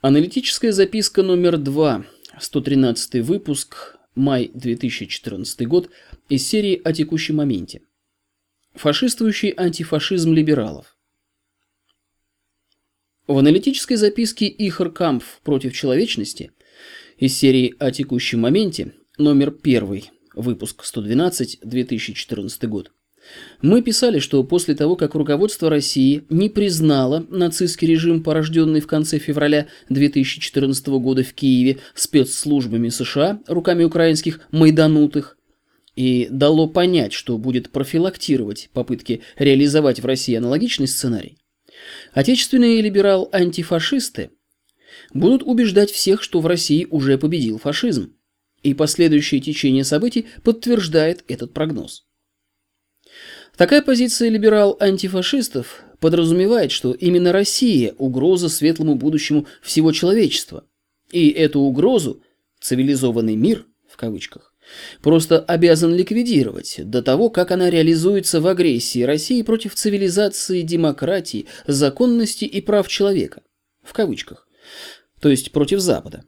Аналитическая 0.00 0.70
записка 0.70 1.24
номер 1.24 1.58
2, 1.58 2.06
113 2.38 3.14
выпуск, 3.16 3.96
май 4.14 4.48
2014 4.54 5.66
год, 5.66 5.90
из 6.28 6.46
серии 6.46 6.80
«О 6.84 6.92
текущем 6.92 7.34
моменте». 7.34 7.82
Фашистующий 8.76 9.52
антифашизм 9.56 10.32
либералов. 10.32 10.96
В 13.26 13.38
аналитической 13.38 13.96
записке 13.96 14.46
Ихар 14.46 14.92
Кампф 14.92 15.40
против 15.42 15.74
человечности 15.74 16.52
из 17.16 17.36
серии 17.36 17.74
«О 17.80 17.90
текущем 17.90 18.42
моменте» 18.42 18.94
номер 19.18 19.52
1, 19.64 20.04
выпуск 20.34 20.84
112, 20.84 21.58
2014 21.64 22.68
год, 22.68 22.92
мы 23.60 23.82
писали, 23.82 24.18
что 24.20 24.44
после 24.44 24.74
того, 24.74 24.96
как 24.96 25.14
руководство 25.14 25.68
России 25.68 26.24
не 26.30 26.48
признало 26.48 27.26
нацистский 27.28 27.88
режим, 27.88 28.22
порожденный 28.22 28.80
в 28.80 28.86
конце 28.86 29.18
февраля 29.18 29.66
2014 29.88 30.86
года 30.86 31.24
в 31.24 31.32
Киеве 31.34 31.78
спецслужбами 31.94 32.88
США 32.88 33.40
руками 33.48 33.84
украинских 33.84 34.40
майданутых, 34.52 35.36
и 35.96 36.28
дало 36.30 36.68
понять, 36.68 37.12
что 37.12 37.36
будет 37.38 37.70
профилактировать 37.70 38.70
попытки 38.72 39.22
реализовать 39.36 39.98
в 39.98 40.06
России 40.06 40.36
аналогичный 40.36 40.86
сценарий, 40.86 41.38
отечественные 42.12 42.80
либерал-антифашисты 42.82 44.30
будут 45.12 45.42
убеждать 45.42 45.90
всех, 45.90 46.22
что 46.22 46.40
в 46.40 46.46
России 46.46 46.86
уже 46.88 47.18
победил 47.18 47.58
фашизм, 47.58 48.14
и 48.62 48.74
последующее 48.74 49.40
течение 49.40 49.84
событий 49.84 50.26
подтверждает 50.44 51.24
этот 51.28 51.52
прогноз. 51.52 52.07
Такая 53.58 53.82
позиция 53.82 54.28
либерал-антифашистов 54.28 55.82
подразумевает, 55.98 56.70
что 56.70 56.92
именно 56.92 57.32
Россия– 57.32 57.92
угроза 57.98 58.48
светлому 58.48 58.94
будущему 58.94 59.46
всего 59.62 59.90
человечества. 59.90 60.64
И 61.10 61.28
эту 61.30 61.58
угрозу 61.58 62.22
«цивилизованный 62.60 63.34
мир» 63.34 63.66
в 63.88 63.96
кавычках 63.96 64.54
просто 65.02 65.40
обязан 65.40 65.92
ликвидировать 65.92 66.76
до 66.84 67.02
того, 67.02 67.30
как 67.30 67.50
она 67.50 67.68
реализуется 67.68 68.40
в 68.40 68.46
агрессии 68.46 69.02
России 69.02 69.42
против 69.42 69.74
цивилизации, 69.74 70.60
демократии, 70.60 71.46
законности 71.66 72.44
и 72.44 72.60
прав 72.60 72.86
человека 72.86 73.42
в 73.82 73.92
кавычках, 73.92 74.46
то 75.20 75.30
есть 75.30 75.50
против 75.50 75.80
Запада. 75.80 76.22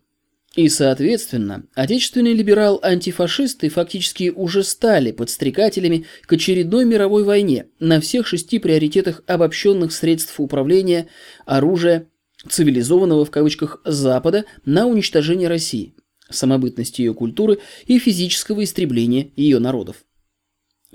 И, 0.56 0.68
соответственно, 0.68 1.64
отечественные 1.74 2.34
либерал-антифашисты 2.34 3.68
фактически 3.68 4.32
уже 4.34 4.64
стали 4.64 5.12
подстрекателями 5.12 6.06
к 6.22 6.32
очередной 6.32 6.84
мировой 6.84 7.22
войне 7.22 7.66
на 7.78 8.00
всех 8.00 8.26
шести 8.26 8.58
приоритетах 8.58 9.22
обобщенных 9.28 9.92
средств 9.92 10.40
управления, 10.40 11.06
оружия, 11.46 12.08
цивилизованного 12.48 13.24
в 13.24 13.30
кавычках 13.30 13.80
Запада 13.84 14.44
на 14.64 14.86
уничтожение 14.86 15.48
России, 15.48 15.94
самобытности 16.30 17.02
ее 17.02 17.14
культуры 17.14 17.60
и 17.86 18.00
физического 18.00 18.64
истребления 18.64 19.30
ее 19.36 19.60
народов. 19.60 20.04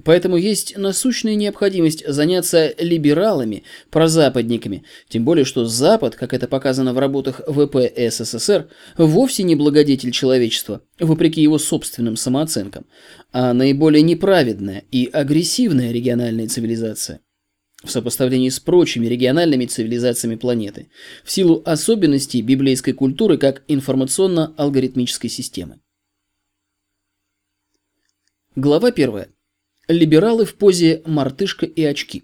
Поэтому 0.03 0.35
есть 0.35 0.77
насущная 0.77 1.35
необходимость 1.35 2.05
заняться 2.05 2.73
либералами, 2.77 3.63
прозападниками, 3.89 4.83
тем 5.07 5.23
более 5.23 5.45
что 5.45 5.65
Запад, 5.65 6.15
как 6.15 6.33
это 6.33 6.49
показано 6.49 6.93
в 6.93 6.99
работах 6.99 7.39
ВП 7.47 7.77
СССР, 7.95 8.67
вовсе 8.97 9.43
не 9.43 9.55
благодетель 9.55 10.11
человечества, 10.11 10.81
вопреки 10.99 11.41
его 11.41 11.57
собственным 11.57 12.17
самооценкам, 12.17 12.85
а 13.31 13.53
наиболее 13.53 14.01
неправедная 14.01 14.83
и 14.91 15.05
агрессивная 15.05 15.93
региональная 15.93 16.49
цивилизация 16.49 17.21
в 17.81 17.91
сопоставлении 17.91 18.49
с 18.49 18.59
прочими 18.59 19.05
региональными 19.05 19.66
цивилизациями 19.66 20.35
планеты, 20.35 20.89
в 21.23 21.31
силу 21.31 21.61
особенностей 21.66 22.41
библейской 22.41 22.91
культуры 22.91 23.38
как 23.38 23.63
информационно-алгоритмической 23.67 25.29
системы. 25.29 25.79
Глава 28.55 28.91
первая. 28.91 29.29
Либералы 29.88 30.46
в 30.46 30.56
позе 30.56 31.01
«мартышка 31.06 31.66
и 31.66 31.84
очки». 31.84 32.23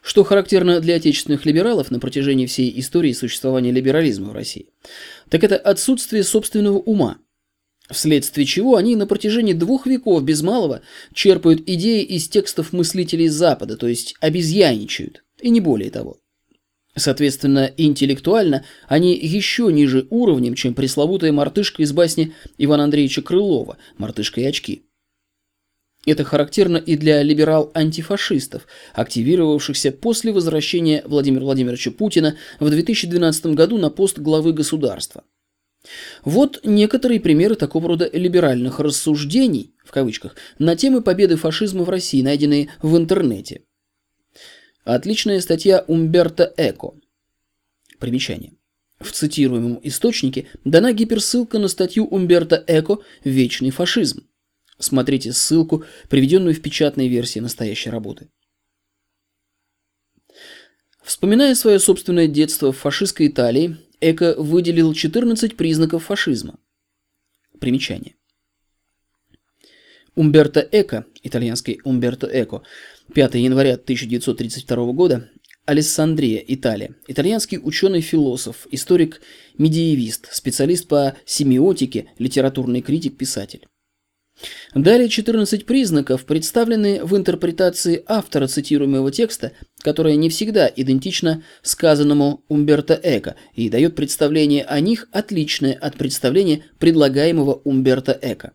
Что 0.00 0.24
характерно 0.24 0.80
для 0.80 0.94
отечественных 0.94 1.44
либералов 1.44 1.90
на 1.90 1.98
протяжении 1.98 2.46
всей 2.46 2.78
истории 2.78 3.12
существования 3.12 3.70
либерализма 3.70 4.30
в 4.30 4.32
России, 4.32 4.70
так 5.28 5.44
это 5.44 5.56
отсутствие 5.56 6.22
собственного 6.22 6.78
ума, 6.78 7.18
вследствие 7.90 8.46
чего 8.46 8.76
они 8.76 8.96
на 8.96 9.06
протяжении 9.06 9.52
двух 9.52 9.86
веков 9.86 10.22
без 10.22 10.40
малого 10.42 10.82
черпают 11.12 11.68
идеи 11.68 12.02
из 12.02 12.28
текстов 12.28 12.72
мыслителей 12.72 13.28
Запада, 13.28 13.76
то 13.76 13.88
есть 13.88 14.14
обезьяничают, 14.20 15.24
и 15.40 15.50
не 15.50 15.60
более 15.60 15.90
того. 15.90 16.18
Соответственно, 16.96 17.72
интеллектуально 17.76 18.64
они 18.88 19.16
еще 19.16 19.72
ниже 19.72 20.06
уровнем, 20.10 20.54
чем 20.54 20.74
пресловутая 20.74 21.32
мартышка 21.32 21.82
из 21.82 21.92
басни 21.92 22.34
Ивана 22.56 22.84
Андреевича 22.84 23.22
Крылова 23.22 23.78
«Мартышка 23.98 24.40
и 24.40 24.44
очки». 24.44 24.84
Это 26.06 26.24
характерно 26.24 26.78
и 26.78 26.96
для 26.96 27.22
либерал-антифашистов, 27.22 28.66
активировавшихся 28.94 29.92
после 29.92 30.32
возвращения 30.32 31.02
Владимира 31.04 31.44
Владимировича 31.44 31.90
Путина 31.90 32.36
в 32.58 32.70
2012 32.70 33.46
году 33.46 33.76
на 33.76 33.90
пост 33.90 34.18
главы 34.18 34.54
государства. 34.54 35.24
Вот 36.24 36.60
некоторые 36.64 37.20
примеры 37.20 37.54
такого 37.54 37.88
рода 37.88 38.08
либеральных 38.12 38.80
рассуждений, 38.80 39.74
в 39.84 39.92
кавычках, 39.92 40.36
на 40.58 40.74
темы 40.76 41.02
победы 41.02 41.36
фашизма 41.36 41.84
в 41.84 41.90
России, 41.90 42.22
найденные 42.22 42.70
в 42.82 42.96
интернете. 42.96 43.62
Отличная 44.84 45.40
статья 45.40 45.84
Умберто 45.86 46.52
Эко. 46.56 46.92
Примечание. 47.98 48.54
В 48.98 49.12
цитируемом 49.12 49.80
источнике 49.82 50.48
дана 50.64 50.92
гиперссылка 50.92 51.58
на 51.58 51.68
статью 51.68 52.06
Умберто 52.06 52.62
Эко 52.66 52.98
«Вечный 53.24 53.70
фашизм». 53.70 54.29
Смотрите 54.80 55.32
ссылку, 55.32 55.84
приведенную 56.08 56.54
в 56.54 56.62
печатной 56.62 57.06
версии 57.06 57.38
настоящей 57.38 57.90
работы. 57.90 58.28
Вспоминая 61.04 61.54
свое 61.54 61.78
собственное 61.78 62.26
детство 62.26 62.72
в 62.72 62.78
фашистской 62.78 63.28
Италии, 63.28 63.76
Эко 64.00 64.34
выделил 64.38 64.94
14 64.94 65.56
признаков 65.56 66.04
фашизма. 66.04 66.58
Примечание. 67.60 68.14
Умберто 70.14 70.66
Эко, 70.72 71.04
итальянский 71.22 71.80
Умберто 71.84 72.26
Эко, 72.26 72.62
5 73.14 73.34
января 73.34 73.74
1932 73.74 74.92
года, 74.92 75.30
Алессандрия, 75.66 76.42
Италия. 76.48 76.96
Итальянский 77.06 77.58
ученый-философ, 77.62 78.66
историк-медиевист, 78.70 80.32
специалист 80.32 80.88
по 80.88 81.16
семиотике, 81.26 82.12
литературный 82.18 82.80
критик, 82.80 83.18
писатель. 83.18 83.66
Далее 84.74 85.08
14 85.08 85.66
признаков 85.66 86.24
представлены 86.24 87.04
в 87.04 87.16
интерпретации 87.16 88.02
автора 88.06 88.46
цитируемого 88.46 89.10
текста, 89.10 89.52
которая 89.80 90.16
не 90.16 90.28
всегда 90.28 90.70
идентична 90.74 91.42
сказанному 91.62 92.44
Умберто 92.48 92.98
Эко 93.02 93.36
и 93.54 93.68
дает 93.68 93.96
представление 93.96 94.64
о 94.64 94.80
них 94.80 95.08
отличное 95.12 95.74
от 95.74 95.96
представления 95.96 96.64
предлагаемого 96.78 97.60
Умберто 97.64 98.18
Эко. 98.22 98.52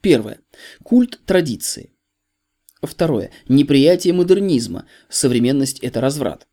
Первое. 0.00 0.40
Культ 0.82 1.20
традиции. 1.26 1.92
Второе. 2.80 3.30
Неприятие 3.48 4.14
модернизма. 4.14 4.86
Современность– 5.08 5.80
это 5.80 6.00
разврат. 6.00 6.46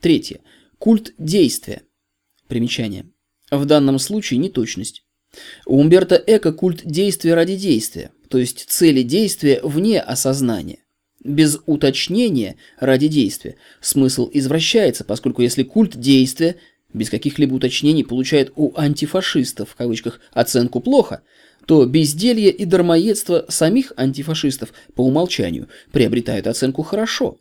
Третье. 0.00 0.40
Культ 0.78 1.12
действия. 1.18 1.82
Примечание. 2.46 3.10
В 3.50 3.64
данном 3.66 3.98
случае 3.98 4.38
неточность. 4.38 5.04
У 5.66 5.78
Умберто 5.78 6.22
Эко 6.26 6.52
культ 6.52 6.82
действия 6.84 7.34
ради 7.34 7.56
действия, 7.56 8.10
то 8.28 8.38
есть 8.38 8.64
цели 8.68 9.02
действия 9.02 9.60
вне 9.62 10.00
осознания. 10.00 10.78
Без 11.22 11.58
уточнения 11.66 12.56
ради 12.78 13.08
действия 13.08 13.56
смысл 13.80 14.30
извращается, 14.32 15.04
поскольку 15.04 15.42
если 15.42 15.64
культ 15.64 15.96
действия 15.98 16.56
без 16.92 17.10
каких-либо 17.10 17.54
уточнений 17.54 18.04
получает 18.04 18.52
у 18.56 18.72
антифашистов 18.76 19.70
в 19.70 19.74
кавычках 19.74 20.20
оценку 20.32 20.80
плохо, 20.80 21.22
то 21.66 21.84
безделье 21.84 22.50
и 22.50 22.64
дармоедство 22.64 23.44
самих 23.48 23.92
антифашистов 23.96 24.72
по 24.94 25.02
умолчанию 25.02 25.68
приобретают 25.92 26.46
оценку 26.46 26.82
хорошо. 26.82 27.38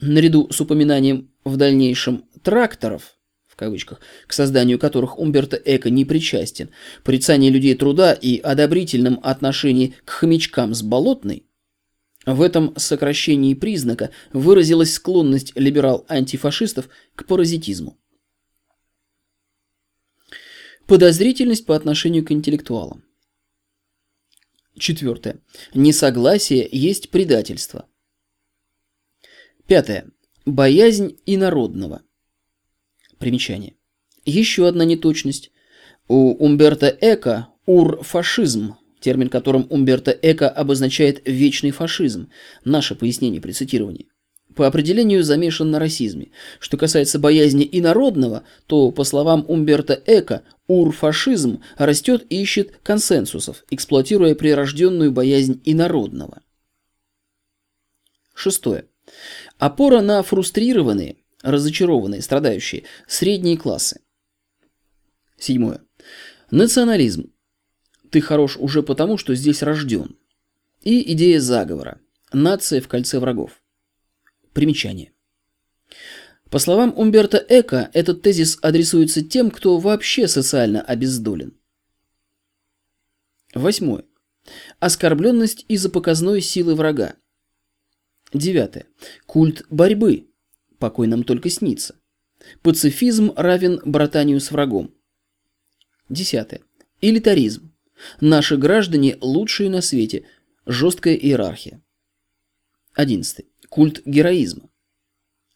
Наряду 0.00 0.48
с 0.50 0.60
упоминанием 0.60 1.30
в 1.44 1.56
дальнейшем 1.56 2.24
тракторов 2.42 3.13
в 3.54 3.56
кавычках, 3.56 4.00
к 4.26 4.32
созданию 4.32 4.80
которых 4.80 5.16
Умберто 5.16 5.56
Эко 5.56 5.88
не 5.88 6.04
причастен, 6.04 6.70
порицание 7.04 7.52
людей 7.52 7.76
труда 7.76 8.12
и 8.12 8.38
одобрительном 8.38 9.20
отношении 9.22 9.94
к 10.04 10.10
хомячкам 10.10 10.74
с 10.74 10.82
болотной, 10.82 11.46
в 12.26 12.42
этом 12.42 12.74
сокращении 12.76 13.54
признака 13.54 14.10
выразилась 14.32 14.94
склонность 14.94 15.52
либерал-антифашистов 15.54 16.88
к 17.14 17.26
паразитизму. 17.26 17.96
Подозрительность 20.86 21.64
по 21.64 21.76
отношению 21.76 22.24
к 22.24 22.32
интеллектуалам. 22.32 23.04
Четвертое. 24.76 25.38
Несогласие 25.74 26.68
есть 26.72 27.10
предательство. 27.10 27.86
Пятое. 29.68 30.10
Боязнь 30.44 31.16
инородного. 31.24 32.02
Примечание. 33.24 33.72
Еще 34.26 34.68
одна 34.68 34.84
неточность. 34.84 35.50
У 36.08 36.34
Умберто 36.44 36.94
Эко 37.00 37.48
урфашизм, 37.64 38.74
термин 39.00 39.30
которым 39.30 39.66
Умберто 39.70 40.10
Эко 40.10 40.46
обозначает 40.46 41.22
вечный 41.24 41.70
фашизм. 41.70 42.28
Наше 42.66 42.94
пояснение 42.94 43.40
при 43.40 43.52
цитировании 43.52 44.08
по 44.54 44.66
определению 44.66 45.24
замешан 45.24 45.70
на 45.70 45.78
расизме. 45.78 46.32
Что 46.60 46.76
касается 46.76 47.18
боязни 47.18 47.66
инородного, 47.72 48.44
то, 48.66 48.90
по 48.90 49.04
словам 49.04 49.46
Умберто 49.48 49.98
Эко, 50.04 50.42
урфашизм 50.66 51.62
растет 51.78 52.26
и 52.28 52.42
ищет 52.42 52.78
консенсусов, 52.82 53.64
эксплуатируя 53.70 54.34
прирожденную 54.34 55.12
боязнь 55.12 55.62
инородного. 55.64 56.42
Шестое. 58.34 58.84
Опора 59.58 60.02
на 60.02 60.22
фрустрированные, 60.22 61.16
разочарованные, 61.44 62.22
страдающие 62.22 62.84
средние 63.06 63.56
классы. 63.56 64.00
Седьмое. 65.38 65.82
Национализм. 66.50 67.32
Ты 68.10 68.20
хорош 68.20 68.56
уже 68.56 68.82
потому, 68.82 69.18
что 69.18 69.34
здесь 69.34 69.62
рожден. 69.62 70.16
И 70.82 71.12
идея 71.12 71.40
заговора. 71.40 72.00
Нация 72.32 72.80
в 72.80 72.88
кольце 72.88 73.18
врагов. 73.18 73.62
Примечание. 74.52 75.12
По 76.50 76.58
словам 76.58 76.94
Умберто 76.96 77.44
Эко, 77.48 77.90
этот 77.92 78.22
тезис 78.22 78.58
адресуется 78.62 79.22
тем, 79.22 79.50
кто 79.50 79.78
вообще 79.78 80.28
социально 80.28 80.80
обездолен. 80.80 81.58
Восьмое. 83.54 84.04
Оскорбленность 84.78 85.64
из-за 85.68 85.90
показной 85.90 86.40
силы 86.40 86.74
врага. 86.74 87.16
Девятое. 88.32 88.86
Культ 89.26 89.64
борьбы. 89.70 90.28
Покой 90.84 91.06
нам 91.06 91.24
только 91.24 91.48
снится. 91.48 91.98
Пацифизм 92.60 93.32
равен 93.36 93.80
братанию 93.86 94.38
с 94.38 94.50
врагом. 94.50 94.94
Десятое. 96.10 96.60
Элитаризм. 97.00 97.72
Наши 98.20 98.58
граждане 98.58 99.16
лучшие 99.22 99.70
на 99.70 99.80
свете. 99.80 100.26
Жесткая 100.66 101.14
иерархия. 101.14 101.82
Одиннадцатый. 102.92 103.46
Культ 103.70 104.02
героизма. 104.04 104.68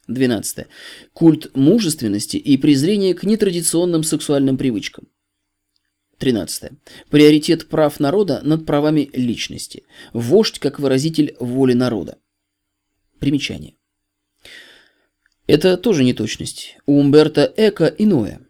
12. 0.07 0.67
Культ 1.13 1.55
мужественности 1.55 2.39
и 2.39 2.57
презрение 2.57 3.13
к 3.13 3.23
нетрадиционным 3.25 4.05
сексуальным 4.05 4.57
привычкам. 4.57 5.09
13. 6.17 6.73
Приоритет 7.11 7.69
прав 7.69 8.01
народа 8.01 8.41
над 8.45 8.65
правами 8.65 9.11
личности. 9.13 9.85
Вождь 10.15 10.59
как 10.59 10.79
выразитель 10.79 11.37
воли 11.39 11.75
народа. 11.75 12.17
Примечание. 13.19 13.78
Это 15.49 15.79
тоже 15.79 16.05
неточность. 16.05 16.77
У 16.85 17.01
Умберто 17.01 17.51
Эко 17.57 17.87
иное. 17.87 18.43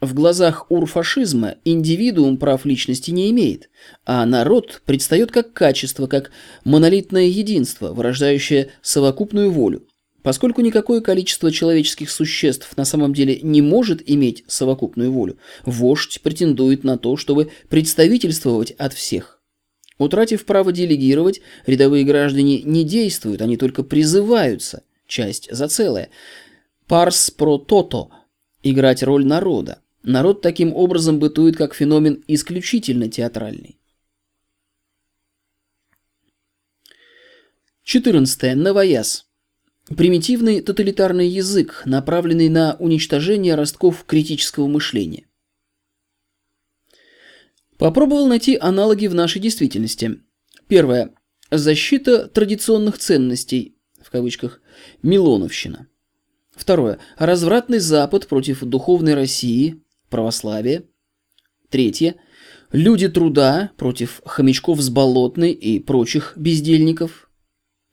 В 0.00 0.14
глазах 0.14 0.70
урфашизма 0.70 1.56
индивидуум 1.66 2.38
прав 2.38 2.64
личности 2.64 3.10
не 3.10 3.30
имеет, 3.30 3.68
а 4.06 4.24
народ 4.24 4.80
предстает 4.86 5.30
как 5.30 5.52
качество, 5.52 6.06
как 6.06 6.30
монолитное 6.64 7.26
единство, 7.26 7.92
вырождающее 7.92 8.70
совокупную 8.80 9.50
волю. 9.50 9.86
Поскольку 10.22 10.62
никакое 10.62 11.02
количество 11.02 11.52
человеческих 11.52 12.10
существ 12.10 12.74
на 12.78 12.86
самом 12.86 13.12
деле 13.12 13.38
не 13.42 13.60
может 13.60 14.02
иметь 14.06 14.42
совокупную 14.48 15.12
волю, 15.12 15.36
вождь 15.66 16.22
претендует 16.22 16.84
на 16.84 16.96
то, 16.96 17.18
чтобы 17.18 17.50
представительствовать 17.68 18.70
от 18.72 18.94
всех. 18.94 19.42
Утратив 19.98 20.46
право 20.46 20.72
делегировать, 20.72 21.42
рядовые 21.66 22.04
граждане 22.04 22.62
не 22.62 22.82
действуют, 22.82 23.42
они 23.42 23.58
только 23.58 23.82
призываются, 23.82 24.82
часть 25.06 25.48
за 25.50 25.68
целое. 25.68 26.10
Парс 26.88 27.32
про 27.32 27.58
тото– 27.58 28.12
играть 28.62 29.02
роль 29.02 29.26
народа. 29.26 29.82
Народ 30.04 30.40
таким 30.40 30.72
образом 30.72 31.18
бытует 31.18 31.56
как 31.56 31.74
феномен 31.74 32.22
исключительно 32.28 33.08
театральный. 33.08 33.80
14. 37.82 38.54
Новояз. 38.54 39.26
Примитивный 39.96 40.60
тоталитарный 40.60 41.26
язык, 41.26 41.82
направленный 41.86 42.48
на 42.48 42.76
уничтожение 42.78 43.56
ростков 43.56 44.04
критического 44.04 44.68
мышления. 44.68 45.26
Попробовал 47.78 48.28
найти 48.28 48.56
аналоги 48.56 49.08
в 49.08 49.14
нашей 49.14 49.40
действительности. 49.40 50.20
Первое. 50.68 51.12
Защита 51.50 52.28
традиционных 52.28 52.98
ценностей, 52.98 53.76
в 54.00 54.10
кавычках, 54.10 54.60
Милоновщина. 55.02 55.88
Второе. 56.56 56.98
Развратный 57.18 57.78
Запад 57.78 58.26
против 58.26 58.64
духовной 58.64 59.14
России, 59.14 59.82
православие. 60.08 60.84
Третье. 61.68 62.16
Люди 62.72 63.08
труда 63.08 63.70
против 63.76 64.22
хомячков 64.24 64.80
с 64.80 64.88
болотной 64.88 65.52
и 65.52 65.78
прочих 65.78 66.32
бездельников. 66.36 67.30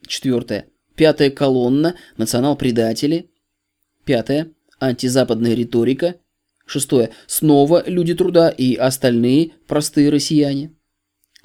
Четвертое. 0.08 0.68
Пятая 0.96 1.30
колонна. 1.30 1.96
Национал-предатели. 2.18 3.30
Пятое. 4.06 4.52
Антизападная 4.80 5.54
риторика. 5.54 6.16
Шестое. 6.66 7.10
Снова 7.28 7.84
люди 7.86 8.14
труда 8.14 8.50
и 8.50 8.76
остальные 8.76 9.52
простые 9.68 10.10
россияне. 10.10 10.74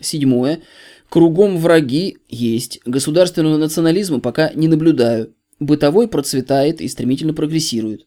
Седьмое. 0.00 0.62
Кругом 1.08 1.58
враги 1.58 2.18
есть. 2.28 2.80
Государственного 2.84 3.56
национализма 3.56 4.20
пока 4.20 4.52
не 4.54 4.68
наблюдаю. 4.68 5.34
Бытовой 5.60 6.08
процветает 6.08 6.80
и 6.80 6.88
стремительно 6.88 7.34
прогрессирует. 7.34 8.06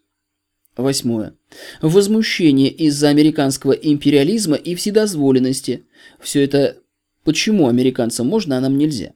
Восьмое. 0.77 1.35
Возмущение 1.81 2.69
из-за 2.69 3.09
американского 3.09 3.73
империализма 3.73 4.55
и 4.55 4.73
вседозволенности. 4.75 5.85
Все 6.19 6.43
это 6.43 6.77
почему 7.23 7.67
американцам 7.67 8.27
можно, 8.27 8.57
а 8.57 8.61
нам 8.61 8.77
нельзя? 8.77 9.13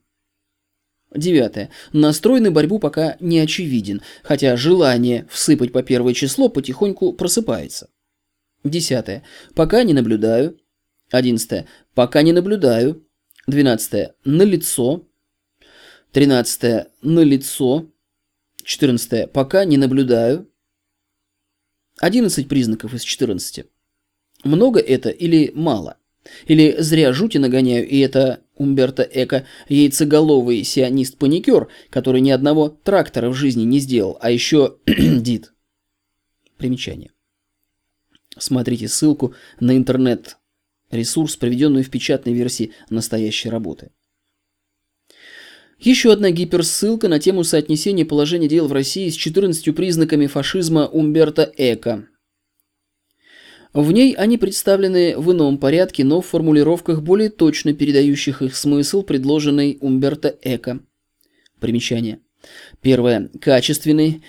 Девятое. 1.15 1.69
Настрой 1.93 2.41
на 2.41 2.51
борьбу 2.51 2.77
пока 2.77 3.15
не 3.21 3.39
очевиден, 3.39 4.01
хотя 4.21 4.57
желание 4.57 5.27
всыпать 5.29 5.71
по 5.71 5.81
первое 5.81 6.13
число 6.13 6.49
потихоньку 6.49 7.13
просыпается. 7.13 7.89
Десятое. 8.65 9.23
Пока 9.53 9.83
не 9.83 9.93
наблюдаю. 9.93 10.59
Одиннадцатое. 11.09 11.67
Пока 11.93 12.21
не 12.21 12.33
наблюдаю. 12.33 13.07
Двенадцатое. 13.47 14.15
Налицо. 14.25 15.07
Тринадцатое. 16.11 16.87
Налицо. 17.01 17.89
14. 18.65 19.31
Пока 19.31 19.63
не 19.63 19.77
наблюдаю. 19.77 20.49
11 21.99 22.49
признаков 22.49 22.93
из 22.93 23.03
14. 23.03 23.65
Много 24.43 24.79
это 24.79 25.09
или 25.09 25.51
мало? 25.53 25.97
Или 26.47 26.75
зря 26.79 27.13
жути 27.13 27.37
нагоняю, 27.37 27.87
и 27.87 27.99
это 27.99 28.41
Умберто 28.55 29.03
Эко, 29.03 29.45
яйцеголовый 29.69 30.63
сионист-паникер, 30.63 31.67
который 31.91 32.21
ни 32.21 32.31
одного 32.31 32.69
трактора 32.69 33.29
в 33.29 33.35
жизни 33.35 33.63
не 33.63 33.79
сделал, 33.79 34.17
а 34.19 34.31
еще 34.31 34.77
дит. 34.87 35.53
Примечание. 36.57 37.11
Смотрите 38.37 38.87
ссылку 38.87 39.35
на 39.59 39.77
интернет-ресурс, 39.77 41.35
приведенную 41.37 41.83
в 41.83 41.89
печатной 41.91 42.33
версии 42.33 42.73
настоящей 42.89 43.49
работы. 43.49 43.91
Еще 45.79 46.11
одна 46.11 46.31
гиперссылка 46.31 47.07
на 47.07 47.19
тему 47.19 47.43
соотнесения 47.43 48.05
положения 48.05 48.47
дел 48.47 48.67
в 48.67 48.73
России 48.73 49.09
с 49.09 49.15
14 49.15 49.75
признаками 49.75 50.27
фашизма 50.27 50.87
Умберто 50.87 51.51
Эко. 51.57 52.07
В 53.73 53.91
ней 53.91 54.13
они 54.13 54.37
представлены 54.37 55.17
в 55.17 55.33
ином 55.33 55.57
порядке, 55.57 56.05
но 56.05 56.21
в 56.21 56.27
формулировках 56.27 57.01
более 57.01 57.29
точно 57.29 57.73
передающих 57.73 58.41
их 58.41 58.55
смысл, 58.55 59.03
предложенный 59.03 59.77
Умберто 59.81 60.33
Эко. 60.43 60.79
Примечание. 61.59 62.19
Первое. 62.81 63.29
Качественный, 63.41 64.23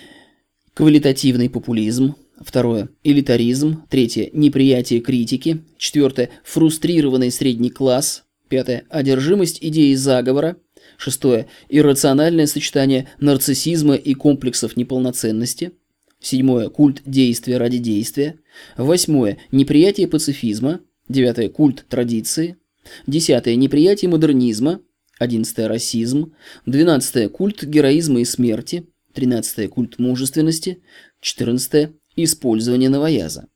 квалитативный 0.73 1.49
популизм. 1.49 2.15
Второе. 2.41 2.89
Элитаризм. 3.03 3.83
Третье. 3.89 4.29
Неприятие 4.33 4.99
критики. 4.99 5.63
Четвертое. 5.77 6.29
Фрустрированный 6.43 7.31
средний 7.31 7.69
класс. 7.69 8.25
Пятое. 8.49 8.83
Одержимость 8.89 9.59
идеи 9.61 9.93
заговора. 9.93 10.57
Шестое. 10.97 11.47
Иррациональное 11.69 12.47
сочетание 12.47 13.07
нарциссизма 13.19 13.95
и 13.95 14.13
комплексов 14.15 14.75
неполноценности. 14.75 15.73
Седьмое. 16.19 16.69
Культ 16.69 17.03
действия 17.05 17.57
ради 17.57 17.77
действия. 17.77 18.39
Восьмое. 18.75 19.37
Неприятие 19.51 20.07
пацифизма. 20.07 20.81
Девятое. 21.07 21.49
Культ 21.49 21.85
традиции. 21.87 22.57
Десятое. 23.05 23.55
Неприятие 23.55 24.09
модернизма. 24.09 24.81
Одиннадцатое. 25.19 25.67
Расизм. 25.67 26.33
Двенадцатое. 26.65 27.29
Культ 27.29 27.63
героизма 27.63 28.19
и 28.21 28.25
смерти. 28.25 28.87
Тринадцатое. 29.13 29.67
Культ 29.67 29.99
мужественности. 29.99 30.81
Четырнадцатое. 31.21 31.93
Использование 32.15 32.89
новояза. 32.89 33.47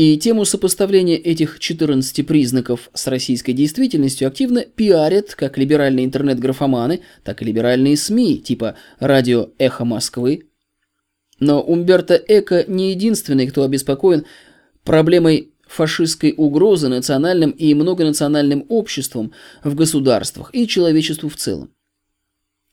И 0.00 0.16
тему 0.16 0.46
сопоставления 0.46 1.18
этих 1.18 1.58
14 1.58 2.26
признаков 2.26 2.88
с 2.94 3.06
российской 3.06 3.52
действительностью 3.52 4.28
активно 4.28 4.62
пиарят 4.62 5.34
как 5.34 5.58
либеральные 5.58 6.06
интернет-графоманы, 6.06 7.02
так 7.22 7.42
и 7.42 7.44
либеральные 7.44 7.98
СМИ, 7.98 8.38
типа 8.38 8.76
радио 8.98 9.50
«Эхо 9.58 9.84
Москвы». 9.84 10.48
Но 11.38 11.60
Умберто 11.60 12.14
Эко 12.14 12.64
не 12.66 12.92
единственный, 12.92 13.46
кто 13.46 13.62
обеспокоен 13.62 14.24
проблемой 14.84 15.52
фашистской 15.68 16.32
угрозы 16.34 16.88
национальным 16.88 17.50
и 17.50 17.74
многонациональным 17.74 18.64
обществам 18.70 19.34
в 19.62 19.74
государствах 19.74 20.48
и 20.54 20.66
человечеству 20.66 21.28
в 21.28 21.36
целом. 21.36 21.74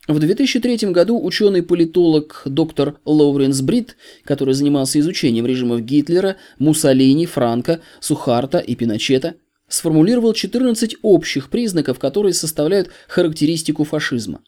В 0.08 0.20
2003 0.20 0.92
году 0.92 1.22
ученый-политолог 1.22 2.44
доктор 2.46 2.98
Лоуренс 3.04 3.60
Брит, 3.60 3.98
который 4.24 4.54
занимался 4.54 5.00
изучением 5.02 5.46
режимов 5.46 5.82
Гитлера, 5.82 6.38
Муссолини, 6.60 7.26
Франка, 7.26 7.82
Сухарта 8.00 8.60
и 8.60 8.76
Пиночета, 8.76 9.36
сформулировал 9.68 10.32
14 10.32 10.96
общих 11.02 11.50
признаков, 11.50 12.00
которые 12.00 12.34
составляют 12.34 12.90
характеристику 13.10 13.84
фашизма. 13.84 14.42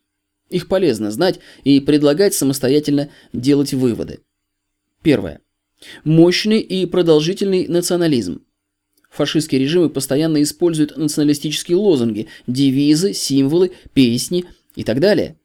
Их 0.49 0.69
полезно 0.69 1.11
знать 1.11 1.41
и 1.65 1.81
предлагать 1.81 2.33
самостоятельно 2.33 3.09
делать 3.33 3.73
выводы. 3.73 4.21
Первое. 5.03 5.41
Мощный 6.05 6.61
и 6.61 6.85
продолжительный 6.85 7.67
национализм. 7.67 8.43
Фашистские 9.11 9.59
режимы 9.59 9.89
постоянно 9.89 10.41
используют 10.41 10.95
националистические 10.95 11.75
лозунги, 11.75 12.27
девизы, 12.47 13.13
символы, 13.13 13.71
песни 13.93 14.45
и 14.75 14.85
так 14.85 15.01
далее. 15.01 15.35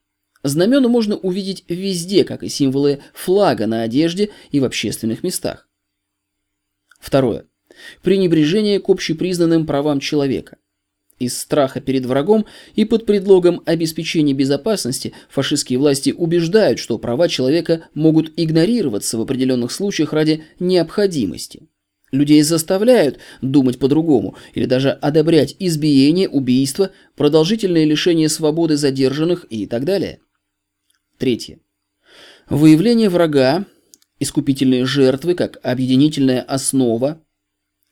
Знамена 0.45 0.89
можно 0.89 1.17
увидеть 1.17 1.65
везде, 1.69 2.23
как 2.23 2.43
и 2.43 2.51
символы 2.51 3.01
флага 3.15 3.67
на 3.67 3.83
одежде 3.83 4.29
и 4.51 4.61
в 4.61 4.65
общественных 4.65 5.23
местах. 5.23 5.67
Второе. 7.01 7.47
Пренебрежение 8.03 8.79
к 8.79 8.91
общепризнанным 8.91 9.67
правам 9.67 10.01
человека. 10.01 10.59
Из 11.19 11.39
страха 11.39 11.81
перед 11.81 12.05
врагом 12.05 12.45
и 12.75 12.85
под 12.85 13.07
предлогом 13.07 13.63
обеспечения 13.65 14.35
безопасности 14.35 15.15
фашистские 15.31 15.79
власти 15.79 16.11
убеждают, 16.11 16.79
что 16.79 16.99
права 16.99 17.29
человека 17.29 17.89
могут 17.95 18.33
игнорироваться 18.37 19.17
в 19.17 19.23
определенных 19.23 19.73
случаях 19.73 20.13
ради 20.13 20.45
необходимости. 20.61 21.69
Людей 22.13 22.43
заставляют 22.43 23.19
думать 23.41 23.79
по-другому 23.79 24.37
или 24.53 24.67
даже 24.67 24.91
одобрять 24.91 25.57
избиение, 25.59 26.29
убийство, 26.29 26.91
продолжительное 27.17 27.85
лишение 27.85 28.29
свободы 28.29 28.77
задержанных 28.77 29.47
и 29.49 29.67
так 29.67 29.85
далее. 29.85 30.21
Третье. 31.19 31.61
Выявление 32.49 33.09
врага, 33.09 33.65
искупительные 34.19 34.85
жертвы 34.85 35.35
как 35.35 35.59
объединительная 35.63 36.43
основа. 36.43 37.21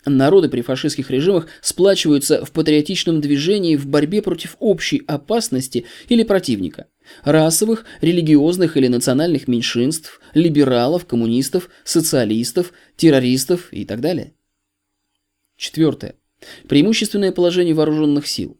Народы 0.05 0.49
при 0.49 0.63
фашистских 0.63 1.11
режимах 1.11 1.47
сплачиваются 1.61 2.45
в 2.45 2.51
патриотичном 2.51 3.21
движении 3.21 3.77
в 3.77 3.87
борьбе 3.87 4.21
против 4.21 4.57
общей 4.59 5.03
опасности 5.07 5.87
или 6.09 6.25
противника– 6.25 6.89
расовых, 7.25 7.85
религиозных 8.01 8.77
или 8.77 8.89
национальных 8.89 9.47
меньшинств, 9.47 10.21
либералов, 10.35 11.07
коммунистов, 11.07 11.71
социалистов, 11.85 12.73
террористов 12.97 13.73
и 13.73 13.85
так 13.85 14.01
далее. 14.01 14.35
Четвертое. 15.57 16.17
Преимущественное 16.69 17.31
положение 17.31 17.75
вооруженных 17.75 18.27
сил. 18.27 18.59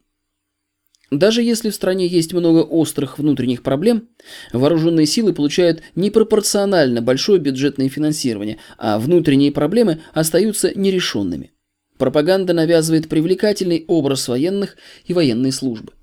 Даже 1.13 1.43
если 1.43 1.69
в 1.69 1.75
стране 1.75 2.07
есть 2.07 2.33
много 2.33 2.59
острых 2.59 3.19
внутренних 3.19 3.61
проблем, 3.61 4.09
вооруженные 4.51 5.05
силы 5.05 5.31
получают 5.31 5.83
непропорционально 5.95 7.03
большое 7.03 7.39
бюджетное 7.39 7.87
финансирование, 7.87 8.57
а 8.79 8.97
внутренние 8.97 9.51
проблемы 9.51 10.01
остаются 10.15 10.71
нерешенными. 10.73 11.51
Пропаганда 11.99 12.53
навязывает 12.53 13.09
привлекательный 13.09 13.85
образ 13.87 14.27
военных 14.27 14.75
и 15.05 15.13
военной 15.13 15.51
службы. 15.51 15.93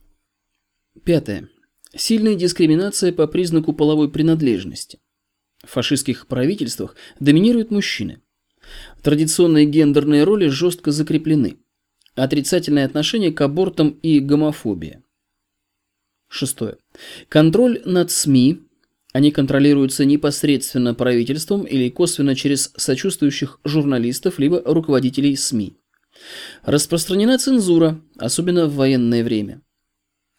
Пятое. 1.04 1.48
Сильная 1.96 2.36
дискриминация 2.36 3.12
по 3.12 3.26
признаку 3.26 3.72
половой 3.72 4.12
принадлежности. 4.12 5.00
В 5.64 5.70
фашистских 5.70 6.28
правительствах 6.28 6.94
доминируют 7.18 7.72
мужчины. 7.72 8.22
Традиционные 9.02 9.66
гендерные 9.66 10.22
роли 10.22 10.46
жестко 10.46 10.92
закреплены– 10.92 11.56
Отрицательное 12.14 12.84
отношение 12.84 13.32
к 13.32 13.40
абортам 13.40 13.90
и 14.02 14.20
гомофобия. 14.20 15.02
Шестое. 16.28 16.76
Контроль 17.28 17.82
над 17.84 18.10
СМИ. 18.10 18.62
Они 19.12 19.32
контролируются 19.32 20.04
непосредственно 20.04 20.94
правительством 20.94 21.64
или 21.64 21.88
косвенно 21.88 22.36
через 22.36 22.72
сочувствующих 22.76 23.58
журналистов 23.64 24.38
либо 24.38 24.62
руководителей 24.64 25.34
СМИ. 25.34 25.76
Распространена 26.62 27.38
цензура, 27.38 28.00
особенно 28.18 28.66
в 28.66 28.76
военное 28.76 29.24
время. 29.24 29.62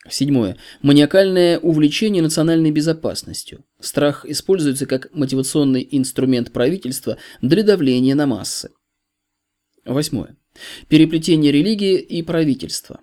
Седьмое. 0.10 0.58
Маниакальное 0.82 1.60
увлечение 1.60 2.24
национальной 2.24 2.72
безопасностью. 2.72 3.66
Страх 3.80 4.26
используется 4.26 4.86
как 4.86 5.14
мотивационный 5.14 5.88
инструмент 5.92 6.52
правительства 6.52 7.18
для 7.42 7.64
давления 7.64 8.16
на 8.16 8.26
массы. 8.26 8.72
Восьмое. 9.86 10.38
Переплетение 10.88 11.52
религии 11.52 11.98
и 11.98 12.22
правительства. 12.22 13.00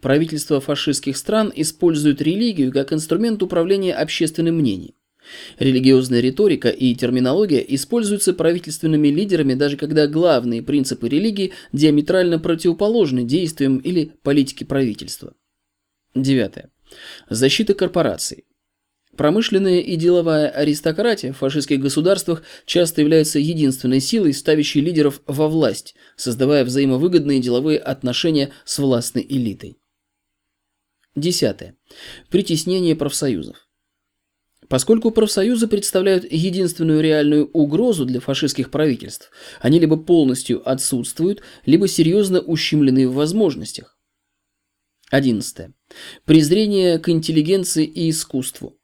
Правительства 0.00 0.60
фашистских 0.60 1.16
стран 1.16 1.52
используют 1.54 2.20
религию 2.20 2.72
как 2.72 2.92
инструмент 2.92 3.42
управления 3.42 3.94
общественным 3.94 4.56
мнением. 4.56 4.94
Религиозная 5.58 6.20
риторика 6.20 6.68
и 6.68 6.94
терминология 6.94 7.64
используются 7.66 8.34
правительственными 8.34 9.08
лидерами 9.08 9.54
даже 9.54 9.76
когда 9.76 10.06
главные 10.06 10.62
принципы 10.62 11.08
религии 11.08 11.52
диаметрально 11.72 12.38
противоположны 12.38 13.24
действиям 13.24 13.78
или 13.78 14.12
политике 14.22 14.66
правительства. 14.66 15.34
Девятое. 16.14 16.70
Защита 17.30 17.74
корпораций. 17.74 18.44
Промышленная 19.16 19.80
и 19.80 19.96
деловая 19.96 20.48
аристократия 20.48 21.32
в 21.32 21.38
фашистских 21.38 21.80
государствах 21.80 22.42
часто 22.66 23.00
является 23.00 23.38
единственной 23.38 24.00
силой, 24.00 24.34
ставящей 24.34 24.80
лидеров 24.80 25.22
во 25.26 25.48
власть, 25.48 25.94
создавая 26.16 26.64
взаимовыгодные 26.64 27.40
деловые 27.40 27.78
отношения 27.78 28.50
с 28.64 28.78
властной 28.78 29.24
элитой. 29.28 29.76
Десятое. 31.14 31.76
Притеснение 32.28 32.96
профсоюзов. 32.96 33.68
Поскольку 34.68 35.10
профсоюзы 35.10 35.68
представляют 35.68 36.24
единственную 36.30 37.00
реальную 37.00 37.48
угрозу 37.52 38.06
для 38.06 38.18
фашистских 38.18 38.70
правительств, 38.70 39.30
они 39.60 39.78
либо 39.78 39.96
полностью 39.96 40.68
отсутствуют, 40.68 41.42
либо 41.66 41.86
серьезно 41.86 42.40
ущемлены 42.40 43.06
в 43.06 43.14
возможностях. 43.14 43.96
Одиннадцатое. 45.10 45.74
Презрение 46.24 46.98
к 46.98 47.08
интеллигенции 47.10 47.84
и 47.84 48.10
искусству. 48.10 48.76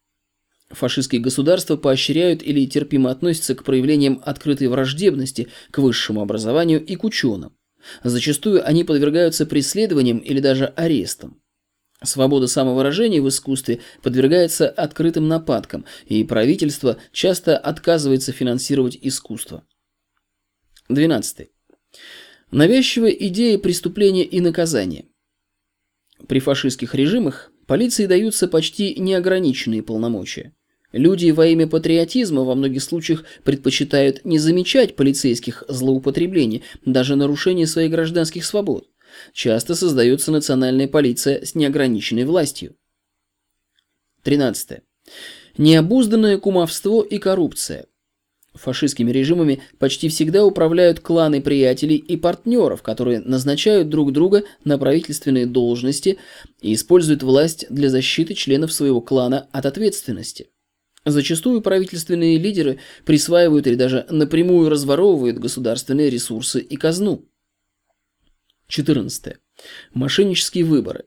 Фашистские 0.70 1.20
государства 1.20 1.76
поощряют 1.76 2.42
или 2.42 2.64
терпимо 2.64 3.10
относятся 3.10 3.54
к 3.56 3.64
проявлениям 3.64 4.22
открытой 4.24 4.68
враждебности 4.68 5.48
к 5.70 5.78
высшему 5.78 6.22
образованию 6.22 6.84
и 6.84 6.94
к 6.94 7.02
ученым. 7.02 7.56
Зачастую 8.04 8.66
они 8.66 8.84
подвергаются 8.84 9.46
преследованиям 9.46 10.18
или 10.18 10.38
даже 10.38 10.66
арестам. 10.66 11.42
Свобода 12.02 12.46
самовыражения 12.46 13.20
в 13.20 13.28
искусстве 13.28 13.80
подвергается 14.02 14.68
открытым 14.68 15.28
нападкам, 15.28 15.84
и 16.06 16.24
правительство 16.24 16.98
часто 17.12 17.58
отказывается 17.58 18.32
финансировать 18.32 18.96
искусство. 19.02 19.64
12. 20.88 21.48
Навязчивая 22.52 23.10
идея 23.10 23.58
преступления 23.58 24.24
и 24.24 24.40
наказания. 24.40 25.06
При 26.26 26.38
фашистских 26.40 26.94
режимах 26.94 27.52
полиции 27.66 28.06
даются 28.06 28.48
почти 28.48 28.98
неограниченные 28.98 29.82
полномочия. 29.82 30.54
Люди 30.92 31.30
во 31.30 31.46
имя 31.46 31.68
патриотизма 31.68 32.42
во 32.42 32.54
многих 32.54 32.82
случаях 32.82 33.24
предпочитают 33.44 34.24
не 34.24 34.38
замечать 34.38 34.96
полицейских 34.96 35.62
злоупотреблений, 35.68 36.64
даже 36.84 37.14
нарушений 37.14 37.66
своих 37.66 37.92
гражданских 37.92 38.44
свобод. 38.44 38.88
Часто 39.32 39.74
создается 39.74 40.32
национальная 40.32 40.88
полиция 40.88 41.44
с 41.44 41.54
неограниченной 41.54 42.24
властью. 42.24 42.74
13. 44.24 44.80
Необузданное 45.58 46.38
кумовство 46.38 47.02
и 47.02 47.18
коррупция. 47.18 47.86
Фашистскими 48.54 49.12
режимами 49.12 49.62
почти 49.78 50.08
всегда 50.08 50.44
управляют 50.44 50.98
кланы 50.98 51.40
приятелей 51.40 51.96
и 51.96 52.16
партнеров, 52.16 52.82
которые 52.82 53.20
назначают 53.20 53.88
друг 53.88 54.12
друга 54.12 54.42
на 54.64 54.76
правительственные 54.76 55.46
должности 55.46 56.18
и 56.60 56.74
используют 56.74 57.22
власть 57.22 57.66
для 57.70 57.88
защиты 57.88 58.34
членов 58.34 58.72
своего 58.72 59.00
клана 59.00 59.48
от 59.52 59.66
ответственности. 59.66 60.48
Зачастую 61.06 61.62
правительственные 61.62 62.38
лидеры 62.38 62.78
присваивают 63.06 63.66
или 63.66 63.74
даже 63.74 64.06
напрямую 64.10 64.68
разворовывают 64.68 65.38
государственные 65.38 66.10
ресурсы 66.10 66.60
и 66.60 66.76
казну. 66.76 67.26
14. 68.68 69.36
Мошеннические 69.94 70.64
выборы. 70.64 71.06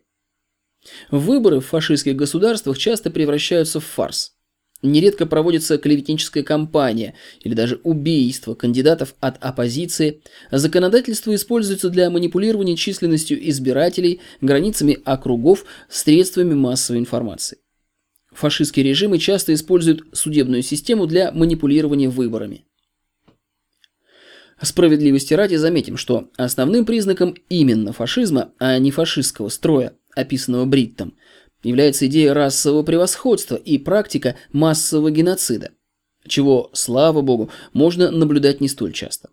Выборы 1.11 1.59
в 1.59 1.67
фашистских 1.67 2.15
государствах 2.15 2.77
часто 2.77 3.11
превращаются 3.11 3.79
в 3.79 3.85
фарс. 3.85 4.33
Нередко 4.81 5.25
проводится 5.25 5.77
клеветническая 5.77 6.43
кампания 6.43 7.13
или 7.41 7.53
даже 7.53 7.79
убийство 7.83 8.53
кандидатов 8.53 9.15
от 9.21 9.41
оппозиции. 9.41 10.21
Законодательство 10.51 11.33
используется 11.33 11.89
для 11.89 12.09
манипулирования 12.09 12.75
численностью 12.75 13.49
избирателей, 13.49 14.19
границами 14.41 14.99
округов, 15.05 15.63
средствами 15.87 16.53
массовой 16.53 16.99
информации. 16.99 17.59
Фашистские 18.33 18.85
режимы 18.85 19.19
часто 19.19 19.53
используют 19.53 20.03
судебную 20.13 20.63
систему 20.63 21.05
для 21.07 21.31
манипулирования 21.31 22.09
выборами. 22.09 22.65
Справедливости 24.61 25.33
ради 25.33 25.55
заметим, 25.55 25.97
что 25.97 26.29
основным 26.37 26.85
признаком 26.85 27.35
именно 27.49 27.91
фашизма, 27.91 28.53
а 28.59 28.77
не 28.79 28.91
фашистского 28.91 29.49
строя, 29.49 29.93
описанного 30.15 30.65
Бриттом, 30.65 31.15
является 31.63 32.07
идея 32.07 32.33
расового 32.33 32.83
превосходства 32.83 33.55
и 33.55 33.77
практика 33.77 34.35
массового 34.51 35.11
геноцида, 35.11 35.71
чего, 36.27 36.69
слава 36.73 37.21
богу, 37.21 37.49
можно 37.73 38.11
наблюдать 38.11 38.61
не 38.61 38.69
столь 38.69 38.93
часто. 38.93 39.29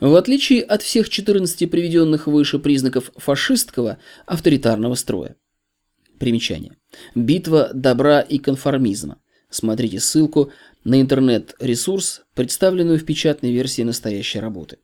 В 0.00 0.14
отличие 0.14 0.62
от 0.62 0.82
всех 0.82 1.08
14 1.08 1.70
приведенных 1.70 2.26
выше 2.26 2.58
признаков 2.58 3.10
фашистского 3.16 3.98
авторитарного 4.26 4.94
строя. 4.94 5.36
Примечание. 6.18 6.72
Битва 7.14 7.70
добра 7.74 8.20
и 8.20 8.38
конформизма. 8.38 9.20
Смотрите 9.50 10.00
ссылку 10.00 10.50
на 10.84 11.00
интернет-ресурс, 11.00 12.22
представленную 12.34 12.98
в 12.98 13.04
печатной 13.04 13.52
версии 13.52 13.82
настоящей 13.82 14.40
работы. 14.40 14.78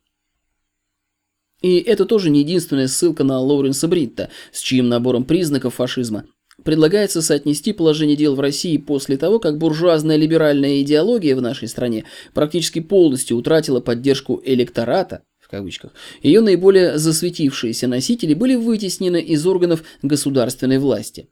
И 1.61 1.77
это 1.77 2.05
тоже 2.05 2.29
не 2.29 2.41
единственная 2.41 2.87
ссылка 2.87 3.23
на 3.23 3.39
Лоуренса 3.39 3.87
Бритта, 3.87 4.29
с 4.51 4.59
чьим 4.59 4.89
набором 4.89 5.23
признаков 5.23 5.75
фашизма 5.75 6.25
предлагается 6.63 7.21
соотнести 7.21 7.73
положение 7.73 8.15
дел 8.15 8.35
в 8.35 8.39
России 8.39 8.77
после 8.77 9.17
того, 9.17 9.39
как 9.39 9.57
буржуазная 9.57 10.17
либеральная 10.17 10.81
идеология 10.81 11.35
в 11.35 11.41
нашей 11.41 11.67
стране 11.67 12.05
практически 12.33 12.79
полностью 12.79 13.37
утратила 13.37 13.79
поддержку 13.79 14.41
электората, 14.43 15.23
кавычках, 15.53 15.91
ее 16.23 16.41
наиболее 16.41 16.97
засветившиеся 16.97 17.87
носители 17.87 18.33
были 18.33 18.55
вытеснены 18.55 19.21
из 19.21 19.45
органов 19.45 19.83
государственной 20.01 20.79
власти. 20.79 21.29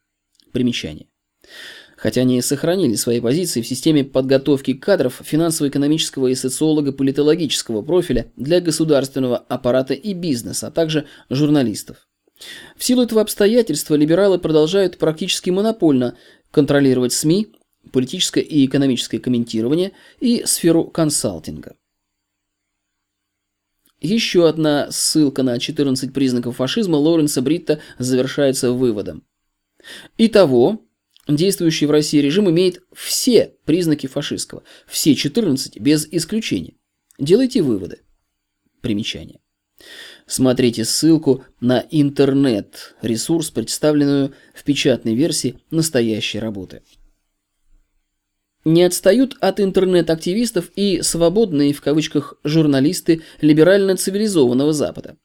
Примечание. 0.52 1.08
Хотя 1.98 2.22
они 2.22 2.40
сохранили 2.42 2.96
свои 2.96 3.20
позиции 3.20 3.62
в 3.62 3.68
системе 3.68 4.04
подготовки 4.04 4.74
кадров 4.74 5.22
финансово-экономического 5.24 6.28
и 6.28 6.36
социолого-политологического 6.36 7.82
профиля 7.82 8.32
для 8.36 8.62
государственного 8.62 9.38
аппарата 9.38 9.96
и 9.96 10.14
бизнеса, 10.14 10.68
а 10.68 10.72
также 10.72 11.06
журналистов. 11.32 12.08
В 12.76 12.84
силу 12.84 13.04
этого 13.04 13.22
обстоятельства 13.22 13.96
либералы 13.96 14.38
продолжают 14.38 14.98
практически 14.98 15.50
монопольно 15.50 16.16
контролировать 16.52 17.14
СМИ, 17.14 17.48
политическое 17.92 18.42
и 18.42 18.66
экономическое 18.66 19.20
комментирование 19.20 19.94
и 20.20 20.44
сферу 20.46 20.86
консалтинга. 20.86 21.76
Еще 24.02 24.50
одна 24.50 24.90
ссылка 24.92 25.44
на 25.44 25.60
14 25.60 26.12
признаков 26.12 26.58
фашизма 26.58 26.96
Лоренса 26.96 27.44
Бритта 27.44 27.80
завершается 28.00 28.72
выводом. 28.72 29.24
Итого, 30.18 30.82
действующий 31.28 31.86
в 31.86 31.92
России 31.92 32.18
режим 32.18 32.50
имеет 32.50 32.82
все 32.94 33.54
признаки 33.66 34.08
фашистского, 34.08 34.64
все 34.88 35.14
14 35.14 35.80
без 35.80 36.08
исключения. 36.12 36.74
Делайте 37.20 37.62
выводы. 37.62 38.00
Примечание. 38.82 39.40
Смотрите 40.26 40.84
ссылку 40.84 41.44
на 41.60 41.86
интернет-ресурс, 41.92 43.52
представленную 43.52 44.34
в 44.56 44.64
печатной 44.64 45.14
версии 45.14 45.60
настоящей 45.70 46.40
работы. 46.40 46.82
Не 48.64 48.84
отстают 48.84 49.36
от 49.42 49.60
интернет-активистов 49.60 50.72
и 50.76 51.02
свободные 51.02 51.74
в 51.74 51.82
кавычках 51.82 52.36
журналисты 52.44 53.24
либерально-цивилизованного 53.42 54.72
Запада. 54.72 55.18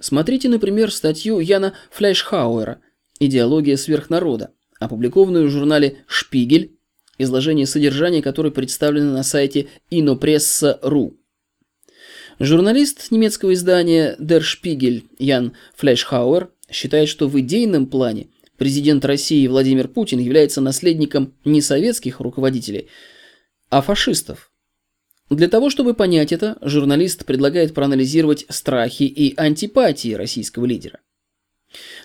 Смотрите, 0.00 0.48
например, 0.48 0.92
статью 0.92 1.40
Яна 1.40 1.74
Фляйшхауэра 1.90 2.80
«Идеология 3.18 3.76
сверхнарода», 3.76 4.52
опубликованную 4.78 5.48
в 5.48 5.50
журнале 5.50 6.04
«Шпигель», 6.06 6.78
изложение 7.18 7.66
содержания 7.66 8.22
которой 8.22 8.52
представлено 8.52 9.12
на 9.12 9.24
сайте 9.24 9.66
inopressa.ru. 9.90 11.14
Журналист 12.38 13.10
немецкого 13.10 13.54
издания 13.54 14.16
Der 14.20 14.40
Spiegel 14.40 15.02
Ян 15.18 15.54
Флешхауэр 15.74 16.50
считает, 16.70 17.08
что 17.08 17.26
в 17.26 17.38
идейном 17.40 17.86
плане 17.86 18.28
президент 18.58 19.04
России 19.04 19.46
Владимир 19.46 19.88
Путин 19.88 20.18
является 20.18 20.60
наследником 20.60 21.32
не 21.44 21.62
советских 21.62 22.20
руководителей, 22.20 22.88
а 23.70 23.80
фашистов. 23.80 24.50
Для 25.30 25.48
того, 25.48 25.70
чтобы 25.70 25.94
понять 25.94 26.32
это, 26.32 26.58
журналист 26.60 27.24
предлагает 27.24 27.74
проанализировать 27.74 28.46
страхи 28.48 29.04
и 29.04 29.34
антипатии 29.36 30.14
российского 30.14 30.64
лидера. 30.64 31.00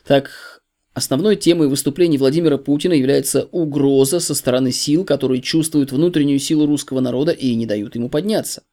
Так, 0.05 0.61
основной 0.93 1.37
темой 1.37 1.69
выступлений 1.69 2.17
Владимира 2.17 2.57
Путина 2.57 2.93
является 2.93 3.45
угроза 3.51 4.19
со 4.19 4.35
стороны 4.35 4.71
сил, 4.71 5.05
которые 5.05 5.41
чувствуют 5.41 5.91
внутреннюю 5.91 6.39
силу 6.39 6.65
русского 6.65 6.99
народа 6.99 7.31
и 7.31 7.55
не 7.55 7.65
дают 7.65 7.95
ему 7.95 8.09
подняться. 8.09 8.63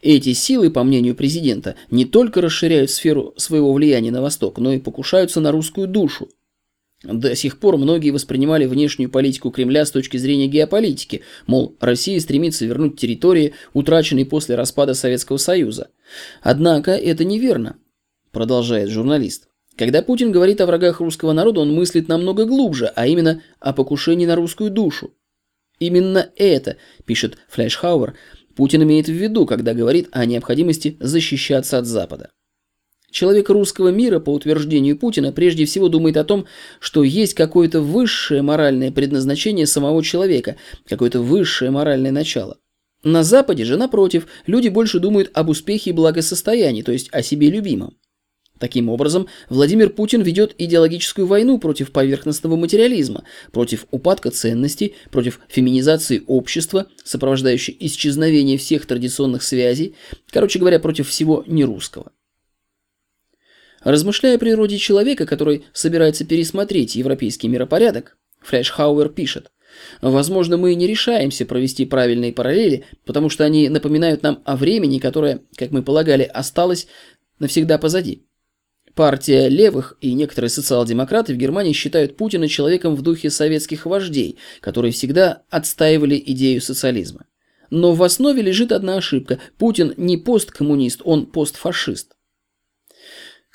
Эти 0.00 0.32
силы, 0.32 0.70
по 0.70 0.84
мнению 0.84 1.14
президента, 1.14 1.74
не 1.90 2.04
только 2.04 2.40
расширяют 2.40 2.90
сферу 2.90 3.34
своего 3.36 3.72
влияния 3.72 4.12
на 4.12 4.22
Восток, 4.22 4.58
но 4.58 4.72
и 4.72 4.78
покушаются 4.78 5.40
на 5.40 5.52
русскую 5.52 5.88
душу. 5.88 6.28
До 7.04 7.36
сих 7.36 7.60
пор 7.60 7.76
многие 7.76 8.10
воспринимали 8.10 8.66
внешнюю 8.66 9.08
политику 9.08 9.50
Кремля 9.50 9.86
с 9.86 9.92
точки 9.92 10.16
зрения 10.16 10.48
геополитики, 10.48 11.22
мол, 11.46 11.76
Россия 11.80 12.18
стремится 12.18 12.66
вернуть 12.66 12.98
территории, 12.98 13.54
утраченные 13.72 14.26
после 14.26 14.56
распада 14.56 14.94
Советского 14.94 15.36
Союза. 15.36 15.90
Однако 16.42 16.90
это 16.90 17.24
неверно, 17.24 17.76
продолжает 18.32 18.90
журналист. 18.90 19.48
Когда 19.76 20.02
Путин 20.02 20.32
говорит 20.32 20.60
о 20.60 20.66
врагах 20.66 21.00
русского 21.00 21.32
народа, 21.32 21.60
он 21.60 21.72
мыслит 21.72 22.08
намного 22.08 22.46
глубже, 22.46 22.86
а 22.96 23.06
именно 23.06 23.42
о 23.60 23.72
покушении 23.72 24.26
на 24.26 24.34
русскую 24.34 24.70
душу. 24.70 25.14
Именно 25.78 26.32
это, 26.34 26.78
пишет 27.06 27.38
Флешхауэр, 27.48 28.14
Путин 28.56 28.82
имеет 28.82 29.06
в 29.06 29.12
виду, 29.12 29.46
когда 29.46 29.72
говорит 29.72 30.08
о 30.10 30.26
необходимости 30.26 30.96
защищаться 30.98 31.78
от 31.78 31.86
Запада. 31.86 32.32
Человек 33.10 33.48
русского 33.48 33.88
мира, 33.88 34.20
по 34.20 34.30
утверждению 34.30 34.96
Путина, 34.96 35.32
прежде 35.32 35.64
всего 35.64 35.88
думает 35.88 36.16
о 36.18 36.24
том, 36.24 36.44
что 36.78 37.02
есть 37.02 37.34
какое-то 37.34 37.80
высшее 37.80 38.42
моральное 38.42 38.92
предназначение 38.92 39.66
самого 39.66 40.02
человека, 40.02 40.56
какое-то 40.86 41.20
высшее 41.20 41.70
моральное 41.70 42.12
начало. 42.12 42.58
На 43.02 43.22
Западе 43.22 43.64
же, 43.64 43.76
напротив, 43.76 44.26
люди 44.46 44.68
больше 44.68 44.98
думают 44.98 45.30
об 45.32 45.48
успехе 45.48 45.90
и 45.90 45.92
благосостоянии, 45.94 46.82
то 46.82 46.92
есть 46.92 47.08
о 47.12 47.22
себе 47.22 47.48
любимом. 47.48 47.96
Таким 48.58 48.88
образом, 48.88 49.28
Владимир 49.48 49.88
Путин 49.88 50.22
ведет 50.22 50.54
идеологическую 50.58 51.26
войну 51.26 51.58
против 51.58 51.92
поверхностного 51.92 52.56
материализма, 52.56 53.22
против 53.52 53.86
упадка 53.92 54.30
ценностей, 54.30 54.96
против 55.10 55.40
феминизации 55.48 56.24
общества, 56.26 56.88
сопровождающей 57.04 57.76
исчезновение 57.78 58.58
всех 58.58 58.86
традиционных 58.86 59.44
связей, 59.44 59.94
короче 60.30 60.58
говоря, 60.58 60.80
против 60.80 61.08
всего 61.08 61.44
нерусского. 61.46 62.10
Размышляя 63.82 64.36
о 64.36 64.38
природе 64.38 64.78
человека, 64.78 65.26
который 65.26 65.64
собирается 65.72 66.24
пересмотреть 66.24 66.96
европейский 66.96 67.48
миропорядок, 67.48 68.16
Флешхауэр 68.42 69.08
пишет, 69.10 69.50
Возможно, 70.00 70.56
мы 70.56 70.74
не 70.74 70.86
решаемся 70.86 71.44
провести 71.46 71.84
правильные 71.84 72.32
параллели, 72.32 72.84
потому 73.04 73.28
что 73.28 73.44
они 73.44 73.68
напоминают 73.68 74.22
нам 74.22 74.42
о 74.44 74.56
времени, 74.56 74.98
которое, 74.98 75.42
как 75.56 75.70
мы 75.70 75.82
полагали, 75.82 76.22
осталось 76.22 76.86
навсегда 77.38 77.78
позади. 77.78 78.24
Партия 78.94 79.48
левых 79.48 79.96
и 80.00 80.12
некоторые 80.12 80.50
социал-демократы 80.50 81.32
в 81.32 81.36
Германии 81.36 81.72
считают 81.72 82.16
Путина 82.16 82.48
человеком 82.48 82.96
в 82.96 83.02
духе 83.02 83.30
советских 83.30 83.86
вождей, 83.86 84.38
которые 84.60 84.92
всегда 84.92 85.42
отстаивали 85.50 86.20
идею 86.26 86.60
социализма. 86.60 87.26
Но 87.70 87.92
в 87.92 88.02
основе 88.02 88.42
лежит 88.42 88.72
одна 88.72 88.96
ошибка. 88.96 89.38
Путин 89.58 89.94
не 89.96 90.16
посткоммунист, 90.16 91.02
он 91.04 91.26
постфашист. 91.26 92.16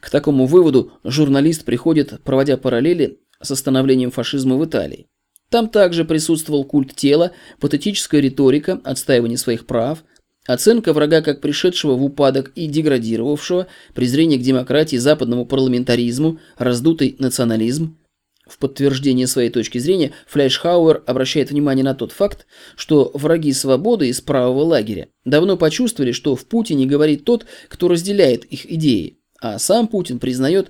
К 0.03 0.09
такому 0.09 0.47
выводу 0.47 0.91
журналист 1.05 1.63
приходит, 1.63 2.21
проводя 2.23 2.57
параллели 2.57 3.19
с 3.41 3.55
становлением 3.55 4.11
фашизма 4.11 4.57
в 4.57 4.65
Италии. 4.65 5.07
Там 5.49 5.69
также 5.69 6.03
присутствовал 6.03 6.65
культ 6.65 6.93
тела, 6.93 7.31
патетическая 7.61 8.19
риторика, 8.19 8.81
отстаивание 8.83 9.37
своих 9.37 9.65
прав, 9.65 10.03
Оценка 10.45 10.91
врага 10.91 11.21
как 11.21 11.39
пришедшего 11.39 11.93
в 11.93 12.03
упадок 12.03 12.51
и 12.55 12.67
деградировавшего, 12.67 13.67
презрение 13.95 14.37
к 14.37 14.41
демократии, 14.41 14.97
западному 14.97 15.45
парламентаризму, 15.45 16.37
раздутый 16.57 17.15
национализм. 17.17 17.97
В 18.45 18.57
подтверждение 18.57 19.25
своей 19.25 19.49
точки 19.49 19.77
зрения 19.77 20.11
Фляйшхауэр 20.27 21.03
обращает 21.05 21.51
внимание 21.51 21.85
на 21.85 21.95
тот 21.95 22.11
факт, 22.11 22.45
что 22.75 23.09
враги 23.13 23.53
свободы 23.53 24.09
из 24.09 24.19
правого 24.19 24.63
лагеря 24.63 25.07
давно 25.23 25.55
почувствовали, 25.55 26.11
что 26.11 26.35
в 26.35 26.45
Путине 26.45 26.85
говорит 26.85 27.23
тот, 27.23 27.45
кто 27.69 27.87
разделяет 27.87 28.43
их 28.43 28.69
идеи, 28.69 29.22
а 29.43 29.60
сам 29.60 29.88
Путин 29.88 30.19
признает 30.19 30.69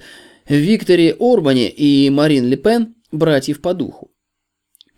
Викторе 0.49 1.15
Орбане 1.19 1.69
и 1.69 2.09
Марин 2.09 2.47
Ле 2.47 2.57
Пен 2.57 2.95
братьев 3.11 3.61
по 3.61 3.73
духу. 3.75 4.11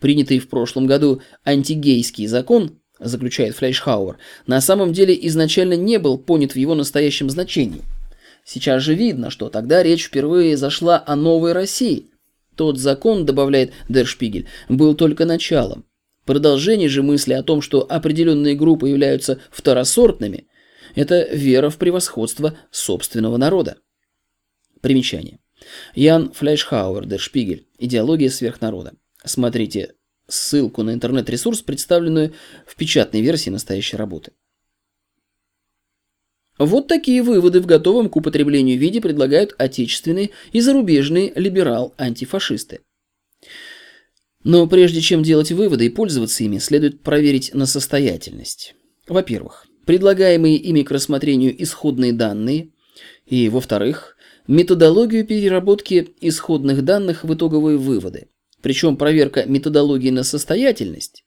Принятый 0.00 0.38
в 0.38 0.48
прошлом 0.48 0.86
году 0.86 1.20
антигейский 1.44 2.26
закон 2.26 2.80
заключает 2.98 3.54
Флейшхауэр, 3.56 4.16
на 4.46 4.62
самом 4.62 4.94
деле 4.94 5.16
изначально 5.26 5.74
не 5.74 5.98
был 5.98 6.16
понят 6.16 6.52
в 6.52 6.56
его 6.56 6.74
настоящем 6.74 7.28
значении. 7.28 7.82
Сейчас 8.44 8.82
же 8.82 8.94
видно, 8.94 9.28
что 9.28 9.50
тогда 9.50 9.82
речь 9.82 10.06
впервые 10.06 10.56
зашла 10.56 11.02
о 11.06 11.14
новой 11.14 11.52
России. 11.52 12.06
Тот 12.54 12.78
закон, 12.78 13.26
добавляет 13.26 13.72
Дершпигель, 13.90 14.46
был 14.70 14.94
только 14.94 15.26
началом. 15.26 15.84
Продолжение 16.24 16.88
же 16.88 17.02
мысли 17.02 17.34
о 17.34 17.42
том, 17.42 17.60
что 17.60 17.86
определенные 17.88 18.54
группы 18.54 18.88
являются 18.88 19.38
второсортными, 19.50 20.46
это 20.96 21.28
вера 21.32 21.70
в 21.70 21.76
превосходство 21.76 22.58
собственного 22.72 23.36
народа. 23.36 23.78
Примечание. 24.80 25.38
Ян 25.94 26.32
Фляйшхауэр, 26.32 27.06
Дершпигель. 27.06 27.68
Идеология 27.78 28.30
сверхнарода. 28.30 28.94
Смотрите 29.24 29.94
ссылку 30.26 30.82
на 30.82 30.92
интернет-ресурс, 30.92 31.62
представленную 31.62 32.32
в 32.66 32.74
печатной 32.74 33.20
версии 33.20 33.50
настоящей 33.50 33.96
работы. 33.96 34.32
Вот 36.58 36.88
такие 36.88 37.22
выводы 37.22 37.60
в 37.60 37.66
готовом 37.66 38.08
к 38.08 38.16
употреблению 38.16 38.78
виде 38.78 39.00
предлагают 39.00 39.54
отечественные 39.58 40.30
и 40.52 40.60
зарубежные 40.60 41.32
либерал-антифашисты. 41.34 42.80
Но 44.42 44.66
прежде 44.66 45.00
чем 45.00 45.22
делать 45.22 45.52
выводы 45.52 45.86
и 45.86 45.90
пользоваться 45.90 46.44
ими, 46.44 46.58
следует 46.58 47.02
проверить 47.02 47.52
на 47.52 47.66
состоятельность. 47.66 48.74
Во-первых, 49.06 49.65
предлагаемые 49.86 50.56
ими 50.56 50.82
к 50.82 50.90
рассмотрению 50.90 51.62
исходные 51.62 52.12
данные, 52.12 52.68
и, 53.24 53.48
во-вторых, 53.48 54.16
методологию 54.46 55.24
переработки 55.24 56.14
исходных 56.20 56.84
данных 56.84 57.24
в 57.24 57.34
итоговые 57.34 57.78
выводы. 57.78 58.28
Причем 58.60 58.96
проверка 58.96 59.44
методологии 59.46 60.10
на 60.10 60.24
состоятельность 60.24 61.24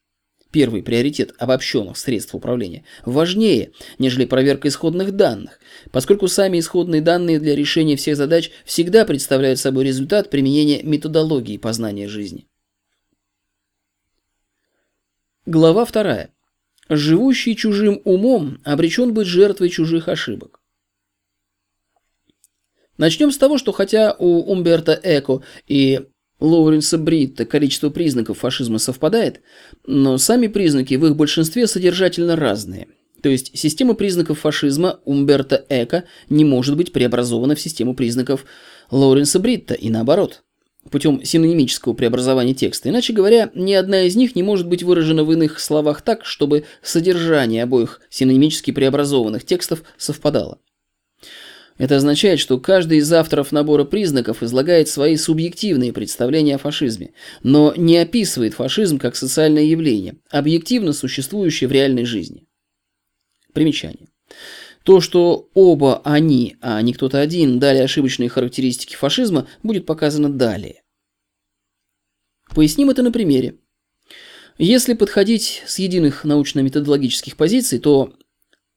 первый 0.52 0.82
приоритет 0.82 1.34
обобщенных 1.38 1.98
средств 1.98 2.34
управления, 2.34 2.84
важнее, 3.06 3.72
нежели 4.00 4.26
проверка 4.26 4.67
исходных 4.67 5.12
данных, 5.12 5.60
поскольку 5.91 6.28
сами 6.28 6.60
исходные 6.60 7.02
данные 7.02 7.39
для 7.39 7.56
решения 7.56 7.95
всех 7.95 8.17
задач 8.17 8.52
всегда 8.65 9.06
представляют 9.06 9.60
собой 9.60 9.86
результат 9.86 10.30
применения 10.30 10.82
методологии 10.84 11.58
познания 11.58 12.08
жизни. 12.08 12.48
Глава 15.45 15.86
2. 15.86 16.30
Живущий 16.89 17.56
чужим 17.56 18.02
умом 18.04 18.60
обречен 18.63 19.13
быть 19.13 19.28
жертвой 19.28 19.69
чужих 19.69 20.08
ошибок. 20.08 20.60
Начнем 22.97 23.32
с 23.32 23.38
того, 23.38 23.58
что 23.58 23.71
хотя 23.71 24.15
у 24.17 24.52
Умберто 24.52 24.99
Эко 25.02 25.43
и 25.67 26.02
Лоуренса 26.39 26.97
Бритта 26.97 27.45
количество 27.45 27.89
признаков 27.89 28.39
фашизма 28.39 28.80
совпадает, 28.80 29.41
но 29.86 30.17
сами 30.17 30.47
признаки 30.47 30.95
в 30.95 31.06
их 31.06 31.15
большинстве 31.15 31.67
содержательно 31.67 32.36
разные. 32.36 32.88
То 33.21 33.30
есть 33.30 33.58
система 33.58 33.93
признаков 33.93 34.39
фашизма 34.39 34.99
Умберто 35.06 35.63
Эко 35.69 36.06
не 36.30 36.43
может 36.43 36.75
быть 36.75 36.91
преобразована 36.91 37.56
в 37.56 37.62
систему 37.62 37.93
признаков 37.93 38.45
Лоуренса 38.89 39.39
Бритта 39.39 39.75
и 39.75 39.89
наоборот 39.89 40.43
путем 40.89 41.24
синонимического 41.24 41.94
преобразования 41.94 42.54
текста. 42.54 42.89
Иначе 42.89 43.13
говоря, 43.13 43.52
ни 43.54 43.74
одна 43.74 44.04
из 44.04 44.15
них 44.15 44.36
не 44.36 44.44
может 44.44 44.68
быть 44.68 44.84
выражена 44.84 45.24
в 45.24 45.32
иных 45.32 45.60
словах 45.60 46.02
так, 46.02 46.26
чтобы 46.26 46.65
содержание 46.82 47.63
обоих 47.63 48.02
синонимически 48.10 48.72
преобразованных 48.72 49.46
текстов 49.46 49.84
совпадало. 49.98 50.60
Это 51.78 51.96
означает, 51.96 52.39
что 52.39 52.60
каждый 52.60 52.98
из 52.98 53.12
авторов 53.12 53.54
набора 53.54 53.86
признаков 53.86 54.44
излагает 54.44 54.89
свои 54.89 55.15
субъективные 55.15 55.94
представления 55.94 56.56
о 56.56 56.60
фашизме, 56.60 57.13
но 57.42 57.74
не 57.76 57.98
описывает 57.98 58.54
фашизм 58.54 59.00
как 59.00 59.15
социальное 59.15 59.63
явление, 59.63 60.18
объективно 60.30 60.92
существующее 60.92 61.70
в 61.70 61.72
реальной 61.72 62.04
жизни. 62.04 62.46
Примечание. 63.54 64.10
То, 64.89 65.02
что 65.02 65.52
оба 65.54 66.02
они, 66.04 66.58
а 66.62 66.82
не 66.82 66.93
кто-то 66.93 67.19
один, 67.21 67.60
дали 67.60 67.78
ошибочные 67.78 68.28
характеристики 68.28 68.95
фашизма, 68.95 69.45
будет 69.62 69.86
показано 69.86 70.34
далее. 70.34 70.82
Поясним 72.56 72.89
это 72.89 73.04
на 73.04 73.12
примере. 73.12 73.60
Если 74.58 74.95
подходить 74.95 75.62
с 75.67 75.78
единых 75.78 76.23
научно-методологических 76.23 77.38
позиций, 77.38 77.78
то 77.78 78.15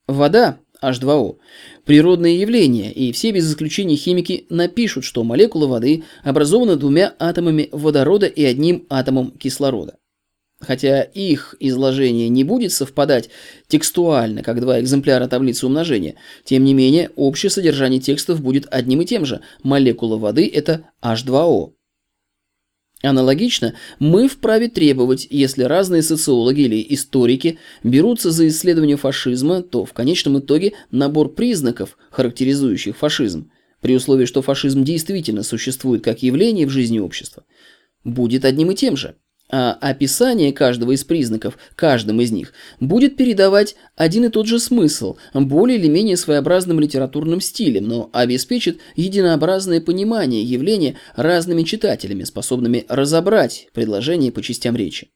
вода 0.06 0.58
H2O– 0.82 1.38
природное 1.86 2.32
явление, 2.32 2.92
и 2.92 3.10
все 3.12 3.30
без 3.30 3.50
исключения 3.50 3.96
химики 3.96 4.44
напишут, 4.50 5.04
что 5.04 5.24
молекула 5.24 5.66
воды 5.66 6.04
образована 6.24 6.76
двумя 6.76 7.14
атомами 7.18 7.70
водорода 7.72 8.26
и 8.26 8.44
одним 8.44 8.86
атомом 8.90 9.30
кислорода. 9.30 9.96
Хотя 10.62 11.02
их 11.02 11.56
изложение 11.58 12.28
не 12.28 12.44
будет 12.44 12.70
совпадать 12.70 13.30
текстуально, 13.66 14.44
как 14.44 14.60
два 14.60 14.80
экземпляра 14.80 15.26
таблицы 15.26 15.66
умножения, 15.66 16.14
тем 16.44 16.62
не 16.62 16.72
менее 16.72 17.10
общее 17.16 17.50
содержание 17.50 18.00
текстов 18.00 18.40
будет 18.40 18.68
одним 18.70 19.00
и 19.00 19.04
тем 19.04 19.26
же. 19.26 19.40
Молекула 19.64 20.18
воды– 20.18 20.48
это 20.54 20.86
H2O. 21.02 21.72
Аналогично, 23.02 23.74
мы 23.98 24.28
вправе 24.28 24.68
требовать, 24.68 25.26
если 25.28 25.64
разные 25.64 26.02
социологи 26.02 26.60
или 26.60 26.86
историки 26.90 27.58
берутся 27.82 28.30
за 28.30 28.46
исследование 28.46 28.96
фашизма, 28.96 29.62
то 29.62 29.84
в 29.84 29.92
конечном 29.92 30.38
итоге 30.38 30.74
набор 30.92 31.34
признаков, 31.34 31.98
характеризующих 32.12 32.96
фашизм, 32.96 33.50
при 33.80 33.96
условии, 33.96 34.26
что 34.26 34.42
фашизм 34.42 34.84
действительно 34.84 35.42
существует 35.42 36.04
как 36.04 36.22
явление 36.22 36.68
в 36.68 36.70
жизни 36.70 37.00
общества, 37.00 37.42
будет 38.04 38.44
одним 38.44 38.70
и 38.70 38.76
тем 38.76 38.96
же 38.96 39.16
а 39.52 39.76
описание 39.80 40.50
каждого 40.52 40.92
из 40.92 41.04
признаков, 41.04 41.58
каждым 41.76 42.22
из 42.22 42.32
них, 42.32 42.54
будет 42.80 43.16
передавать 43.16 43.76
один 43.96 44.24
и 44.24 44.28
тот 44.30 44.46
же 44.46 44.58
смысл, 44.58 45.16
более 45.34 45.78
или 45.78 45.88
менее 45.88 46.16
своеобразным 46.16 46.80
литературным 46.80 47.42
стилем, 47.42 47.86
но 47.86 48.08
обеспечит 48.14 48.80
единообразное 48.96 49.82
понимание 49.82 50.42
явления 50.42 50.96
разными 51.14 51.64
читателями, 51.64 52.24
способными 52.24 52.86
разобрать 52.88 53.68
предложения 53.74 54.32
по 54.32 54.42
частям 54.42 54.74
речи. 54.74 55.10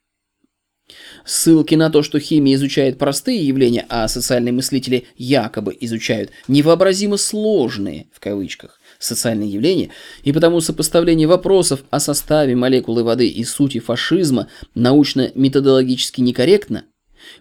Ссылки 1.25 1.75
на 1.75 1.91
то, 1.91 2.03
что 2.03 2.21
химия 2.21 2.55
изучает 2.55 2.99
простые 2.99 3.45
явления, 3.45 3.87
а 3.89 4.07
социальные 4.07 4.53
мыслители 4.53 5.07
якобы 5.17 5.77
изучают 5.81 6.31
невообразимо 6.47 7.17
сложные, 7.17 8.07
в 8.13 8.21
кавычках, 8.21 8.81
социальные 8.99 9.51
явления, 9.51 9.91
и 10.25 10.33
потому 10.33 10.61
сопоставление 10.61 11.27
вопросов 11.27 11.85
о 11.91 12.01
составе 12.01 12.55
молекулы 12.57 13.05
воды 13.05 13.29
и 13.29 13.45
сути 13.45 13.79
фашизма 13.79 14.49
научно-методологически 14.75 16.21
некорректно, 16.21 16.85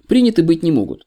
приняты 0.08 0.44
быть 0.44 0.64
не 0.64 0.72
могут. 0.72 1.06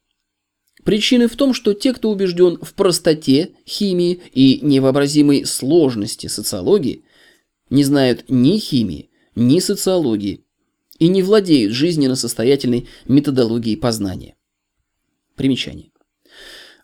Причины 0.85 1.29
в 1.29 1.37
том, 1.37 1.53
что 1.53 1.75
те, 1.75 1.93
кто 1.93 2.11
убежден 2.11 2.59
в 2.63 2.73
простоте 2.75 3.51
химии 3.67 4.21
и 4.33 4.61
невообразимой 4.63 5.45
сложности 5.45 6.29
социологии, 6.29 7.05
не 7.69 7.85
знают 7.85 8.25
ни 8.29 8.59
химии, 8.59 9.11
ни 9.35 9.59
социологии, 9.59 10.45
и 10.99 11.09
не 11.09 11.23
владеют 11.23 11.73
жизненно 11.73 12.17
состоятельной 12.17 12.89
методологией 13.07 13.77
познания. 13.77 14.37
Примечание. 15.37 15.88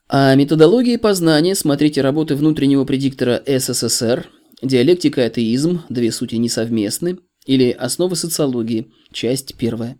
О 0.07 0.35
методологии 0.35 0.97
познания 0.97 1.55
смотрите 1.55 2.03
работы 2.03 2.35
внутреннего 2.37 2.85
предиктора 2.85 3.43
СССР, 3.47 4.29
диалектика 4.61 5.23
и 5.23 5.25
атеизм, 5.25 5.83
две 5.88 6.12
сути 6.12 6.35
несовместны, 6.35 7.19
или 7.47 7.71
основы 7.71 8.14
социологии, 8.14 8.93
часть 9.12 9.55
первая. 9.57 9.99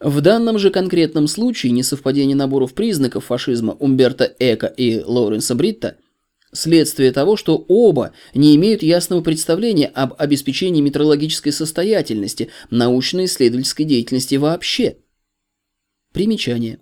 В 0.00 0.20
данном 0.22 0.58
же 0.58 0.70
конкретном 0.70 1.26
случае 1.26 1.72
несовпадение 1.72 2.36
наборов 2.36 2.74
признаков 2.74 3.26
фашизма 3.26 3.76
Умберто 3.78 4.34
Эко 4.38 4.66
и 4.66 5.02
Лоуренса 5.02 5.54
Бритта 5.54 5.98
следствие 6.52 7.12
того, 7.12 7.36
что 7.36 7.64
оба 7.68 8.12
не 8.34 8.56
имеют 8.56 8.82
ясного 8.82 9.20
представления 9.20 9.88
об 9.88 10.14
обеспечении 10.16 10.80
метрологической 10.80 11.52
состоятельности 11.52 12.50
научно-исследовательской 12.70 13.84
деятельности 13.84 14.36
вообще. 14.36 14.98
Примечание. 16.12 16.78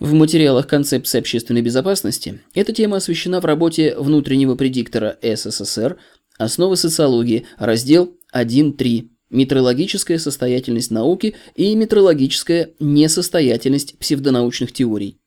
В 0.00 0.12
материалах 0.12 0.68
концепции 0.68 1.18
общественной 1.18 1.60
безопасности 1.60 2.40
эта 2.54 2.72
тема 2.72 2.98
освещена 2.98 3.40
в 3.40 3.44
работе 3.44 3.96
внутреннего 3.98 4.54
предиктора 4.54 5.18
СССР 5.22 5.98
«Основы 6.38 6.76
социологии», 6.76 7.46
раздел 7.58 8.16
1.3 8.32 9.08
«Метрологическая 9.30 10.18
состоятельность 10.18 10.92
науки 10.92 11.34
и 11.56 11.74
метрологическая 11.74 12.70
несостоятельность 12.78 13.98
псевдонаучных 13.98 14.72
теорий». 14.72 15.18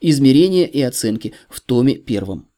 Измерения 0.00 0.66
и 0.66 0.80
оценки 0.82 1.34
в 1.48 1.60
томе 1.60 1.94
первом. 1.94 2.48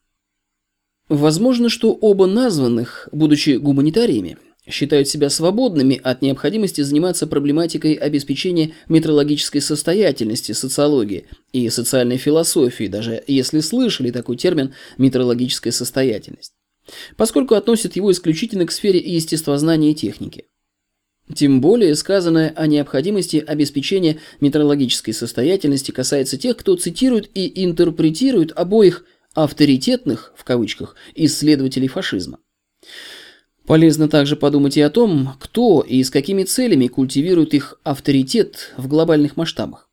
Возможно, 1.11 1.69
что 1.69 1.93
оба 1.93 2.27
названных, 2.27 3.11
будучи 3.13 3.59
гуманитариями, 3.59 4.39
считают 4.69 5.09
себя 5.09 5.29
свободными 5.29 6.01
от 6.03 6.23
необходимости 6.23 6.81
заниматься 6.83 7.27
проблематикой 7.27 7.95
обеспечения 7.95 8.73
метрологической 8.89 9.61
состоятельности 9.61 10.53
социологии 10.53 11.27
и 11.53 11.69
социальной 11.69 12.17
философии, 12.17 12.87
даже 12.87 13.23
если 13.27 13.61
слышали 13.61 14.11
такой 14.11 14.37
термин 14.37 14.75
«метрологическая 14.99 15.73
состоятельность», 15.73 16.53
поскольку 17.17 17.55
относят 17.55 17.97
его 17.97 18.13
исключительно 18.13 18.67
к 18.67 18.73
сфере 18.73 19.01
естествознания 19.01 19.91
и 19.91 19.95
техники. 19.95 20.45
Тем 21.35 21.61
более 21.61 21.95
сказанное 21.95 22.53
о 22.55 22.67
необходимости 22.67 23.43
обеспечения 23.45 24.19
метрологической 24.41 25.15
состоятельности 25.15 25.91
касается 25.91 26.37
тех, 26.37 26.57
кто 26.57 26.77
цитирует 26.77 27.31
и 27.35 27.65
интерпретирует 27.65 28.53
обоих 28.53 29.05
авторитетных, 29.35 30.33
в 30.37 30.45
кавычках, 30.45 30.95
исследователей 31.15 31.89
фашизма. 31.89 32.39
Полезно 33.67 34.09
также 34.09 34.37
подумать 34.37 34.77
и 34.77 34.81
о 34.81 34.91
том, 34.91 35.35
кто 35.39 35.81
и 35.81 36.03
с 36.03 36.11
какими 36.11 36.43
целями 36.43 36.89
культивирует 36.89 37.55
их 37.55 37.79
авторитет 37.85 38.73
в 38.77 38.89
глобальных 38.89 39.37
масштабах. 39.37 39.89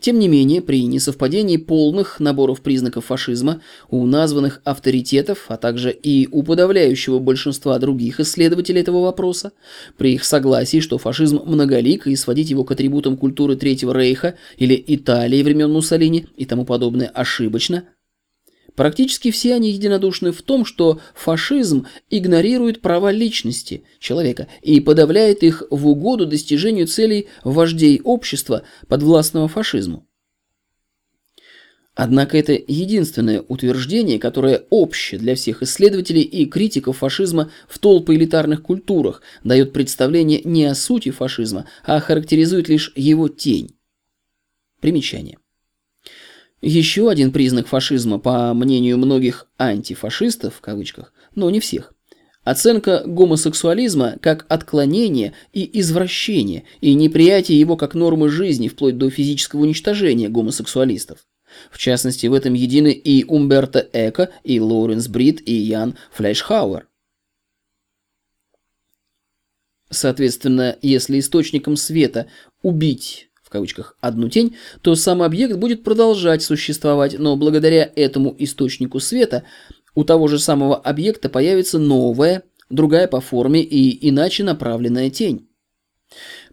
Тем 0.00 0.18
не 0.18 0.28
менее, 0.28 0.60
при 0.60 0.84
несовпадении 0.84 1.56
полных 1.56 2.18
наборов 2.20 2.60
признаков 2.60 3.06
фашизма 3.06 3.62
у 3.88 4.04
названных 4.06 4.60
авторитетов, 4.64 5.46
а 5.48 5.56
также 5.56 5.92
и 5.92 6.28
у 6.30 6.42
подавляющего 6.42 7.20
большинства 7.20 7.78
других 7.78 8.20
исследователей 8.20 8.80
этого 8.80 9.02
вопроса, 9.02 9.52
при 9.96 10.14
их 10.14 10.24
согласии, 10.24 10.80
что 10.80 10.98
фашизм 10.98 11.40
многолик 11.46 12.06
и 12.06 12.16
сводить 12.16 12.50
его 12.50 12.64
к 12.64 12.72
атрибутам 12.72 13.16
культуры 13.16 13.56
Третьего 13.56 13.96
Рейха 13.96 14.34
или 14.58 14.82
Италии 14.86 15.42
времен 15.42 15.72
Муссолини 15.72 16.26
и 16.36 16.44
тому 16.44 16.64
подобное 16.64 17.08
ошибочно, 17.08 17.84
Практически 18.76 19.30
все 19.30 19.54
они 19.54 19.70
единодушны 19.70 20.32
в 20.32 20.42
том, 20.42 20.64
что 20.64 21.00
фашизм 21.14 21.86
игнорирует 22.10 22.80
права 22.80 23.12
личности 23.12 23.84
человека 24.00 24.48
и 24.62 24.80
подавляет 24.80 25.42
их 25.42 25.62
в 25.70 25.86
угоду 25.86 26.26
достижению 26.26 26.88
целей 26.88 27.28
вождей 27.44 28.00
общества, 28.02 28.64
подвластного 28.88 29.46
фашизму. 29.46 30.06
Однако 31.94 32.36
это 32.36 32.52
единственное 32.52 33.42
утверждение, 33.42 34.18
которое 34.18 34.64
общее 34.70 35.20
для 35.20 35.36
всех 35.36 35.62
исследователей 35.62 36.22
и 36.22 36.44
критиков 36.46 36.98
фашизма 36.98 37.52
в 37.68 37.78
толпы 37.78 38.16
элитарных 38.16 38.62
культурах, 38.62 39.22
дает 39.44 39.72
представление 39.72 40.40
не 40.42 40.64
о 40.64 40.74
сути 40.74 41.12
фашизма, 41.12 41.66
а 41.84 42.00
характеризует 42.00 42.68
лишь 42.68 42.92
его 42.96 43.28
тень. 43.28 43.76
Примечание. 44.80 45.38
Еще 46.66 47.10
один 47.10 47.30
признак 47.30 47.66
фашизма, 47.66 48.18
по 48.18 48.54
мнению 48.54 48.96
многих 48.96 49.46
антифашистов, 49.58 50.54
в 50.54 50.60
кавычках, 50.62 51.12
но 51.34 51.50
не 51.50 51.60
всех, 51.60 51.92
оценка 52.42 53.02
гомосексуализма 53.04 54.16
как 54.22 54.46
отклонение 54.48 55.34
и 55.52 55.78
извращение, 55.80 56.64
и 56.80 56.94
неприятие 56.94 57.60
его 57.60 57.76
как 57.76 57.94
нормы 57.94 58.30
жизни, 58.30 58.68
вплоть 58.68 58.96
до 58.96 59.10
физического 59.10 59.60
уничтожения 59.60 60.30
гомосексуалистов. 60.30 61.26
В 61.70 61.76
частности, 61.76 62.28
в 62.28 62.32
этом 62.32 62.54
едины 62.54 62.92
и 62.92 63.24
Умберто 63.24 63.86
Эко, 63.92 64.30
и 64.42 64.58
Лоуренс 64.58 65.06
Брит, 65.08 65.46
и 65.46 65.52
Ян 65.52 65.96
Флейшхауэр. 66.12 66.88
Соответственно, 69.90 70.78
если 70.80 71.18
источником 71.20 71.76
света 71.76 72.28
убить 72.62 73.28
кавычках, 73.54 73.96
одну 74.00 74.28
тень, 74.28 74.56
то 74.82 74.96
сам 74.96 75.22
объект 75.22 75.56
будет 75.56 75.84
продолжать 75.84 76.42
существовать, 76.42 77.16
но 77.20 77.36
благодаря 77.36 77.88
этому 77.94 78.34
источнику 78.36 78.98
света 78.98 79.44
у 79.94 80.02
того 80.02 80.26
же 80.26 80.40
самого 80.40 80.76
объекта 80.76 81.28
появится 81.28 81.78
новая, 81.78 82.42
другая 82.68 83.06
по 83.06 83.20
форме 83.20 83.62
и 83.62 84.08
иначе 84.08 84.42
направленная 84.42 85.08
тень. 85.08 85.48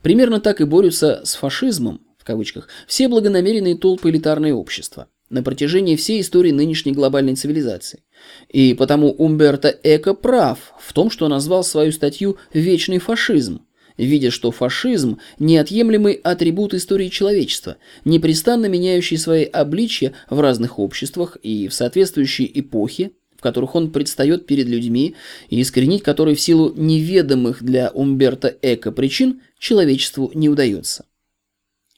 Примерно 0.04 0.40
так 0.40 0.62
и 0.62 0.64
борются 0.64 1.22
с 1.24 1.34
фашизмом, 1.34 2.02
в 2.20 2.24
кавычках, 2.24 2.68
все 2.86 3.08
благонамеренные 3.08 3.78
толпы 3.78 4.12
элитарные 4.12 4.54
общества 4.54 5.08
на 5.32 5.42
протяжении 5.42 5.96
всей 5.96 6.22
истории 6.22 6.52
нынешней 6.52 6.92
глобальной 6.92 7.36
цивилизации. 7.36 8.04
И 8.50 8.76
потому 8.76 9.12
Умберто 9.12 9.76
Эко 9.82 10.14
прав 10.14 10.74
в 10.80 10.94
том, 10.94 11.10
что 11.10 11.28
назвал 11.28 11.64
свою 11.64 11.92
статью 11.92 12.38
«Вечный 12.54 13.00
фашизм», 13.00 13.62
видя, 14.06 14.32
что 14.32 14.52
фашизм– 14.52 15.20
неотъемлемый 15.40 16.14
атрибут 16.14 16.74
истории 16.74 17.10
человечества, 17.10 17.78
непрестанно 18.06 18.66
меняющий 18.66 19.18
свои 19.18 19.44
обличья 19.44 20.14
в 20.30 20.40
разных 20.40 20.80
обществах 20.80 21.38
и 21.44 21.68
в 21.68 21.74
соответствующей 21.74 22.50
эпохе, 22.54 23.12
в 23.38 23.42
которых 23.42 23.76
он 23.76 23.92
предстает 23.92 24.46
перед 24.46 24.68
людьми, 24.68 25.16
и 25.50 25.62
искоренить 25.62 26.04
который 26.04 26.36
в 26.36 26.42
силу 26.42 26.74
неведомых 26.76 27.64
для 27.64 27.90
Умберто 27.90 28.56
Эко 28.62 28.92
причин 28.92 29.42
человечеству 29.60 30.32
не 30.34 30.50
удается. 30.50 31.06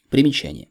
Примечание. 0.10 0.70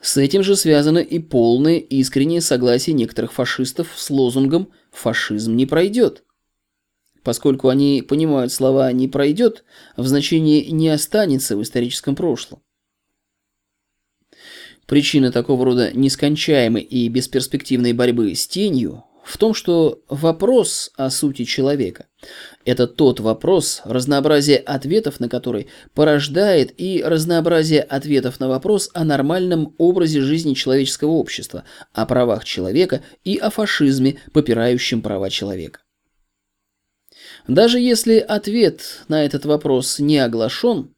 С 0.00 0.18
этим 0.18 0.42
же 0.42 0.54
связано 0.54 0.98
и 0.98 1.18
полное 1.18 1.78
искреннее 1.78 2.42
согласие 2.42 2.94
некоторых 2.94 3.32
фашистов 3.32 3.88
с 3.96 4.10
лозунгом 4.10 4.68
«фашизм 4.92 5.56
не 5.56 5.64
пройдет», 5.64 6.23
поскольку 7.24 7.68
они 7.68 8.04
понимают 8.06 8.52
слова 8.52 8.92
«не 8.92 9.08
пройдет», 9.08 9.64
в 9.96 10.06
значении 10.06 10.66
«не 10.68 10.90
останется» 10.90 11.56
в 11.56 11.62
историческом 11.62 12.14
прошлом. 12.14 12.60
Причина 14.86 15.32
такого 15.32 15.64
рода 15.64 15.90
нескончаемой 15.92 16.82
и 16.82 17.08
бесперспективной 17.08 17.94
борьбы 17.94 18.34
с 18.34 18.46
тенью 18.46 19.04
в 19.24 19.38
том, 19.38 19.54
что 19.54 20.02
вопрос 20.10 20.90
о 20.96 21.08
сути 21.08 21.44
человека– 21.44 22.06
это 22.66 22.86
тот 22.86 23.20
вопрос, 23.20 23.80
разнообразие 23.86 24.58
ответов 24.58 25.18
на 25.20 25.30
который 25.30 25.68
порождает 25.94 26.78
и 26.78 27.02
разнообразие 27.02 27.80
ответов 27.80 28.38
на 28.38 28.48
вопрос 28.48 28.90
о 28.92 29.04
нормальном 29.04 29.74
образе 29.78 30.20
жизни 30.20 30.52
человеческого 30.52 31.12
общества, 31.12 31.64
о 31.94 32.04
правах 32.04 32.44
человека 32.44 33.02
и 33.24 33.38
о 33.38 33.48
фашизме, 33.48 34.18
попирающем 34.32 35.00
права 35.00 35.30
человека. 35.30 35.80
Даже 37.46 37.78
если 37.78 38.18
ответ 38.18 39.04
на 39.08 39.24
этот 39.24 39.44
вопрос 39.44 39.98
не 39.98 40.18
оглашен, 40.18 40.94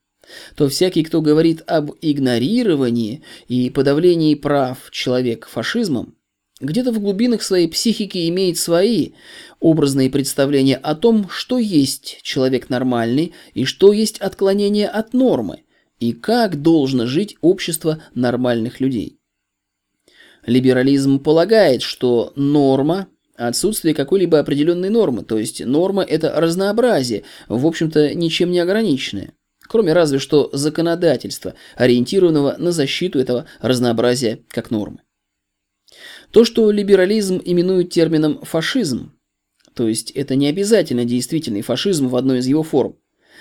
то 0.54 0.68
всякий, 0.68 1.02
кто 1.02 1.20
говорит 1.20 1.62
об 1.66 1.92
игнорировании 2.00 3.22
и 3.48 3.70
подавлении 3.70 4.34
прав 4.34 4.90
человека 4.90 5.48
фашизмом, 5.48 6.14
где-то 6.60 6.90
в 6.92 7.00
глубинах 7.00 7.42
своей 7.42 7.68
психики 7.68 8.28
имеет 8.28 8.58
свои 8.58 9.10
образные 9.60 10.08
представления 10.08 10.76
о 10.76 10.94
том, 10.94 11.28
что 11.28 11.58
есть 11.58 12.20
человек 12.22 12.70
нормальный 12.70 13.34
и 13.52 13.64
что 13.64 13.92
есть 13.92 14.18
отклонение 14.18 14.88
от 14.88 15.12
нормы, 15.12 15.64
и 15.98 16.12
как 16.12 16.62
должно 16.62 17.06
жить 17.06 17.36
общество 17.40 18.02
нормальных 18.14 18.80
людей. 18.80 19.18
Либерализм 20.46 21.18
полагает, 21.18 21.82
что 21.82 22.32
норма 22.36 23.08
Отсутствие 23.36 23.94
какой-либо 23.94 24.38
определенной 24.38 24.88
нормы, 24.88 25.22
то 25.22 25.38
есть 25.38 25.64
норма– 25.64 26.02
это 26.08 26.32
разнообразие, 26.40 27.24
в 27.48 27.66
общем-то 27.66 28.14
ничем 28.14 28.50
не 28.50 28.60
ограниченное, 28.60 29.34
кроме 29.60 29.92
разве 29.92 30.18
что 30.18 30.48
законодательства, 30.54 31.54
ориентированного 31.76 32.56
на 32.58 32.72
защиту 32.72 33.18
этого 33.18 33.46
разнообразия 33.60 34.40
как 34.48 34.70
нормы. 34.70 35.00
То, 36.30 36.44
что 36.44 36.70
либерализм 36.70 37.40
именует 37.44 37.90
термином 37.90 38.40
«фашизм», 38.42 39.12
то 39.74 39.86
есть 39.86 40.12
это 40.12 40.34
не 40.34 40.48
обязательно 40.48 41.04
действительный 41.04 41.60
фашизм 41.60 42.08
в 42.08 42.16
одной 42.16 42.38
из 42.38 42.46
его 42.46 42.62
форм, 42.62 42.96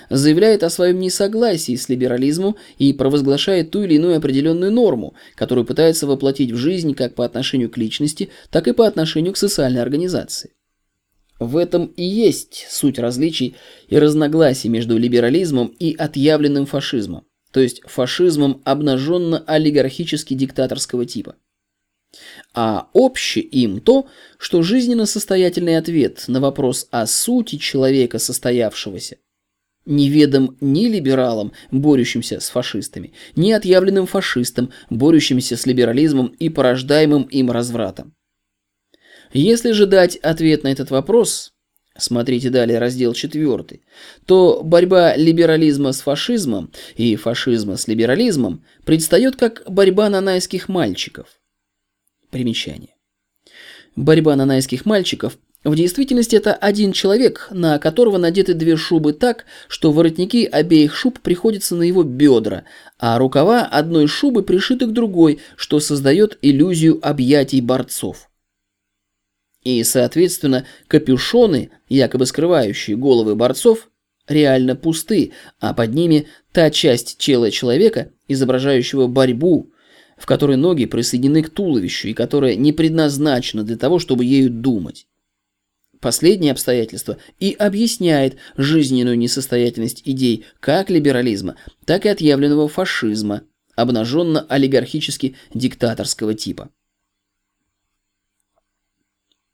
заявляет 0.10 0.64
о 0.64 0.70
своем 0.70 1.00
несогласии 1.00 1.76
с 1.76 1.90
либерализмом 1.90 2.56
и 2.78 2.94
провозглашает 2.94 3.72
ту 3.72 3.84
или 3.84 3.96
иную 3.96 4.18
определенную 4.18 4.72
норму, 4.72 5.16
которую 5.36 5.66
пытается 5.66 6.08
воплотить 6.08 6.52
в 6.52 6.58
жизнь 6.58 6.94
как 6.94 7.16
по 7.16 7.26
отношению 7.26 7.70
к 7.70 7.78
личности, 7.78 8.30
так 8.50 8.68
и 8.68 8.74
по 8.74 8.88
отношению 8.88 9.34
к 9.34 9.38
социальной 9.38 9.82
организации. 9.82 10.52
В 11.40 11.58
этом 11.58 11.88
и 11.88 12.04
есть 12.04 12.68
суть 12.70 12.98
различий 12.98 13.58
и 13.88 13.98
разногласий 13.98 14.70
между 14.70 14.98
либерализмом 14.98 15.68
и 15.68 15.94
отъявленным 15.94 16.66
фашизмом, 16.66 17.26
то 17.52 17.60
есть 17.60 17.82
фашизмом 17.86 18.62
обнаженно-олигархически-диктаторского 18.64 21.06
типа. 21.06 21.36
А 22.54 22.88
обще 22.94 23.42
им 23.42 23.82
то, 23.82 24.08
что 24.38 24.62
жизненно 24.62 25.06
состоятельный 25.06 25.78
ответ 25.78 26.24
на 26.28 26.40
вопрос 26.40 26.88
о 26.90 27.06
сути 27.06 27.58
человека 27.58 28.18
состоявшегося 28.18 29.18
неведом 29.86 30.58
ни 30.62 30.88
либералам, 30.88 31.54
борющимся 31.72 32.40
с 32.40 32.50
фашистами, 32.50 33.14
ни 33.36 33.52
отъявленным 33.52 34.08
фашистам, 34.08 34.72
борющимся 34.90 35.58
с 35.58 35.66
либерализмом 35.66 36.28
и 36.40 36.50
порождаемым 36.50 37.24
им 37.24 37.52
развратом. 37.52 38.14
Если 39.34 39.72
же 39.72 39.86
дать 39.86 40.16
ответ 40.18 40.64
на 40.64 40.70
этот 40.70 40.92
вопрос, 40.92 41.52
смотрите 41.98 42.50
далее 42.50 42.80
раздел 42.80 43.14
4, 43.14 43.82
то 44.26 44.62
борьба 44.64 45.16
либерализма 45.16 45.92
с 45.92 46.02
фашизмом 46.02 46.72
и 46.96 47.16
фашизма 47.16 47.78
с 47.78 47.88
либерализмом 47.88 48.64
предстает 48.86 49.36
как 49.36 49.64
борьба 49.68 50.10
нанайских 50.10 50.70
мальчиков. 50.70 51.28
Примечание. 52.30 52.96
Борьба 53.96 54.36
нанайских 54.36 54.86
мальчиков 54.86 55.38
в 55.66 55.76
действительности 55.76 56.36
это 56.36 56.54
один 56.54 56.92
человек, 56.92 57.48
на 57.50 57.80
которого 57.80 58.20
надеты 58.20 58.54
две 58.54 58.76
шубы 58.76 59.14
так, 59.14 59.46
что 59.68 59.92
воротники 59.92 60.46
обеих 60.46 60.96
шуб 60.96 61.20
приходятся 61.20 61.76
на 61.76 61.82
его 61.82 62.04
бедра, 62.04 62.66
а 63.00 63.18
рукава 63.18 63.64
одной 63.64 64.06
шубы 64.06 64.44
пришиты 64.44 64.86
к 64.86 64.92
другой, 64.92 65.40
что 65.56 65.80
создает 65.80 66.38
иллюзию 66.44 67.00
объятий 67.02 67.62
борцов. 67.62 68.30
И, 69.64 69.84
соответственно, 69.84 70.68
капюшоны, 70.88 71.72
якобы 71.90 72.28
скрывающие 72.28 72.96
головы 72.96 73.34
борцов, 73.34 73.90
реально 74.28 74.76
пусты, 74.76 75.32
а 75.60 75.74
под 75.74 75.96
ними 75.96 76.28
та 76.52 76.70
часть 76.70 77.18
тела 77.18 77.50
человека, 77.50 78.12
изображающего 78.28 79.08
борьбу, 79.08 79.72
в 80.16 80.28
которой 80.28 80.58
ноги 80.58 80.86
присоединены 80.86 81.42
к 81.42 81.50
туловищу 81.50 82.08
и 82.08 82.14
которая 82.14 82.56
не 82.56 82.72
предназначена 82.72 83.64
для 83.64 83.78
того, 83.78 83.98
чтобы 83.98 84.26
ею 84.26 84.52
думать. 84.52 85.08
Последнее 86.06 86.52
обстоятельство 86.52 87.18
и 87.40 87.54
объясняет 87.54 88.38
жизненную 88.58 89.18
несостоятельность 89.18 90.04
идей 90.06 90.46
как 90.60 90.92
либерализма, 90.92 91.56
так 91.84 92.06
и 92.06 92.10
отъявленного 92.10 92.68
фашизма, 92.68 93.42
обнаженно-олигархически-диктаторского 93.76 96.36
типа. 96.36 96.70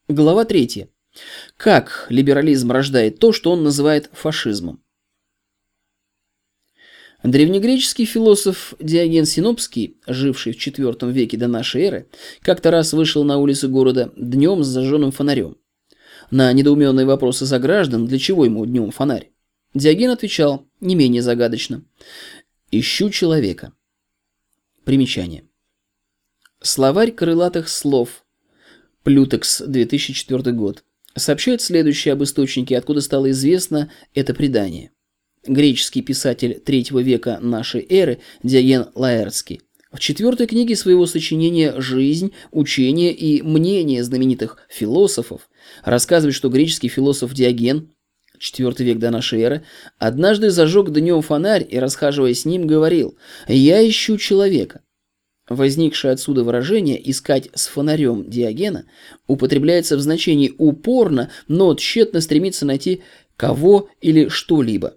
Глава 0.09 0.43
3. 0.43 0.89
Как 1.55 2.07
либерализм 2.09 2.73
рождает 2.73 3.19
то, 3.19 3.31
что 3.31 3.53
он 3.53 3.63
называет 3.63 4.09
фашизмом? 4.11 4.83
Древнегреческий 7.23 8.03
философ 8.03 8.73
Диоген 8.77 9.25
Синопский, 9.25 10.01
живший 10.05 10.51
в 10.51 10.57
IV 10.57 11.13
веке 11.13 11.37
до 11.37 11.47
нашей 11.47 11.83
эры, 11.83 12.09
как-то 12.41 12.71
раз 12.71 12.91
вышел 12.91 13.23
на 13.23 13.37
улицы 13.37 13.69
города 13.69 14.11
днем 14.17 14.65
с 14.65 14.67
зажженным 14.67 15.13
фонарем. 15.13 15.55
На 16.31 16.53
недоуменные 16.53 17.05
вопросы 17.05 17.45
сограждан, 17.45 18.07
для 18.07 18.17
чего 18.17 18.45
ему 18.45 18.65
днем 18.65 18.91
фонарь, 18.91 19.31
Диоген 19.73 20.11
отвечал 20.11 20.65
не 20.79 20.95
менее 20.95 21.21
загадочно. 21.21 21.83
«Ищу 22.71 23.09
человека». 23.09 23.73
Примечание. 24.85 25.43
Словарь 26.61 27.11
крылатых 27.11 27.67
слов. 27.67 28.23
Плютекс, 29.03 29.61
2004 29.61 30.53
год. 30.53 30.83
Сообщает 31.15 31.61
следующее 31.61 32.13
об 32.13 32.23
источнике, 32.23 32.77
откуда 32.77 33.01
стало 33.01 33.31
известно 33.31 33.91
это 34.13 34.33
предание– 34.33 34.91
греческий 35.45 36.01
писатель 36.01 36.59
третьего 36.59 36.99
века 36.99 37.39
нашей 37.41 37.85
эры 37.89 38.19
Диоген 38.43 38.87
Лаэртский. 38.95 39.61
В 39.91 39.99
четвертой 39.99 40.47
книге 40.47 40.77
своего 40.77 41.05
сочинения 41.05 41.79
«Жизнь, 41.81 42.31
учение 42.51 43.11
и 43.11 43.41
мнение 43.41 44.03
знаменитых 44.05 44.57
философов» 44.69 45.49
рассказывает, 45.83 46.35
что 46.35 46.49
греческий 46.49 46.89
философ 46.89 47.33
Диоген, 47.33 47.89
IV 48.39 48.83
век 48.83 48.99
до 48.99 49.11
нашей 49.11 49.41
эры, 49.41 49.63
однажды 49.97 50.49
зажег 50.49 50.89
днем 50.91 51.21
фонарь 51.21 51.65
и, 51.69 51.77
расхаживая 51.79 52.33
с 52.33 52.45
ним, 52.45 52.67
говорил 52.67 53.17
«Я 53.47 53.87
ищу 53.87 54.17
человека». 54.17 54.81
Возникшее 55.49 56.13
отсюда 56.13 56.43
выражение 56.43 57.09
«искать 57.09 57.49
с 57.53 57.67
фонарем 57.67 58.29
Диогена» 58.29 58.85
употребляется 59.27 59.97
в 59.97 60.01
значении 60.01 60.53
«упорно, 60.57 61.29
но 61.47 61.75
тщетно 61.75 62.21
стремиться 62.21 62.65
найти 62.65 63.03
кого 63.35 63.89
или 63.99 64.29
что-либо» 64.29 64.95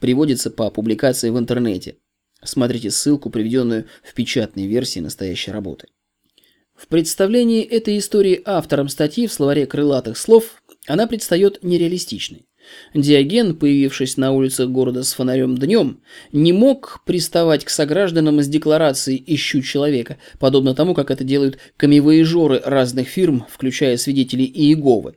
приводится 0.00 0.50
по 0.50 0.70
публикации 0.70 1.30
в 1.30 1.38
интернете. 1.38 1.96
Смотрите 2.42 2.90
ссылку, 2.90 3.30
приведенную 3.30 3.86
в 4.02 4.12
печатной 4.12 4.66
версии 4.66 5.00
настоящей 5.00 5.50
работы. 5.50 5.88
В 6.76 6.88
представлении 6.88 7.62
этой 7.62 7.98
истории 7.98 8.42
автором 8.44 8.88
статьи 8.88 9.26
в 9.26 9.32
словаре 9.32 9.66
крылатых 9.66 10.18
слов 10.18 10.62
она 10.86 11.06
предстает 11.06 11.62
нереалистичной. 11.62 12.46
Диоген, 12.94 13.56
появившись 13.56 14.16
на 14.16 14.32
улицах 14.32 14.70
города 14.70 15.02
с 15.02 15.12
фонарем 15.12 15.56
днем, 15.56 16.00
не 16.32 16.52
мог 16.52 17.02
приставать 17.04 17.64
к 17.64 17.70
согражданам 17.70 18.40
с 18.40 18.48
декларацией 18.48 19.22
«Ищу 19.26 19.60
человека», 19.62 20.18
подобно 20.38 20.74
тому, 20.74 20.94
как 20.94 21.10
это 21.10 21.24
делают 21.24 21.58
камевоежоры 21.76 22.60
разных 22.64 23.08
фирм, 23.08 23.46
включая 23.48 23.96
свидетелей 23.96 24.46
Иеговы, 24.46 25.16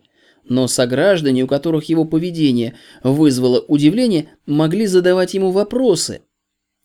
но 0.50 0.68
сограждане, 0.68 1.44
у 1.44 1.48
которых 1.48 1.86
его 1.86 2.06
поведение 2.06 2.76
вызвало 3.04 3.60
удивление, 3.60 4.30
могли 4.46 4.86
задавать 4.86 5.34
ему 5.34 5.52
вопросы 5.52 6.22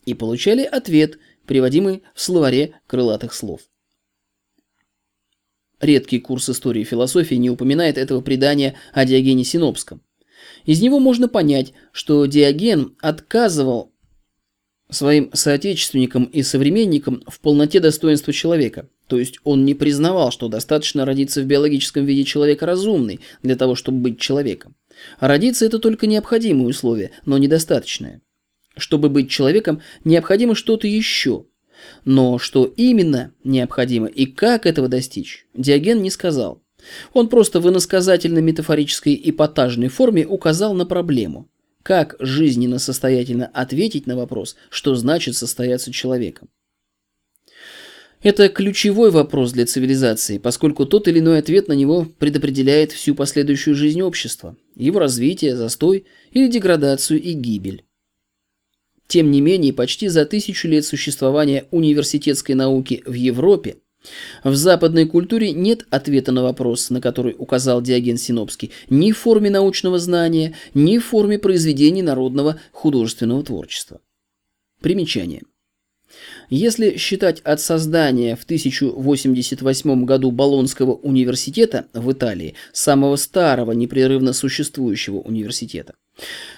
и 0.04 0.14
получали 0.14 0.62
ответ, 0.62 1.18
приводимый 1.46 2.02
в 2.14 2.22
словаре 2.22 2.74
крылатых 2.87 3.35
слов. 3.35 3.61
Редкий 5.83 6.21
курс 6.21 6.49
истории 6.49 6.83
и 6.83 6.85
философии 6.85 7.35
не 7.35 7.51
упоминает 7.51 7.99
этого 7.99 8.21
предания 8.21 8.77
о 8.92 9.05
Диогене 9.05 9.42
Синопском. 9.42 10.01
Из 10.64 10.81
него 10.81 11.01
можно 11.01 11.27
понять, 11.27 11.73
что 11.90 12.25
Диоген 12.27 12.95
отказывал 13.01 13.92
своим 14.88 15.31
соотечественникам 15.33 16.25
и 16.25 16.42
современникам 16.42 17.25
в 17.27 17.40
полноте 17.40 17.81
достоинства 17.81 18.33
человека. 18.33 18.88
То 19.09 19.18
есть 19.18 19.40
он 19.42 19.64
не 19.64 19.75
признавал, 19.75 20.31
что 20.31 20.47
достаточно 20.47 21.05
родиться 21.05 21.42
в 21.42 21.47
биологическом 21.47 22.05
виде 22.05 22.23
человека 22.23 22.64
разумный 22.64 23.18
для 23.42 23.57
того, 23.57 23.75
чтобы 23.75 23.99
быть 23.99 24.21
человеком. 24.21 24.77
Родиться– 25.18 25.64
это 25.66 25.81
только 25.81 26.07
необходимое 26.07 26.68
условие, 26.68 27.11
но 27.25 27.38
недостаточное. 27.38 28.23
Чтобы 28.77 29.09
быть 29.09 29.31
человеком, 29.31 29.83
необходимо 30.05 30.55
что-то 30.55 30.87
еще. 30.87 31.47
Но 32.05 32.38
что 32.38 32.64
именно 32.64 33.33
необходимо 33.45 34.07
и 34.07 34.27
как 34.27 34.66
этого 34.66 34.88
достичь, 34.88 35.47
Диоген 35.55 36.03
не 36.03 36.11
сказал. 36.11 36.62
Он 37.12 37.29
просто 37.29 37.61
в 37.61 37.68
иносказательно-метафорической 37.68 39.21
эпатажной 39.25 39.88
форме 39.88 40.27
указал 40.27 40.75
на 40.75 40.85
проблему. 40.85 41.49
Как 41.83 42.16
жизненно 42.18 42.79
состоятельно 42.79 43.47
ответить 43.47 44.07
на 44.07 44.16
вопрос, 44.16 44.57
что 44.71 44.95
значит 44.95 45.37
состояться 45.37 45.92
человеком. 45.92 46.49
Это 48.23 48.49
ключевой 48.49 49.11
вопрос 49.11 49.51
для 49.51 49.66
цивилизации, 49.66 50.38
поскольку 50.38 50.87
тот 50.87 51.09
или 51.09 51.18
иной 51.18 51.38
ответ 51.38 51.66
на 51.66 51.73
него 51.73 52.07
предопределяет 52.18 52.92
всю 52.92 53.16
последующую 53.16 53.75
жизнь 53.75 54.01
общества, 54.01 54.57
его 54.77 55.01
развитие, 55.01 55.57
застой 55.57 56.07
или 56.31 56.47
деградацию 56.47 57.21
и 57.21 57.33
гибель. 57.33 57.85
Тем 59.12 59.31
не 59.31 59.42
менее, 59.42 59.75
почти 59.75 60.09
за 60.09 60.25
тысячу 60.25 60.68
лет 60.68 60.87
существования 60.87 61.66
университетской 61.70 62.55
науки 62.55 63.03
в 63.05 63.12
Европе 63.12 63.77
в 64.42 64.55
западной 64.55 65.05
культуре 65.05 65.53
нет 65.53 65.85
ответа 65.90 66.33
на 66.33 66.42
вопрос, 66.42 66.88
на 66.88 67.03
который 67.03 67.37
указал 67.38 67.83
Диоген 67.83 68.16
Синопский, 68.16 68.70
ни 68.88 69.12
в 69.12 69.18
форме 69.18 69.51
научного 69.51 69.98
знания, 69.98 70.55
ни 70.72 70.96
в 70.96 71.05
форме 71.05 71.38
произведений 71.38 72.01
народного 72.01 72.59
художественного 72.72 73.44
творчества. 73.44 74.01
Примечание. 74.81 75.42
Если 76.48 76.96
считать 76.96 77.40
от 77.40 77.61
создания 77.61 78.35
в 78.35 78.44
1088 78.44 80.07
году 80.07 80.31
Болонского 80.31 80.92
университета 80.92 81.85
в 81.92 82.11
Италии, 82.12 82.55
самого 82.72 83.16
старого 83.16 83.72
непрерывно 83.72 84.33
существующего 84.33 85.18
университета, 85.18 85.96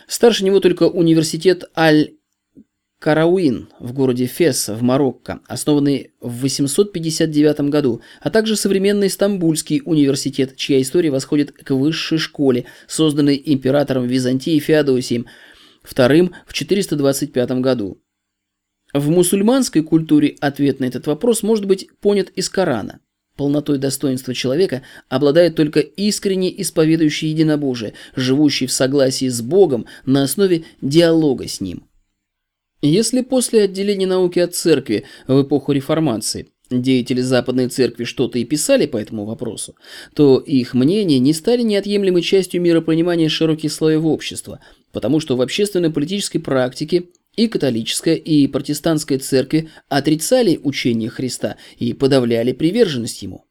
старше 0.07 0.45
него 0.45 0.61
только 0.61 0.85
университет 0.85 1.65
Аль 1.77 2.13
Карауин 3.05 3.69
в 3.81 3.93
городе 3.93 4.25
Фес 4.25 4.69
в 4.69 4.81
Марокко, 4.81 5.41
основанный 5.47 6.13
в 6.23 6.41
859 6.41 7.69
году, 7.69 8.01
а 8.23 8.31
также 8.31 8.57
современный 8.57 9.11
Стамбульский 9.11 9.83
университет, 9.85 10.57
чья 10.57 10.81
история 10.81 11.11
восходит 11.11 11.53
к 11.53 11.71
высшей 11.73 12.17
школе, 12.17 12.65
созданной 12.89 13.43
императором 13.45 14.07
Византии 14.07 14.59
Феодосием 14.59 15.27
II 15.85 16.33
в 16.47 16.55
425 16.55 17.51
году. 17.61 18.01
В 18.95 19.11
мусульманской 19.11 19.83
культуре 19.83 20.37
ответ 20.41 20.81
на 20.81 20.87
этот 20.87 21.07
вопрос 21.07 21.43
может 21.43 21.67
быть 21.67 21.89
понят 22.01 22.31
из 22.31 22.49
Корана. 22.49 23.01
Полнотой 23.37 23.77
достоинства 23.77 24.33
человека 24.33 24.81
обладает 25.11 25.57
только 25.57 25.81
искренне 25.81 26.59
исповедующий 26.63 27.29
единобожие, 27.29 27.93
живущий 28.17 28.65
в 28.65 28.73
согласии 28.73 29.29
с 29.29 29.43
Богом 29.43 29.85
на 30.07 30.23
основе 30.23 30.65
диалога 30.81 31.47
с 31.47 31.61
Ним. 31.61 31.87
Если 32.87 33.23
после 33.23 33.63
отделения 33.63 34.07
науки 34.07 34.39
от 34.39 34.55
церкви 34.55 35.05
в 35.27 35.43
эпоху 35.43 35.73
реформации 35.73 36.49
деятели 36.71 37.23
Западной 37.23 37.69
Церкви 37.69 38.05
что-то 38.05 38.39
и 38.39 38.45
писали 38.45 38.85
по 38.85 38.99
этому 38.99 39.25
вопросу, 39.25 39.75
то 40.15 40.39
их 40.39 40.75
мнения 40.75 41.19
не 41.19 41.33
стали 41.33 41.63
неотъемлемой 41.63 42.21
частью 42.21 42.61
миропонимания 42.61 43.31
широких 43.31 43.73
слоев 43.73 44.05
общества, 44.05 44.61
потому 44.93 45.19
что 45.19 45.35
в 45.35 45.41
общественно-политической 45.41 46.41
практике 46.41 47.05
и 47.37 47.49
католическая, 47.49 48.17
и 48.17 48.47
протестантская 48.49 49.19
церкви 49.19 49.71
отрицали 49.89 50.61
учение 50.63 51.09
Христа 51.09 51.57
и 51.79 51.95
подавляли 51.95 52.53
приверженность 52.53 53.23
ему. 53.23 53.47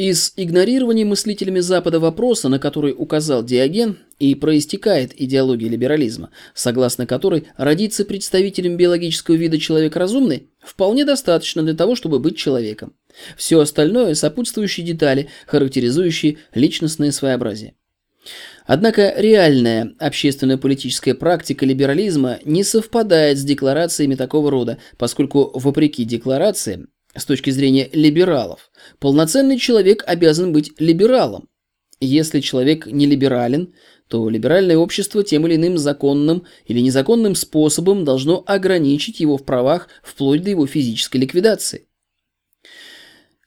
Из 0.00 0.32
игнорирования 0.36 1.04
мыслителями 1.04 1.60
Запада 1.60 2.00
вопроса, 2.00 2.48
на 2.48 2.58
который 2.58 2.94
указал 2.96 3.44
Диоген, 3.44 3.98
и 4.18 4.34
проистекает 4.34 5.12
идеология 5.14 5.68
либерализма, 5.68 6.30
согласно 6.54 7.04
которой 7.04 7.48
родиться 7.58 8.06
представителем 8.06 8.78
биологического 8.78 9.34
вида 9.34 9.58
человек 9.58 9.96
разумный 9.96 10.48
вполне 10.58 11.04
достаточно 11.04 11.62
для 11.62 11.74
того, 11.74 11.96
чтобы 11.96 12.18
быть 12.18 12.38
человеком. 12.38 12.94
Все 13.36 13.60
остальное– 13.60 14.14
сопутствующие 14.14 14.86
детали, 14.86 15.28
характеризующие 15.46 16.38
личностное 16.54 17.12
своеобразие. 17.12 17.74
Однако 18.64 19.12
реальная 19.18 19.92
общественно-политическая 19.98 21.12
практика 21.12 21.66
либерализма 21.66 22.38
не 22.46 22.64
совпадает 22.64 23.36
с 23.36 23.44
декларациями 23.44 24.14
такого 24.14 24.50
рода, 24.50 24.78
поскольку, 24.96 25.50
вопреки 25.52 26.04
декларациям, 26.04 26.88
с 27.14 27.24
точки 27.24 27.50
зрения 27.50 27.88
либералов, 27.92 28.69
полноценный 28.98 29.58
человек 29.58 30.04
обязан 30.06 30.52
быть 30.52 30.72
либералом. 30.78 31.48
Если 32.00 32.40
человек 32.40 32.86
не 32.86 33.06
либерален, 33.06 33.74
то 34.08 34.28
либеральное 34.28 34.76
общество 34.76 35.22
тем 35.22 35.46
или 35.46 35.56
иным 35.56 35.78
законным 35.78 36.44
или 36.66 36.80
незаконным 36.80 37.34
способом 37.34 38.04
должно 38.04 38.42
ограничить 38.46 39.20
его 39.20 39.36
в 39.36 39.44
правах 39.44 39.88
вплоть 40.02 40.42
до 40.42 40.50
его 40.50 40.66
физической 40.66 41.18
ликвидации. 41.18 41.86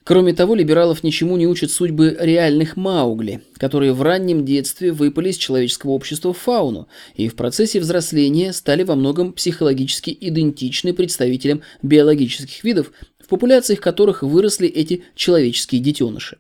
Кроме 0.05 0.33
того, 0.33 0.53
либералов 0.53 1.01
ничему 1.03 1.37
не 1.37 1.47
учат 1.47 1.71
судьбы 1.71 2.17
реальных 2.19 2.75
маугли, 2.75 3.41
которые 3.57 3.93
в 3.93 4.01
раннем 4.01 4.43
детстве 4.43 4.91
выпали 4.91 5.29
из 5.29 5.37
человеческого 5.37 5.91
общества 5.91 6.33
в 6.33 6.37
фауну 6.37 6.89
и 7.15 7.29
в 7.29 7.35
процессе 7.35 7.79
взросления 7.79 8.51
стали 8.51 8.83
во 8.83 8.95
многом 8.95 9.31
психологически 9.31 10.15
идентичны 10.19 10.93
представителям 10.93 11.61
биологических 11.81 12.65
видов, 12.65 12.91
в 13.23 13.27
популяциях 13.27 13.79
которых 13.79 14.21
выросли 14.21 14.67
эти 14.67 15.03
человеческие 15.15 15.81
детеныши. 15.81 16.39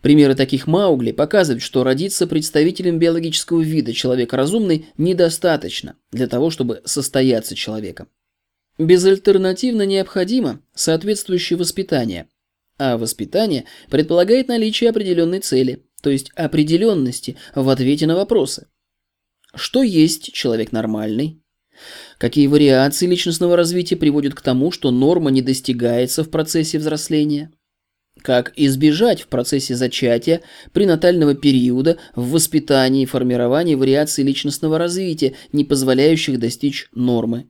Примеры 0.00 0.34
таких 0.34 0.66
Маугли 0.66 1.12
показывают, 1.12 1.62
что 1.62 1.84
родиться 1.84 2.26
представителем 2.26 2.98
биологического 2.98 3.60
вида 3.60 3.92
человека 3.92 4.36
разумный 4.36 4.86
недостаточно 4.96 5.96
для 6.10 6.26
того, 6.26 6.50
чтобы 6.50 6.82
состояться 6.84 7.54
человеком. 7.54 8.08
Безальтернативно 8.78 9.86
необходимо 9.86 10.60
соответствующее 10.74 11.56
воспитание, 11.56 12.26
а 12.78 12.96
воспитание 12.96 13.66
предполагает 13.90 14.48
наличие 14.48 14.90
определенной 14.90 15.40
цели, 15.40 15.84
то 16.02 16.10
есть 16.10 16.30
определенности 16.34 17.36
в 17.54 17.68
ответе 17.68 18.06
на 18.06 18.16
вопросы. 18.16 18.66
Что 19.54 19.82
есть 19.82 20.32
человек 20.32 20.72
нормальный? 20.72 21.41
Какие 22.18 22.46
вариации 22.46 23.06
личностного 23.06 23.56
развития 23.56 23.96
приводят 23.96 24.34
к 24.34 24.40
тому, 24.40 24.70
что 24.70 24.90
норма 24.90 25.30
не 25.30 25.42
достигается 25.42 26.24
в 26.24 26.30
процессе 26.30 26.78
взросления? 26.78 27.50
Как 28.20 28.52
избежать 28.56 29.22
в 29.22 29.28
процессе 29.28 29.74
зачатия, 29.74 30.42
пренатального 30.72 31.34
периода, 31.34 31.98
в 32.14 32.30
воспитании 32.30 33.02
и 33.02 33.06
формировании 33.06 33.74
вариаций 33.74 34.22
личностного 34.22 34.78
развития, 34.78 35.34
не 35.52 35.64
позволяющих 35.64 36.38
достичь 36.38 36.88
нормы? 36.92 37.48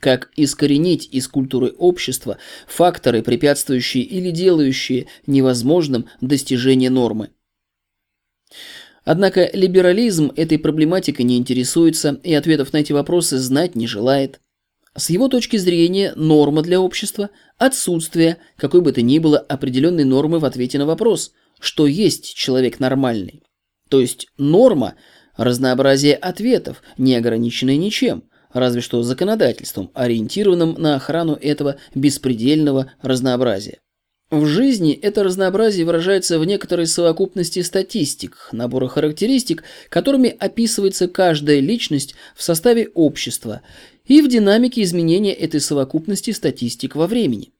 Как 0.00 0.30
искоренить 0.36 1.08
из 1.12 1.28
культуры 1.28 1.68
общества 1.68 2.38
факторы, 2.66 3.22
препятствующие 3.22 4.02
или 4.02 4.30
делающие 4.30 5.06
невозможным 5.26 6.06
достижение 6.20 6.88
нормы. 6.88 7.30
Однако 9.04 9.50
либерализм 9.52 10.32
этой 10.36 10.58
проблематикой 10.58 11.24
не 11.24 11.36
интересуется 11.36 12.20
и 12.22 12.32
ответов 12.34 12.72
на 12.72 12.78
эти 12.78 12.92
вопросы 12.92 13.38
знать 13.38 13.74
не 13.74 13.86
желает. 13.86 14.40
С 14.94 15.10
его 15.10 15.28
точки 15.28 15.56
зрения 15.56 16.12
норма 16.16 16.62
для 16.62 16.80
общества– 16.80 17.30
отсутствие 17.58 18.36
какой 18.56 18.80
бы 18.82 18.92
то 18.92 19.02
ни 19.02 19.18
было 19.18 19.38
определенной 19.38 20.04
нормы 20.04 20.38
в 20.38 20.44
ответе 20.44 20.78
на 20.78 20.86
вопрос, 20.86 21.32
что 21.58 21.86
есть 21.86 22.34
человек 22.34 22.78
нормальный. 22.78 23.42
То 23.88 24.00
есть 24.00 24.28
норма– 24.36 24.94
разнообразие 25.36 26.14
ответов, 26.14 26.82
не 26.98 27.16
ограниченное 27.16 27.76
ничем– 27.76 28.24
разве 28.52 28.82
что 28.82 29.02
законодательством, 29.02 29.90
ориентированным 29.94 30.74
на 30.78 30.96
охрану 30.96 31.34
этого 31.34 31.76
беспредельного 31.94 32.92
разнообразия. 33.00 33.80
В 34.32 34.46
жизни 34.46 34.94
это 34.94 35.24
разнообразие 35.24 35.84
выражается 35.84 36.38
в 36.38 36.46
некоторой 36.46 36.86
совокупности 36.86 37.60
статистик, 37.60 38.48
набора 38.50 38.88
характеристик, 38.88 39.62
которыми 39.90 40.30
описывается 40.30 41.06
каждая 41.06 41.60
личность 41.60 42.14
в 42.34 42.42
составе 42.42 42.88
общества 42.94 43.60
и 44.06 44.22
в 44.22 44.28
динамике 44.28 44.84
изменения 44.84 45.34
этой 45.34 45.60
совокупности 45.60 46.30
статистик 46.30 46.96
во 46.96 47.06
времени. 47.06 47.52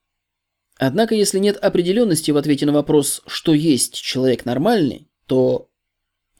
Однако, 0.78 1.14
если 1.14 1.38
нет 1.38 1.58
определенности 1.58 2.30
в 2.30 2.38
ответе 2.38 2.64
на 2.64 2.72
вопрос, 2.72 3.20
что 3.26 3.52
есть 3.52 4.00
человек 4.00 4.46
нормальный, 4.46 5.10
то 5.26 5.68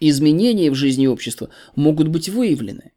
изменения 0.01 0.71
в 0.71 0.75
жизни 0.75 1.07
общества 1.07 1.51
могут 1.77 2.09
быть 2.09 2.31
выявлены. 2.31 2.93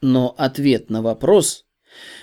Но 0.00 0.34
ответ 0.36 0.90
на 0.90 1.02
вопрос 1.02 1.66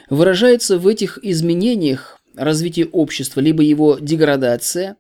выражается 0.10 0.78
в 0.78 0.88
этих 0.88 1.20
изменениях 1.24 2.19
развития 2.36 2.86
общества, 2.86 3.40
либо 3.40 3.64
его 3.64 3.98
деградация, 4.00 4.98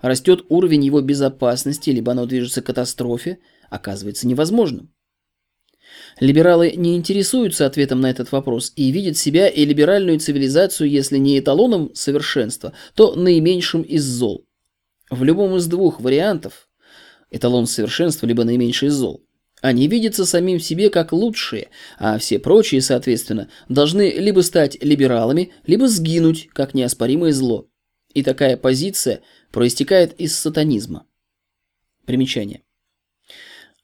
растет 0.00 0.44
уровень 0.48 0.84
его 0.84 1.00
безопасности, 1.00 1.90
либо 1.90 2.12
оно 2.12 2.26
движется 2.26 2.62
к 2.62 2.66
катастрофе, 2.66 3.38
оказывается 3.70 4.26
невозможным. 4.26 4.92
Либералы 6.20 6.72
не 6.72 6.96
интересуются 6.96 7.66
ответом 7.66 8.00
на 8.00 8.10
этот 8.10 8.32
вопрос 8.32 8.72
и 8.76 8.90
видят 8.90 9.16
себя 9.16 9.48
и 9.48 9.64
либеральную 9.64 10.18
цивилизацию, 10.18 10.90
если 10.90 11.16
не 11.16 11.38
эталоном 11.38 11.94
совершенства, 11.94 12.72
то 12.94 13.14
наименьшим 13.14 13.82
из 13.82 14.04
зол. 14.04 14.44
В 15.10 15.24
любом 15.24 15.56
из 15.56 15.66
двух 15.66 16.00
вариантов– 16.00 16.68
эталон 17.30 17.66
совершенства, 17.66 18.26
либо 18.26 18.44
наименьший 18.44 18.88
из 18.88 18.94
зол 18.94 19.27
они 19.60 19.88
видятся 19.88 20.24
самим 20.24 20.60
себе 20.60 20.90
как 20.90 21.12
лучшие, 21.12 21.70
а 21.98 22.18
все 22.18 22.38
прочие, 22.38 22.80
соответственно, 22.80 23.48
должны 23.68 24.10
либо 24.12 24.40
стать 24.40 24.82
либералами, 24.82 25.52
либо 25.66 25.88
сгинуть 25.88 26.48
как 26.52 26.74
неоспоримое 26.74 27.32
зло. 27.32 27.68
И 28.14 28.22
такая 28.22 28.56
позиция 28.56 29.22
проистекает 29.50 30.18
из 30.20 30.38
сатанизма. 30.38 31.06
Примечание. 32.04 32.62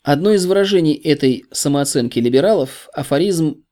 Одно 0.03 0.33
из 0.33 0.47
выражений 0.47 0.95
этой 0.95 1.45
самооценки 1.51 2.19
либералов– 2.19 2.89
афоризм 2.93 3.65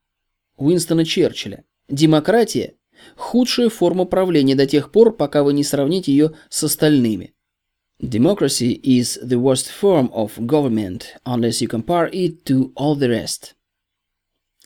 Уинстона 0.57 1.05
Черчилля. 1.05 1.63
Демократия– 1.89 2.75
худшая 3.15 3.69
форма 3.69 4.05
правления 4.05 4.55
до 4.55 4.65
тех 4.65 4.91
пор, 4.91 5.15
пока 5.15 5.43
вы 5.43 5.53
не 5.53 5.63
сравните 5.63 6.11
ее 6.11 6.33
с 6.49 6.63
остальными– 6.63 7.33
Democracy 8.01 8.81
is 8.83 9.19
the 9.23 9.39
worst 9.39 9.69
form 9.69 10.09
of 10.13 10.45
government 10.45 11.13
unless 11.25 11.61
you 11.61 11.67
compare 11.67 12.09
it 12.11 12.43
to 12.45 12.71
all 12.75 12.95
the 12.95 13.07
rest. 13.07 13.55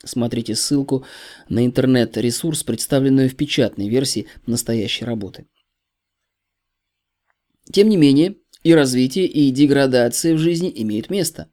Смотрите 0.04 0.56
ссылку 0.56 1.06
на 1.50 1.66
интернет-ресурс, 1.66 2.64
представленную 2.64 3.30
в 3.30 3.36
печатной 3.36 3.90
версии 3.90 4.28
настоящей 4.46 5.06
работы. 5.06 5.46
Тем 7.72 7.90
не 7.90 7.98
менее, 7.98 8.38
и 8.64 8.74
развитие, 8.74 9.28
и 9.28 9.52
деградация 9.52 10.34
в 10.34 10.38
жизни 10.38 10.72
имеют 10.74 11.10
место. 11.10 11.52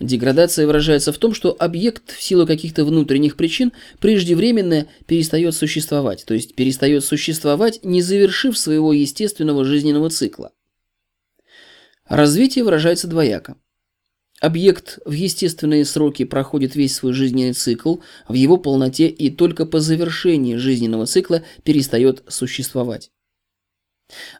Деградация 0.00 0.66
выражается 0.66 1.12
в 1.12 1.18
том, 1.18 1.34
что 1.34 1.54
объект 1.56 2.10
в 2.10 2.20
силу 2.20 2.46
каких-то 2.46 2.84
внутренних 2.84 3.36
причин 3.36 3.72
преждевременно 4.00 4.88
перестает 5.06 5.54
существовать, 5.54 6.24
то 6.24 6.34
есть 6.34 6.54
перестает 6.54 7.04
существовать, 7.04 7.84
не 7.84 8.02
завершив 8.02 8.58
своего 8.58 8.92
естественного 8.92 9.64
жизненного 9.64 10.10
цикла. 10.10 10.52
Развитие 12.12 12.62
выражается 12.62 13.08
двояко. 13.08 13.56
Объект 14.38 14.98
в 15.06 15.12
естественные 15.12 15.86
сроки 15.86 16.26
проходит 16.26 16.76
весь 16.76 16.94
свой 16.94 17.14
жизненный 17.14 17.54
цикл 17.54 18.00
в 18.28 18.34
его 18.34 18.58
полноте 18.58 19.08
и 19.08 19.30
только 19.30 19.64
по 19.64 19.80
завершении 19.80 20.56
жизненного 20.56 21.06
цикла 21.06 21.42
перестает 21.62 22.22
существовать. 22.28 23.10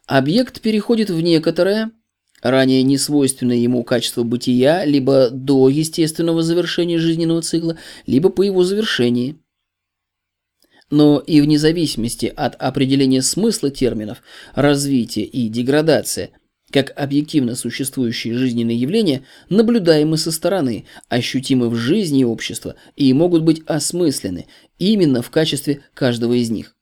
Объект 0.05 0.61
переходит 0.61 1.09
в 1.09 1.19
некоторое, 1.23 1.93
ранее 2.43 2.83
несвойственное 2.83 3.57
ему 3.57 3.85
качество 3.85 4.23
бытия, 4.23 4.85
либо 4.85 5.31
до 5.31 5.71
естественного 5.71 6.43
завершения 6.43 6.99
жизненного 6.99 7.41
цикла, 7.41 7.79
либо 8.07 8.29
по 8.29 8.43
его 8.43 8.65
завершении. 8.65 9.39
Но 10.91 11.21
и 11.21 11.41
вне 11.41 11.59
зависимости 11.59 12.31
от 12.37 12.55
определения 12.57 13.23
смысла 13.23 13.71
терминов 13.71 14.23
«развитие» 14.55 15.25
и 15.25 15.49
«деградация» 15.49 16.33
как 16.73 16.93
объективно 16.97 17.55
существующие 17.55 18.35
жизненные 18.35 18.77
явления, 18.77 19.25
наблюдаемы 19.51 20.17
со 20.17 20.33
стороны, 20.33 20.87
ощутимы 21.09 21.69
в 21.69 21.77
жизни 21.77 22.25
общества 22.25 22.75
и 22.97 23.13
могут 23.13 23.43
быть 23.43 23.63
осмыслены 23.67 24.47
именно 24.79 25.23
в 25.23 25.31
качестве 25.31 25.83
каждого 25.95 26.33
из 26.33 26.51
них. 26.51 26.75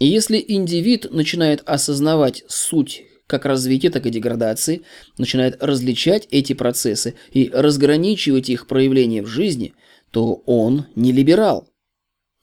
И 0.00 0.06
если 0.06 0.44
индивид 0.46 1.12
начинает 1.12 1.62
осознавать 1.64 2.42
суть 2.48 3.04
как 3.26 3.46
развития, 3.46 3.90
так 3.90 4.04
и 4.04 4.10
деградации, 4.10 4.82
начинает 5.16 5.62
различать 5.62 6.28
эти 6.30 6.52
процессы 6.52 7.14
и 7.32 7.48
разграничивать 7.50 8.50
их 8.50 8.66
проявления 8.66 9.22
в 9.22 9.26
жизни, 9.26 9.74
то 10.10 10.42
он 10.46 10.86
не 10.94 11.12
либерал. 11.12 11.70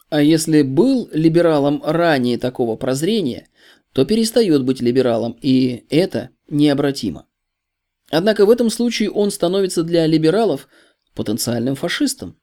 А 0.10 0.22
если 0.22 0.62
был 0.62 1.10
либералом 1.14 1.82
ранее 1.86 2.38
такого 2.38 2.76
прозрения, 2.76 3.48
то 3.94 4.06
перестает 4.06 4.64
быть 4.64 4.82
либералом, 4.82 5.38
и 5.42 5.86
это 5.90 6.30
необратимо. 6.50 7.28
Однако 8.10 8.46
в 8.46 8.50
этом 8.50 8.70
случае 8.70 9.10
он 9.10 9.32
становится 9.32 9.84
для 9.84 10.06
либералов 10.06 10.68
потенциальным 11.16 11.76
фашистом. 11.76 12.38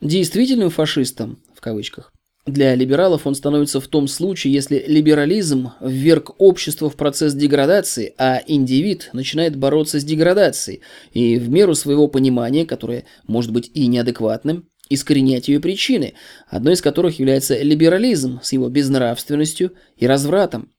Действительным 0.00 0.70
фашистом, 0.70 1.42
в 1.54 1.60
кавычках, 1.60 2.12
для 2.44 2.74
либералов 2.74 3.24
он 3.28 3.36
становится 3.36 3.80
в 3.80 3.86
том 3.86 4.08
случае, 4.08 4.52
если 4.52 4.84
либерализм 4.88 5.70
вверг 5.80 6.32
общество 6.38 6.90
в 6.90 6.96
процесс 6.96 7.34
деградации, 7.34 8.14
а 8.18 8.42
индивид 8.44 9.10
начинает 9.12 9.54
бороться 9.54 10.00
с 10.00 10.04
деградацией 10.04 10.80
и 11.12 11.38
в 11.38 11.48
меру 11.48 11.76
своего 11.76 12.08
понимания, 12.08 12.66
которое 12.66 13.04
может 13.28 13.52
быть 13.52 13.70
и 13.74 13.86
неадекватным, 13.86 14.68
искоренять 14.94 15.48
ее 15.48 15.60
причины, 15.60 16.14
одной 16.48 16.74
из 16.74 16.82
которых 16.82 17.18
является 17.18 17.60
либерализм 17.60 18.40
с 18.42 18.52
его 18.52 18.68
безнравственностью 18.68 19.72
и 19.96 20.06
развратом, 20.06 20.72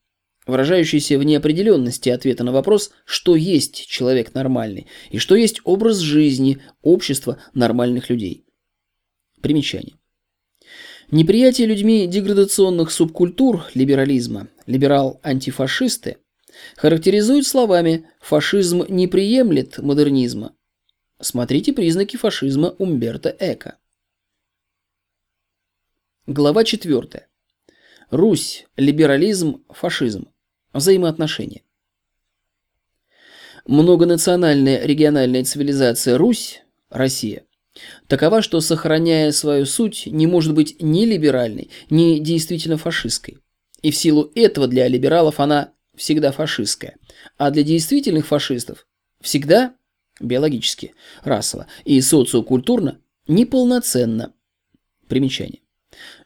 выражающийся 0.45 1.18
в 1.18 1.24
неопределенности 1.24 2.09
ответа 2.09 2.43
на 2.43 2.51
вопрос, 2.51 2.91
что 3.05 3.36
есть 3.36 3.88
человек 3.88 4.34
нормальный 4.34 4.88
и 5.09 5.18
что 5.18 5.36
есть 5.36 5.61
образ 5.64 5.97
жизни 5.97 6.59
общества 6.82 7.38
нормальных 7.53 8.09
людей. 8.09 8.45
Примечание. 9.41 9.95
Неприятие 11.11 11.68
людьми 11.68 12.07
деградационных 12.07 12.91
субкультур 12.91 13.66
либерализма, 13.74 14.47
либерал-антифашисты, 14.66 16.18
характеризуют 16.76 17.45
словами 17.45 18.07
«фашизм 18.22 18.86
не 18.88 19.07
приемлет 19.07 19.78
модернизма». 19.80 20.55
Смотрите 21.20 21.72
признаки 21.74 22.18
фашизма 22.18 22.76
Умберто 22.80 23.36
Эко. 23.39 23.78
Глава 26.28 26.63
4. 26.63 27.28
Русь, 28.09 28.65
либерализм, 28.78 29.65
фашизм. 29.67 30.30
Взаимоотношения. 30.71 31.63
Многонациональная 33.65 34.86
региональная 34.86 35.43
цивилизация 35.43 36.17
Русь, 36.17 36.61
Россия, 36.89 37.43
такова, 38.07 38.41
что, 38.41 38.61
сохраняя 38.61 39.34
свою 39.34 39.65
суть, 39.65 40.05
не 40.05 40.26
может 40.26 40.53
быть 40.53 40.82
ни 40.82 41.03
либеральной, 41.03 41.69
ни 41.89 42.19
действительно 42.19 42.78
фашистской. 42.78 43.39
И 43.82 43.91
в 43.91 43.95
силу 43.97 44.32
этого 44.34 44.67
для 44.67 44.88
либералов 44.88 45.41
она 45.41 45.74
всегда 45.93 46.32
фашистская, 46.32 46.95
а 47.38 47.51
для 47.51 47.63
действительных 47.63 48.28
фашистов 48.28 48.88
всегда 49.19 49.76
биологически, 50.21 50.95
расово 51.26 51.67
и 51.84 51.99
социокультурно 51.99 53.01
неполноценно. 53.28 54.34
Примечание. 55.09 55.62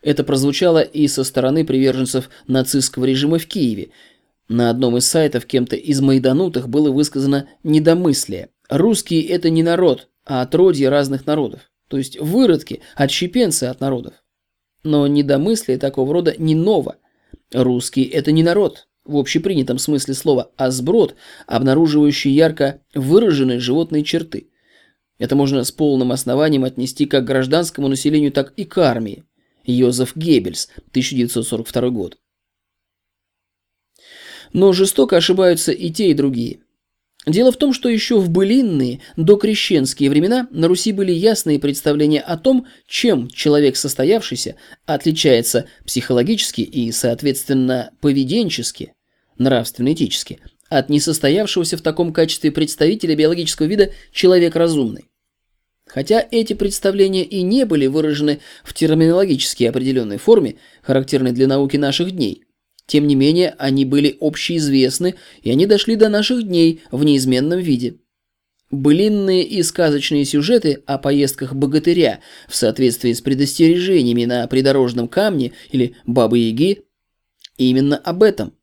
Это 0.02 0.24
прозвучало 0.24 0.82
и 0.82 1.08
со 1.08 1.24
стороны 1.24 1.66
приверженцев 1.66 2.30
нацистского 2.48 3.06
режима 3.06 3.40
в 3.40 3.48
Киеве. 3.48 3.90
На 4.48 4.70
одном 4.70 4.98
из 4.98 5.06
сайтов 5.06 5.46
кем-то 5.46 5.76
из 5.76 6.00
майданутых 6.02 6.70
было 6.70 6.92
высказано 6.92 7.50
недомыслие. 7.64 8.50
Русские– 8.70 9.24
это 9.28 9.50
не 9.50 9.64
народ, 9.64 10.08
а 10.26 10.42
отродье 10.42 10.90
разных 10.90 11.26
народов. 11.26 11.62
То 11.90 11.98
есть 11.98 12.20
выродки, 12.20 12.82
отщепенцы 12.96 13.66
от 13.66 13.82
народов. 13.82 14.14
Но 14.84 15.08
недомыслие 15.08 15.78
такого 15.78 16.14
рода 16.14 16.36
не 16.38 16.56
ново. 16.56 16.98
Русский– 17.54 18.04
это 18.04 18.32
не 18.32 18.44
народ, 18.44 18.88
в 19.08 19.18
общепринятом 19.18 19.78
смысле 19.80 20.14
слова, 20.14 20.52
а 20.58 20.70
сброд, 20.70 21.16
обнаруживающий 21.48 22.32
ярко 22.32 22.82
выраженные 22.94 23.60
животные 23.60 24.04
черты. 24.04 24.50
Это 25.18 25.36
можно 25.36 25.64
с 25.64 25.72
полным 25.72 26.12
основанием 26.12 26.64
отнести 26.64 27.06
как 27.06 27.24
к 27.24 27.28
гражданскому 27.28 27.88
населению, 27.88 28.32
так 28.32 28.54
и 28.56 28.66
к 28.66 28.78
армии. 28.78 29.24
Йозеф 29.68 30.16
Геббельс, 30.16 30.70
1942 30.90 31.90
год. 31.90 32.18
Но 34.54 34.74
жестоко 34.74 35.18
ошибаются 35.18 35.72
и 35.72 35.92
те, 35.92 36.10
и 36.10 36.14
другие. 36.14 36.62
Дело 37.28 37.52
в 37.52 37.58
том, 37.58 37.74
что 37.74 37.90
еще 37.90 38.20
в 38.20 38.30
былинные, 38.30 39.02
докрещенские 39.18 40.10
времена 40.10 40.48
на 40.50 40.70
Руси 40.70 40.94
были 40.94 41.12
ясные 41.12 41.60
представления 41.60 42.22
о 42.22 42.38
том, 42.38 42.68
чем 42.88 43.30
человек 43.30 43.76
состоявшийся 43.76 44.56
отличается 44.86 45.68
психологически 45.86 46.62
и, 46.62 46.90
соответственно, 46.94 47.92
поведенчески, 48.00 48.94
нравственно-этически, 49.38 50.40
от 50.70 50.90
несостоявшегося 50.90 51.76
в 51.76 51.82
таком 51.82 52.14
качестве 52.14 52.50
представителя 52.50 53.14
биологического 53.14 53.68
вида 53.68 53.92
человек 54.14 54.56
разумный. 54.56 55.10
Хотя 55.88 56.26
эти 56.32 56.54
представления 56.54 57.24
и 57.24 57.42
не 57.42 57.66
были 57.66 57.88
выражены 57.88 58.40
в 58.64 58.74
терминологически 58.74 59.64
определенной 59.64 60.18
форме, 60.18 60.56
характерной 60.82 61.32
для 61.32 61.48
науки 61.48 61.78
наших 61.78 62.12
дней, 62.12 62.44
тем 62.86 63.08
не 63.08 63.16
менее 63.16 63.56
они 63.58 63.86
были 63.86 64.18
общеизвестны, 64.20 65.16
и 65.42 65.52
они 65.52 65.66
дошли 65.66 65.96
до 65.96 66.10
наших 66.10 66.44
дней 66.44 66.82
в 66.92 67.04
неизменном 67.04 67.60
виде. 67.60 67.96
Былинные 68.70 69.44
и 69.44 69.64
сказочные 69.64 70.26
сюжеты 70.26 70.84
о 70.86 70.98
поездках 70.98 71.54
богатыря 71.54 72.20
в 72.50 72.56
соответствии 72.56 73.14
с 73.14 73.22
предостережениями 73.22 74.26
на 74.26 74.46
придорожном 74.48 75.08
камне 75.08 75.54
или 75.72 75.96
бабы-яги 76.06 76.84
именно 77.58 77.98
об 77.98 78.24
этом. 78.24 78.57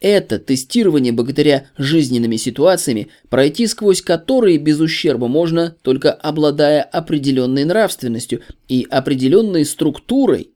Это 0.00 0.38
тестирование 0.38 1.12
богатыря 1.12 1.68
жизненными 1.76 2.36
ситуациями, 2.36 3.08
пройти 3.28 3.66
сквозь 3.66 4.00
которые 4.00 4.56
без 4.56 4.80
ущерба 4.80 5.28
можно, 5.28 5.76
только 5.82 6.10
обладая 6.10 6.82
определенной 6.82 7.64
нравственностью 7.64 8.40
и 8.66 8.86
определенной 8.90 9.66
структурой 9.66 10.52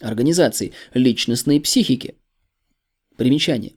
организации 0.00 0.72
личностной 0.94 1.60
психики. 1.60 2.16
Примечание. 3.16 3.72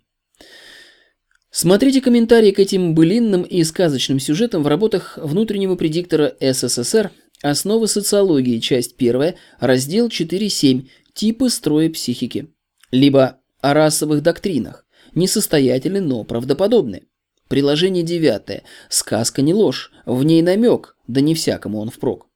Смотрите 1.52 2.02
комментарии 2.02 2.52
к 2.52 2.60
этим 2.60 2.96
былинным 2.96 3.44
и 3.44 3.64
сказочным 3.64 4.20
сюжетам 4.20 4.64
в 4.64 4.68
работах 4.68 5.20
внутреннего 5.22 5.76
предиктора 5.76 6.36
СССР 6.40 7.12
«Основы 7.44 7.88
социологии», 7.88 8.60
часть 8.60 8.96
1, 8.98 9.34
раздел 9.60 10.08
4.7 10.08 10.88
«Типы 11.14 11.50
строя 11.50 11.90
психики», 11.90 12.48
либо 12.92 13.40
о 13.60 13.74
расовых 13.74 14.24
доктринах, 14.24 14.86
несостоятельны, 15.16 16.02
но 16.02 16.24
правдоподобны. 16.24 17.04
Приложение 17.48 18.04
девятое. 18.04 18.64
Сказка 18.90 19.42
не 19.42 19.54
ложь, 19.54 19.92
в 20.06 20.24
ней 20.24 20.42
намек, 20.42 20.96
да 21.08 21.22
не 21.22 21.36
всякому 21.36 21.80
он 21.80 21.90
впрок. 21.90 22.28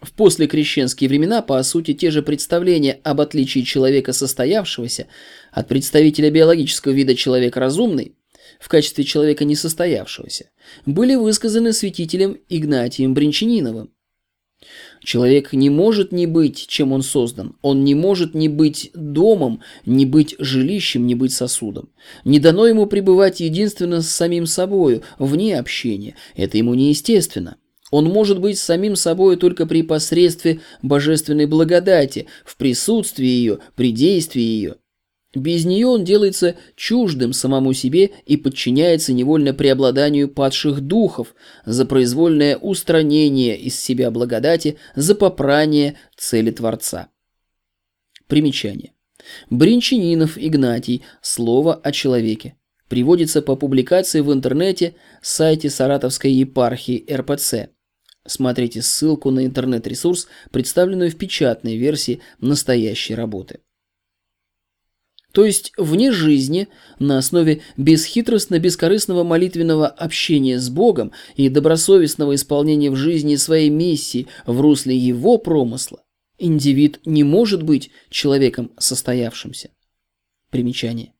В 0.00 0.12
послекрещенские 0.12 1.08
времена, 1.08 1.42
по 1.42 1.62
сути, 1.62 1.92
те 1.92 2.10
же 2.10 2.22
представления 2.22 2.98
об 3.04 3.20
отличии 3.20 3.60
человека 3.60 4.14
состоявшегося 4.14 5.08
от 5.52 5.68
представителя 5.68 6.30
биологического 6.30 6.92
вида 6.92 7.14
человек 7.14 7.56
разумный 7.58 8.16
в 8.58 8.68
качестве 8.68 9.04
человека 9.04 9.44
несостоявшегося 9.44 10.50
были 10.86 11.16
высказаны 11.16 11.72
святителем 11.72 12.38
Игнатием 12.48 13.14
Бринчаниновым. 13.14 13.92
Человек 15.02 15.54
не 15.54 15.70
может 15.70 16.12
не 16.12 16.26
быть, 16.26 16.66
чем 16.66 16.92
он 16.92 17.02
создан. 17.02 17.56
Он 17.62 17.84
не 17.84 17.94
может 17.94 18.34
не 18.34 18.48
быть 18.48 18.90
домом, 18.94 19.62
не 19.86 20.04
быть 20.04 20.36
жилищем, 20.38 21.06
не 21.06 21.14
быть 21.14 21.32
сосудом. 21.32 21.88
Не 22.24 22.38
дано 22.38 22.66
ему 22.66 22.86
пребывать 22.86 23.40
единственно 23.40 24.02
с 24.02 24.10
самим 24.10 24.46
собою, 24.46 25.02
вне 25.18 25.58
общения. 25.58 26.16
Это 26.36 26.58
ему 26.58 26.74
неестественно. 26.74 27.56
Он 27.90 28.04
может 28.04 28.40
быть 28.40 28.58
самим 28.58 28.94
собой 28.94 29.36
только 29.36 29.66
при 29.66 29.82
посредстве 29.82 30.60
божественной 30.82 31.46
благодати, 31.46 32.26
в 32.44 32.56
присутствии 32.56 33.26
ее, 33.26 33.58
при 33.74 33.92
действии 33.92 34.42
ее. 34.42 34.76
Без 35.34 35.64
нее 35.64 35.86
он 35.86 36.04
делается 36.04 36.56
чуждым 36.74 37.32
самому 37.32 37.72
себе 37.72 38.10
и 38.26 38.36
подчиняется 38.36 39.12
невольно 39.12 39.54
преобладанию 39.54 40.28
падших 40.28 40.80
духов 40.80 41.34
за 41.64 41.86
произвольное 41.86 42.56
устранение 42.56 43.56
из 43.56 43.78
себя 43.78 44.10
благодати, 44.10 44.78
за 44.96 45.14
попрание 45.14 45.96
цели 46.16 46.50
Творца. 46.50 47.10
Примечание. 48.26 48.92
Бринчанинов 49.50 50.36
Игнатий. 50.36 51.04
Слово 51.22 51.74
о 51.74 51.92
человеке. 51.92 52.56
Приводится 52.88 53.40
по 53.40 53.54
публикации 53.54 54.20
в 54.22 54.32
интернете 54.32 54.96
сайте 55.22 55.70
Саратовской 55.70 56.32
епархии 56.32 57.06
РПЦ. 57.08 57.68
Смотрите 58.26 58.82
ссылку 58.82 59.30
на 59.30 59.46
интернет-ресурс, 59.46 60.26
представленную 60.50 61.10
в 61.10 61.16
печатной 61.16 61.76
версии 61.76 62.20
настоящей 62.40 63.14
работы. 63.14 63.60
То 65.32 65.44
есть 65.44 65.72
вне 65.76 66.10
жизни, 66.10 66.68
на 66.98 67.18
основе 67.18 67.62
бесхитростно-бескорыстного 67.76 69.22
молитвенного 69.22 69.86
общения 69.86 70.58
с 70.58 70.68
Богом 70.68 71.12
и 71.36 71.48
добросовестного 71.48 72.34
исполнения 72.34 72.90
в 72.90 72.96
жизни 72.96 73.36
своей 73.36 73.70
миссии 73.70 74.26
в 74.46 74.60
русле 74.60 74.96
его 74.96 75.38
промысла, 75.38 76.02
индивид 76.38 77.00
не 77.04 77.22
может 77.22 77.62
быть 77.62 77.90
человеком 78.10 78.72
состоявшимся. 78.78 79.70
Примечание. 80.50 81.12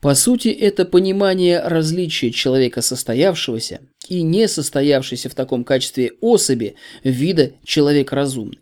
По 0.00 0.14
сути, 0.14 0.48
это 0.48 0.84
понимание 0.84 1.60
различия 1.60 2.30
человека 2.30 2.82
состоявшегося 2.82 3.80
и 4.08 4.22
не 4.22 4.46
состоявшейся 4.46 5.28
в 5.28 5.34
таком 5.34 5.64
качестве 5.64 6.12
особи 6.20 6.76
вида 7.02 7.54
человек 7.64 8.12
разумный. 8.12 8.60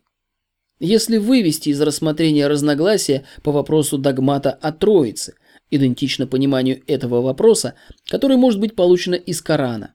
Если 0.78 1.16
вывести 1.16 1.70
из 1.70 1.80
рассмотрения 1.80 2.46
разногласия 2.46 3.24
по 3.42 3.50
вопросу 3.50 3.96
догмата 3.96 4.50
о 4.50 4.72
Троице, 4.72 5.34
идентично 5.70 6.26
пониманию 6.26 6.82
этого 6.86 7.22
вопроса, 7.22 7.74
который 8.08 8.36
может 8.36 8.60
быть 8.60 8.76
получено 8.76 9.14
из 9.14 9.40
Корана, 9.40 9.94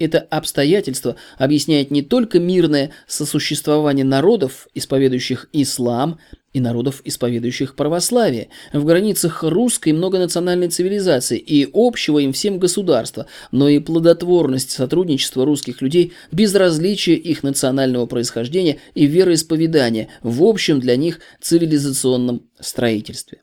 это 0.00 0.18
обстоятельство 0.18 1.14
объясняет 1.38 1.90
не 1.90 2.02
только 2.02 2.40
мирное 2.40 2.90
сосуществование 3.06 4.04
народов, 4.04 4.66
исповедующих 4.74 5.48
ислам, 5.52 6.18
и 6.52 6.60
народов, 6.60 7.00
исповедующих 7.04 7.76
православие, 7.76 8.48
в 8.72 8.84
границах 8.84 9.44
русской 9.44 9.92
многонациональной 9.92 10.68
цивилизации 10.68 11.38
и 11.38 11.68
общего 11.72 12.18
им 12.18 12.32
всем 12.32 12.58
государства, 12.58 13.26
но 13.52 13.68
и 13.68 13.78
плодотворность 13.78 14.72
сотрудничества 14.72 15.44
русских 15.44 15.80
людей 15.80 16.12
без 16.32 16.54
различия 16.54 17.14
их 17.14 17.42
национального 17.42 18.06
происхождения 18.06 18.78
и 18.94 19.06
вероисповедания 19.06 20.08
в 20.22 20.42
общем 20.42 20.80
для 20.80 20.96
них 20.96 21.20
цивилизационном 21.40 22.48
строительстве. 22.58 23.42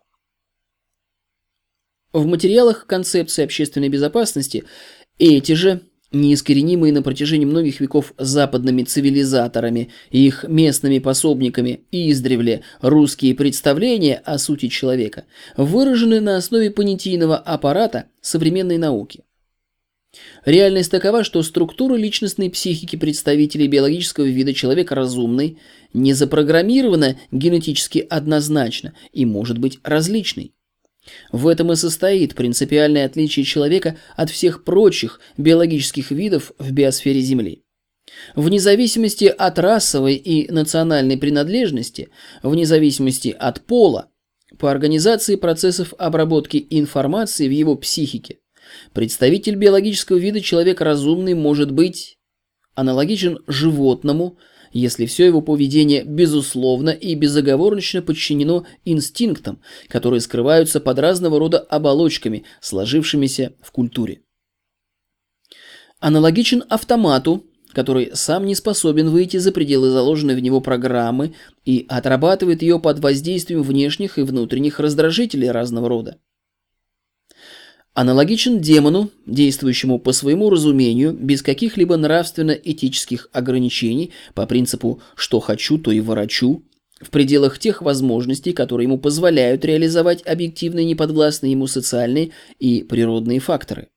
В 2.11 2.25
материалах 2.25 2.87
концепции 2.87 3.43
общественной 3.43 3.89
безопасности 3.89 4.65
эти 5.17 5.53
же 5.53 5.81
неискоренимые 6.11 6.93
на 6.93 7.01
протяжении 7.01 7.45
многих 7.45 7.79
веков 7.79 8.13
западными 8.17 8.83
цивилизаторами 8.83 9.89
и 10.09 10.25
их 10.25 10.45
местными 10.47 10.99
пособниками 10.99 11.81
издревле 11.91 12.61
русские 12.81 13.35
представления 13.35 14.15
о 14.15 14.37
сути 14.37 14.67
человека 14.67 15.25
выражены 15.57 16.21
на 16.21 16.37
основе 16.37 16.71
понятийного 16.71 17.37
аппарата 17.37 18.05
современной 18.21 18.77
науки. 18.77 19.23
Реальность 20.45 20.91
такова, 20.91 21.23
что 21.23 21.43
структура 21.43 21.95
личностной 21.95 22.49
психики 22.49 22.95
представителей 22.95 23.67
биологического 23.67 24.25
вида 24.25 24.53
человека 24.53 24.95
разумный 24.95 25.59
не 25.93 26.13
запрограммирована 26.13 27.17
генетически 27.31 28.05
однозначно 28.09 28.93
и 29.11 29.25
может 29.25 29.57
быть 29.57 29.79
различной. 29.83 30.53
В 31.31 31.47
этом 31.47 31.71
и 31.71 31.75
состоит 31.75 32.35
принципиальное 32.35 33.05
отличие 33.05 33.45
человека 33.45 33.97
от 34.15 34.29
всех 34.29 34.63
прочих 34.63 35.19
биологических 35.37 36.11
видов 36.11 36.51
в 36.57 36.71
биосфере 36.71 37.21
Земли. 37.21 37.63
Вне 38.35 38.59
зависимости 38.59 39.25
от 39.25 39.59
расовой 39.59 40.15
и 40.15 40.51
национальной 40.51 41.17
принадлежности, 41.17 42.09
вне 42.41 42.65
зависимости 42.65 43.35
от 43.37 43.61
пола, 43.65 44.09
по 44.57 44.71
организации 44.71 45.35
процессов 45.35 45.93
обработки 45.97 46.65
информации 46.69 47.47
в 47.47 47.51
его 47.51 47.75
психике, 47.75 48.39
представитель 48.93 49.55
биологического 49.55 50.17
вида 50.17 50.41
человек 50.41 50.81
разумный 50.81 51.33
может 51.33 51.71
быть 51.71 52.17
аналогичен 52.75 53.39
животному– 53.47 54.37
если 54.77 55.05
все 55.05 55.25
его 55.25 55.41
поведение 55.41 56.03
безусловно 56.03 56.91
и 56.91 57.15
безоговорочно 57.15 58.01
подчинено 58.01 58.65
инстинктам, 58.85 59.59
которые 59.87 60.21
скрываются 60.21 60.79
под 60.79 60.99
разного 60.99 61.39
рода 61.39 61.59
оболочками, 61.59 62.43
сложившимися 62.61 63.53
в 63.61 63.71
культуре. 63.71 64.21
Аналогичен 65.99 66.63
автомату, 66.69 67.45
который 67.73 68.11
сам 68.13 68.45
не 68.45 68.53
способен 68.53 69.09
выйти 69.09 69.37
за 69.37 69.51
пределы 69.51 69.89
заложенной 69.89 70.35
в 70.35 70.39
него 70.39 70.61
программы 70.61 71.33
и 71.65 71.85
отрабатывает 71.89 72.61
ее 72.61 72.79
под 72.79 72.99
воздействием 72.99 73.63
внешних 73.63 74.19
и 74.19 74.21
внутренних 74.21 74.79
раздражителей 74.79 75.49
разного 75.49 75.89
рода 75.89 76.19
аналогичен 77.97 78.59
демону, 78.59 79.09
действующему 79.25 79.97
по 79.97 80.11
своему 80.11 80.51
разумению, 80.51 81.13
без 81.13 81.41
каких-либо 81.41 81.97
нравственно-этических 81.97 83.27
ограничений, 83.33 84.11
по 84.35 84.45
принципу 84.45 85.01
«что 85.15 85.39
хочу, 85.39 85.79
то 85.79 85.91
и 85.91 85.99
ворочу», 85.99 86.61
в 87.01 87.09
пределах 87.09 87.57
тех 87.57 87.81
возможностей, 87.81 88.53
которые 88.53 88.85
ему 88.85 88.99
позволяют 88.99 89.65
реализовать 89.65 90.21
объективные 90.27 90.85
неподвластные 90.85 91.53
ему 91.53 91.65
социальные 91.65 92.33
и 92.59 92.83
природные 92.83 93.39
факторы. 93.39 93.87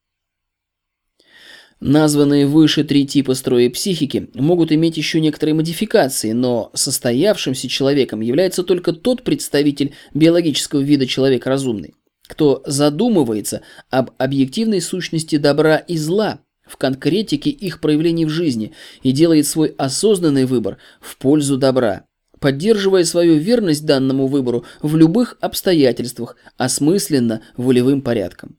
Названные 1.80 2.46
выше 2.46 2.84
три 2.84 3.06
типа 3.06 3.34
строя 3.34 3.68
психики 3.68 4.30
могут 4.32 4.72
иметь 4.72 4.96
еще 4.96 5.20
некоторые 5.20 5.54
модификации, 5.54 6.32
но 6.32 6.70
состоявшимся 6.72 7.68
человеком 7.68 8.22
является 8.22 8.62
только 8.62 8.94
тот 8.94 9.24
представитель 9.24 9.92
биологического 10.14 10.80
вида 10.80 11.06
человек 11.06 11.46
разумный, 11.46 11.94
кто 12.30 12.62
задумывается 12.64 13.62
об 13.90 14.12
объективной 14.16 14.80
сущности 14.80 15.36
добра 15.36 15.78
и 15.78 15.96
зла 15.96 16.38
в 16.64 16.76
конкретике 16.76 17.50
их 17.50 17.80
проявлений 17.80 18.24
в 18.24 18.28
жизни 18.28 18.72
и 19.02 19.10
делает 19.10 19.48
свой 19.48 19.74
осознанный 19.76 20.44
выбор 20.44 20.78
в 21.00 21.16
пользу 21.16 21.58
добра, 21.58 22.04
поддерживая 22.38 23.02
свою 23.02 23.38
верность 23.38 23.84
данному 23.84 24.28
выбору 24.28 24.64
в 24.80 24.94
любых 24.94 25.38
обстоятельствах, 25.40 26.36
осмысленно 26.56 27.42
волевым 27.56 28.00
порядком. 28.00 28.56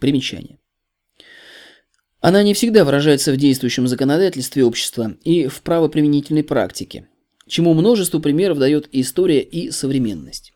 Примечание. 0.00 0.58
Она 2.22 2.42
не 2.42 2.54
всегда 2.54 2.86
выражается 2.86 3.30
в 3.30 3.36
действующем 3.36 3.86
законодательстве 3.86 4.64
общества 4.64 5.16
и 5.22 5.48
в 5.48 5.60
правоприменительной 5.60 6.44
практике, 6.44 7.08
чему 7.46 7.74
множество 7.74 8.20
примеров 8.20 8.58
дает 8.58 8.88
история 8.92 9.42
и 9.42 9.70
современность. 9.70 10.54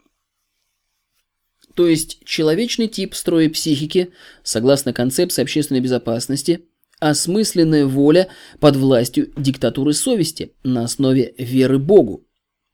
То 1.80 1.88
есть 1.88 2.18
человечный 2.26 2.88
тип 2.88 3.14
строя 3.14 3.48
психики, 3.48 4.12
согласно 4.42 4.92
концепции 4.92 5.40
общественной 5.40 5.80
безопасности, 5.80 6.66
осмысленная 6.98 7.86
воля 7.86 8.28
под 8.58 8.76
властью 8.76 9.32
диктатуры 9.34 9.94
совести 9.94 10.52
на 10.62 10.84
основе 10.84 11.32
веры 11.38 11.78
Богу. 11.78 12.28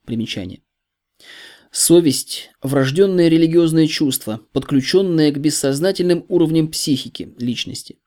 Примечание. 0.05 0.59
Совесть– 1.71 2.49
врожденное 2.61 3.29
религиозное 3.29 3.87
чувство, 3.87 4.41
подключенное 4.51 5.31
к 5.31 5.37
бессознательным 5.37 6.25
уровням 6.27 6.67
психики 6.67 7.33
личности. 7.39 7.99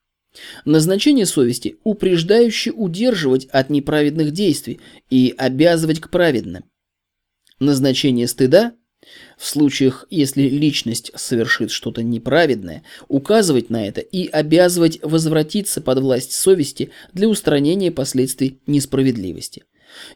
Назначение 0.66 1.24
совести– 1.24 1.78
упреждающе 1.82 2.72
удерживать 2.72 3.46
от 3.46 3.70
неправедных 3.70 4.32
действий 4.32 4.80
и 5.08 5.34
обязывать 5.38 5.98
к 5.98 6.10
праведным. 6.10 6.64
Назначение 7.58 8.28
стыда 8.28 8.74
в 9.36 9.46
случаях, 9.46 10.06
если 10.10 10.42
личность 10.42 11.10
совершит 11.14 11.70
что-то 11.70 12.02
неправедное, 12.02 12.82
указывать 13.08 13.70
на 13.70 13.86
это 13.86 14.00
и 14.00 14.26
обязывать 14.26 14.98
возвратиться 15.02 15.80
под 15.80 15.98
власть 16.00 16.32
совести 16.32 16.90
для 17.12 17.28
устранения 17.28 17.90
последствий 17.90 18.60
несправедливости. 18.66 19.64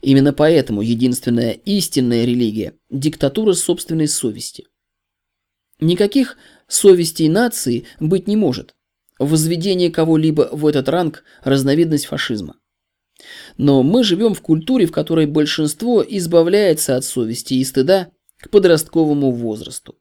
Именно 0.02 0.32
поэтому 0.32 0.82
единственная 0.82 1.52
истинная 1.52 2.24
религия– 2.24 2.74
диктатура 2.90 3.54
собственной 3.54 4.08
совести. 4.08 4.66
Никаких 5.80 6.36
совестей 6.68 7.28
нации 7.28 7.84
быть 7.98 8.28
не 8.28 8.36
может. 8.36 8.74
Возведение 9.18 9.90
кого-либо 9.90 10.48
в 10.52 10.66
этот 10.66 10.88
ранг– 10.88 11.24
разновидность 11.42 12.06
фашизма. 12.06 12.56
Но 13.56 13.82
мы 13.82 14.04
живем 14.04 14.34
в 14.34 14.42
культуре, 14.42 14.86
в 14.86 14.92
которой 14.92 15.26
большинство 15.26 16.04
избавляется 16.06 16.96
от 16.96 17.04
совести 17.04 17.54
и 17.54 17.64
стыда 17.64 18.08
к 18.44 18.50
подростковому 18.50 19.30
возрасту. 19.30 19.96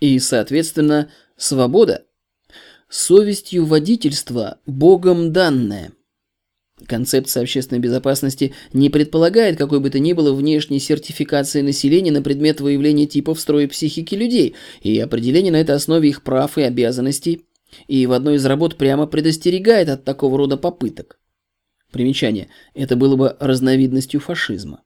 И, 0.00 0.18
соответственно, 0.18 1.10
свобода– 1.36 2.06
совестью 2.88 3.66
водительства, 3.66 4.58
Богом 4.64 5.32
данная. 5.32 5.92
Концепция 6.86 7.42
общественной 7.42 7.80
безопасности 7.80 8.54
не 8.72 8.88
предполагает 8.88 9.58
какой 9.58 9.80
бы 9.80 9.90
то 9.90 9.98
ни 9.98 10.14
было 10.14 10.32
внешней 10.32 10.80
сертификации 10.80 11.60
населения 11.60 12.10
на 12.10 12.22
предмет 12.22 12.60
выявления 12.60 13.06
типов 13.06 13.38
строя 13.38 13.68
психики 13.68 14.14
людей 14.14 14.54
и 14.80 14.98
определения 14.98 15.52
на 15.52 15.60
этой 15.60 15.76
основе 15.76 16.08
их 16.08 16.22
прав 16.22 16.56
и 16.56 16.62
обязанностей, 16.62 17.44
и 17.86 18.06
в 18.06 18.12
одной 18.12 18.36
из 18.36 18.46
работ 18.46 18.76
прямо 18.76 19.06
предостерегает 19.06 19.90
от 19.90 20.04
такого 20.04 20.38
рода 20.38 20.56
попыток. 20.56 21.18
Примечание. 21.92 22.48
Это 22.72 22.96
было 22.96 23.16
бы 23.16 23.36
разновидностью 23.38 24.20
фашизма. 24.20 24.82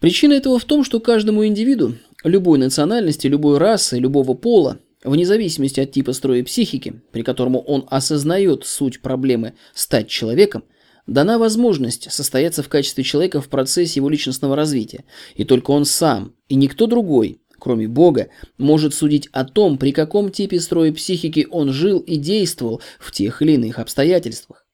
Причина 0.00 0.34
этого 0.34 0.58
в 0.58 0.64
том, 0.64 0.84
что 0.84 1.00
каждому 1.00 1.46
индивиду, 1.46 1.96
любой 2.22 2.58
национальности, 2.58 3.26
любой 3.26 3.56
расы, 3.58 3.98
любого 3.98 4.34
пола, 4.34 4.78
вне 5.02 5.24
зависимости 5.24 5.80
от 5.80 5.92
типа 5.92 6.12
строя 6.12 6.44
психики, 6.44 7.00
при 7.12 7.22
котором 7.22 7.56
он 7.56 7.86
осознает 7.90 8.66
суть 8.66 9.00
проблемы 9.00 9.54
стать 9.74 10.08
человеком, 10.08 10.64
дана 11.06 11.38
возможность 11.38 12.12
состояться 12.12 12.62
в 12.62 12.68
качестве 12.68 13.04
человека 13.04 13.40
в 13.40 13.48
процессе 13.48 14.00
его 14.00 14.10
личностного 14.10 14.54
развития, 14.54 15.04
и 15.34 15.44
только 15.44 15.70
он 15.70 15.86
сам, 15.86 16.34
и 16.48 16.56
никто 16.56 16.86
другой, 16.86 17.40
кроме 17.58 17.88
Бога, 17.88 18.28
может 18.58 18.92
судить 18.92 19.28
о 19.32 19.44
том, 19.44 19.78
при 19.78 19.92
каком 19.92 20.30
типе 20.30 20.60
строя 20.60 20.92
психики 20.92 21.46
он 21.50 21.72
жил 21.72 22.00
и 22.00 22.16
действовал 22.16 22.82
в 22.98 23.12
тех 23.12 23.40
или 23.40 23.52
иных 23.52 23.78
обстоятельствах. 23.78 24.65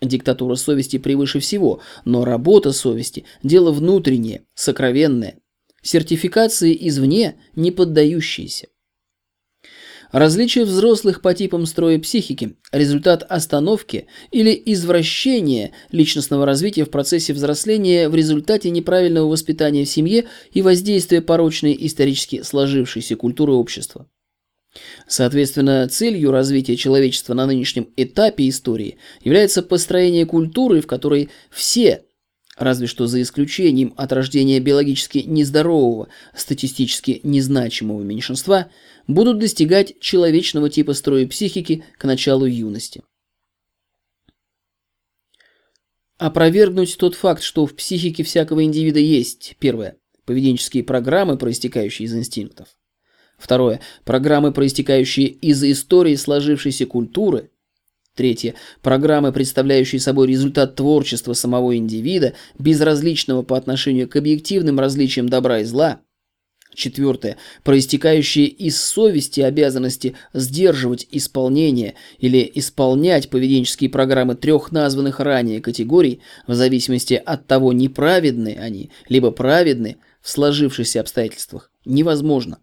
Диктатура 0.00 0.54
совести 0.54 0.96
превыше 0.96 1.40
всего, 1.40 1.80
но 2.04 2.24
работа 2.24 2.72
совести– 2.72 3.24
дело 3.42 3.70
внутреннее, 3.70 4.44
сокровенное. 4.54 5.36
Сертификации 5.82 6.76
извне 6.88 7.36
не 7.54 7.70
поддающиеся. 7.70 8.68
Различие 10.10 10.64
взрослых 10.64 11.22
по 11.22 11.34
типам 11.34 11.66
строя 11.66 11.98
психики– 12.00 12.56
результат 12.72 13.24
остановки 13.28 14.06
или 14.32 14.60
извращения 14.66 15.72
личностного 15.92 16.46
развития 16.46 16.84
в 16.84 16.90
процессе 16.90 17.32
взросления 17.32 18.08
в 18.08 18.14
результате 18.14 18.70
неправильного 18.70 19.28
воспитания 19.28 19.84
в 19.84 19.88
семье 19.88 20.26
и 20.50 20.62
воздействия 20.62 21.20
порочной 21.20 21.76
исторически 21.78 22.42
сложившейся 22.42 23.16
культуры 23.16 23.52
общества. 23.52 24.08
Соответственно, 25.08 25.88
целью 25.88 26.30
развития 26.30 26.76
человечества 26.76 27.34
на 27.34 27.46
нынешнем 27.46 27.88
этапе 27.96 28.48
истории 28.48 28.98
является 29.22 29.62
построение 29.62 30.26
культуры, 30.26 30.80
в 30.80 30.86
которой 30.86 31.28
все, 31.50 32.04
разве 32.56 32.86
что 32.86 33.06
за 33.06 33.20
исключением 33.20 33.92
от 33.96 34.12
рождения 34.12 34.60
биологически 34.60 35.18
нездорового, 35.18 36.08
статистически 36.36 37.20
незначимого 37.24 38.02
меньшинства, 38.02 38.70
будут 39.08 39.38
достигать 39.38 39.98
человечного 39.98 40.70
типа 40.70 40.94
строя 40.94 41.26
психики 41.26 41.84
к 41.98 42.04
началу 42.04 42.46
юности. 42.46 43.02
Опровергнуть 46.18 46.96
тот 46.98 47.14
факт, 47.14 47.42
что 47.42 47.66
в 47.66 47.74
психике 47.74 48.22
всякого 48.22 48.62
индивида 48.62 49.00
есть, 49.00 49.56
первое, 49.58 49.96
поведенческие 50.26 50.84
программы, 50.84 51.38
проистекающие 51.38 52.06
из 52.06 52.14
инстинктов, 52.14 52.68
Второе. 53.40 53.80
Программы, 54.04 54.52
проистекающие 54.52 55.26
из 55.26 55.64
истории 55.64 56.14
сложившейся 56.14 56.84
культуры. 56.84 57.50
Третье. 58.14 58.54
Программы, 58.82 59.32
представляющие 59.32 59.98
собой 59.98 60.28
результат 60.28 60.76
творчества 60.76 61.32
самого 61.32 61.76
индивида, 61.76 62.34
безразличного 62.58 63.42
по 63.42 63.56
отношению 63.56 64.08
к 64.08 64.16
объективным 64.16 64.78
различиям 64.78 65.28
добра 65.28 65.60
и 65.60 65.64
зла. 65.64 66.00
Четвертое. 66.74 67.38
Проистекающие 67.64 68.46
из 68.46 68.80
совести 68.80 69.40
обязанности 69.40 70.14
сдерживать 70.34 71.08
исполнение 71.10 71.94
или 72.18 72.48
исполнять 72.54 73.30
поведенческие 73.30 73.88
программы 73.88 74.34
трех 74.34 74.70
названных 74.70 75.18
ранее 75.18 75.62
категорий, 75.62 76.20
в 76.46 76.54
зависимости 76.54 77.14
от 77.14 77.46
того, 77.46 77.72
неправедны 77.72 78.58
они, 78.60 78.90
либо 79.08 79.30
праведны 79.30 79.96
в 80.20 80.28
сложившихся 80.28 81.00
обстоятельствах, 81.00 81.72
невозможно. 81.86 82.58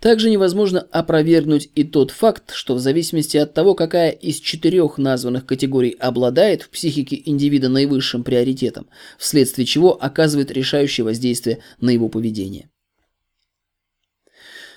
Также 0.00 0.28
невозможно 0.28 0.86
опровергнуть 0.90 1.70
и 1.74 1.82
тот 1.82 2.10
факт, 2.10 2.52
что 2.52 2.74
в 2.74 2.78
зависимости 2.78 3.38
от 3.38 3.54
того, 3.54 3.74
какая 3.74 4.10
из 4.10 4.40
четырех 4.40 4.98
названных 4.98 5.46
категорий 5.46 5.96
обладает 5.98 6.62
в 6.62 6.68
психике 6.68 7.20
индивида 7.24 7.70
наивысшим 7.70 8.22
приоритетом, 8.22 8.88
вследствие 9.18 9.64
чего 9.64 9.92
оказывает 10.00 10.50
решающее 10.50 11.04
воздействие 11.04 11.60
на 11.80 11.90
его 11.90 12.10
поведение. 12.10 12.68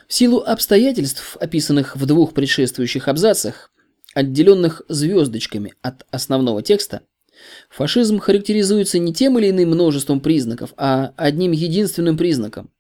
В 0.08 0.14
силу 0.14 0.40
обстоятельств, 0.40 1.38
описанных 1.40 1.96
в 1.96 2.06
двух 2.06 2.34
предшествующих 2.34 3.08
абзацах, 3.08 3.72
отделенных 4.16 4.82
звездочками 4.88 5.74
от 5.82 6.06
основного 6.12 6.64
текста, 6.64 7.02
фашизм 7.70 8.20
характеризуется 8.20 8.98
не 9.00 9.14
тем 9.14 9.38
или 9.38 9.50
иным 9.50 9.70
множеством 9.70 10.22
признаков, 10.22 10.74
а 10.78 11.14
одним 11.18 11.52
единственным 11.52 12.18
признаком– 12.18 12.72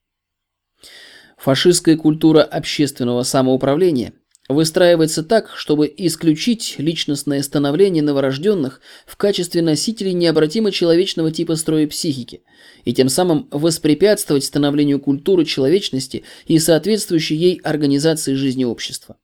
Фашистская 1.40 1.96
культура 1.96 2.44
общественного 2.44 3.24
самоуправления 3.24 4.14
выстраивается 4.50 5.24
так, 5.24 5.52
чтобы 5.56 5.92
исключить 5.96 6.76
личностное 6.80 7.42
становление 7.44 8.04
новорожденных 8.04 8.82
в 9.06 9.16
качестве 9.16 9.62
носителей 9.62 10.12
необратимо 10.14 10.72
человечного 10.72 11.32
типа 11.32 11.56
строя 11.56 11.88
психики 11.88 12.42
и 12.84 12.94
тем 12.94 13.08
самым 13.08 13.48
воспрепятствовать 13.52 14.44
становлению 14.44 15.00
культуры 15.00 15.46
человечности 15.46 16.24
и 16.46 16.60
соответствующей 16.60 17.36
ей 17.36 17.62
организации 17.64 18.34
жизни 18.34 18.66
общества. 18.66 19.16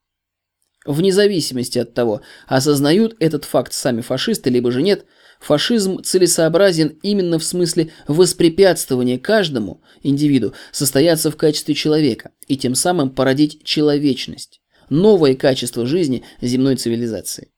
Вне 0.85 1.11
зависимости 1.11 1.79
от 1.79 1.95
того, 1.95 2.21
осознают 2.47 3.15
этот 3.19 3.43
факт 3.43 3.73
сами 3.73 4.01
фашисты, 4.01 4.51
либо 4.51 4.71
же 4.71 4.83
нет, 4.83 5.05
Фашизм 5.45 6.01
целесообразен 6.01 6.97
именно 7.03 7.37
в 7.37 7.43
смысле 7.43 7.91
воспрепятствования 8.07 9.19
каждому 9.19 9.79
индивиду 10.01 10.55
состояться 10.71 11.29
в 11.29 11.37
качестве 11.37 11.75
человека 11.75 12.31
и 12.47 12.57
тем 12.57 12.73
самым 12.73 13.11
породить 13.11 13.63
человечность, 13.63 14.59
новое 14.89 15.35
качество 15.35 15.85
жизни 15.85 16.23
земной 16.41 16.77
цивилизации. 16.77 17.51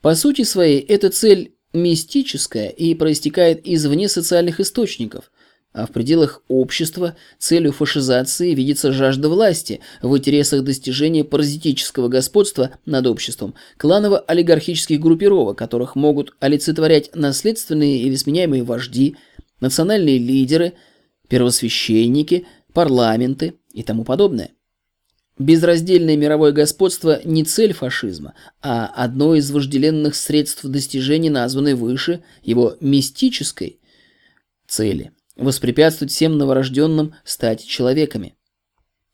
По 0.00 0.16
сути 0.16 0.42
своей, 0.42 0.80
эта 0.80 1.10
цель 1.10 1.54
мистическая 1.72 2.70
и 2.70 2.96
проистекает 2.96 3.64
из 3.64 3.86
вне 3.86 4.08
социальных 4.08 4.58
источников, 4.58 5.30
а 5.76 5.84
в 5.84 5.90
пределах 5.90 6.42
общества 6.48 7.16
целью 7.38 7.70
фашизации 7.70 8.54
видится 8.54 8.92
жажда 8.92 9.28
власти 9.28 9.80
в 10.00 10.16
интересах 10.16 10.64
достижения 10.64 11.22
паразитического 11.22 12.08
господства 12.08 12.70
над 12.86 13.06
обществом 13.06 13.54
кланово-олигархических 13.76 14.98
группировок, 14.98 15.58
которых 15.58 15.94
могут 15.94 16.34
олицетворять 16.40 17.14
наследственные 17.14 17.98
или 17.98 18.14
сменяемые 18.14 18.62
вожди, 18.62 19.16
национальные 19.60 20.16
лидеры, 20.16 20.72
первосвященники, 21.28 22.46
парламенты 22.72 23.52
и 23.74 23.82
тому 23.82 24.04
подобное. 24.04 24.52
Безраздельное 25.38 26.16
мировое 26.16 26.52
господство 26.52 27.20
не 27.22 27.44
цель 27.44 27.74
фашизма, 27.74 28.32
а 28.62 28.86
одно 28.86 29.34
из 29.34 29.50
вожделенных 29.50 30.16
средств 30.16 30.64
достижения 30.64 31.30
названной 31.30 31.74
выше 31.74 32.22
его 32.42 32.78
мистической 32.80 33.78
цели 34.66 35.12
воспрепятствовать 35.36 36.12
всем 36.12 36.38
новорожденным 36.38 37.14
стать 37.24 37.64
человеками. 37.64 38.34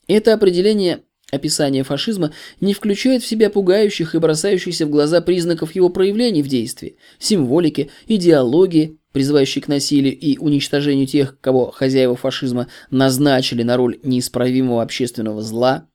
Это 0.06 0.34
определение 0.34 1.02
описания 1.30 1.82
фашизма 1.82 2.32
не 2.60 2.74
включает 2.74 3.22
в 3.22 3.26
себя 3.26 3.50
пугающих 3.50 4.14
и 4.14 4.18
бросающихся 4.18 4.86
в 4.86 4.90
глаза 4.90 5.20
признаков 5.20 5.74
его 5.74 5.88
проявлений 5.88 6.42
в 6.42 6.48
действии, 6.48 6.96
символики, 7.18 7.90
идеологии, 8.06 8.98
призывающей 9.12 9.60
к 9.60 9.68
насилию 9.68 10.16
и 10.16 10.38
уничтожению 10.38 11.06
тех, 11.06 11.38
кого 11.40 11.70
хозяева 11.70 12.16
фашизма 12.16 12.68
назначили 12.90 13.62
на 13.62 13.76
роль 13.76 13.98
неисправимого 14.02 14.82
общественного 14.82 15.42
зла, 15.42 15.88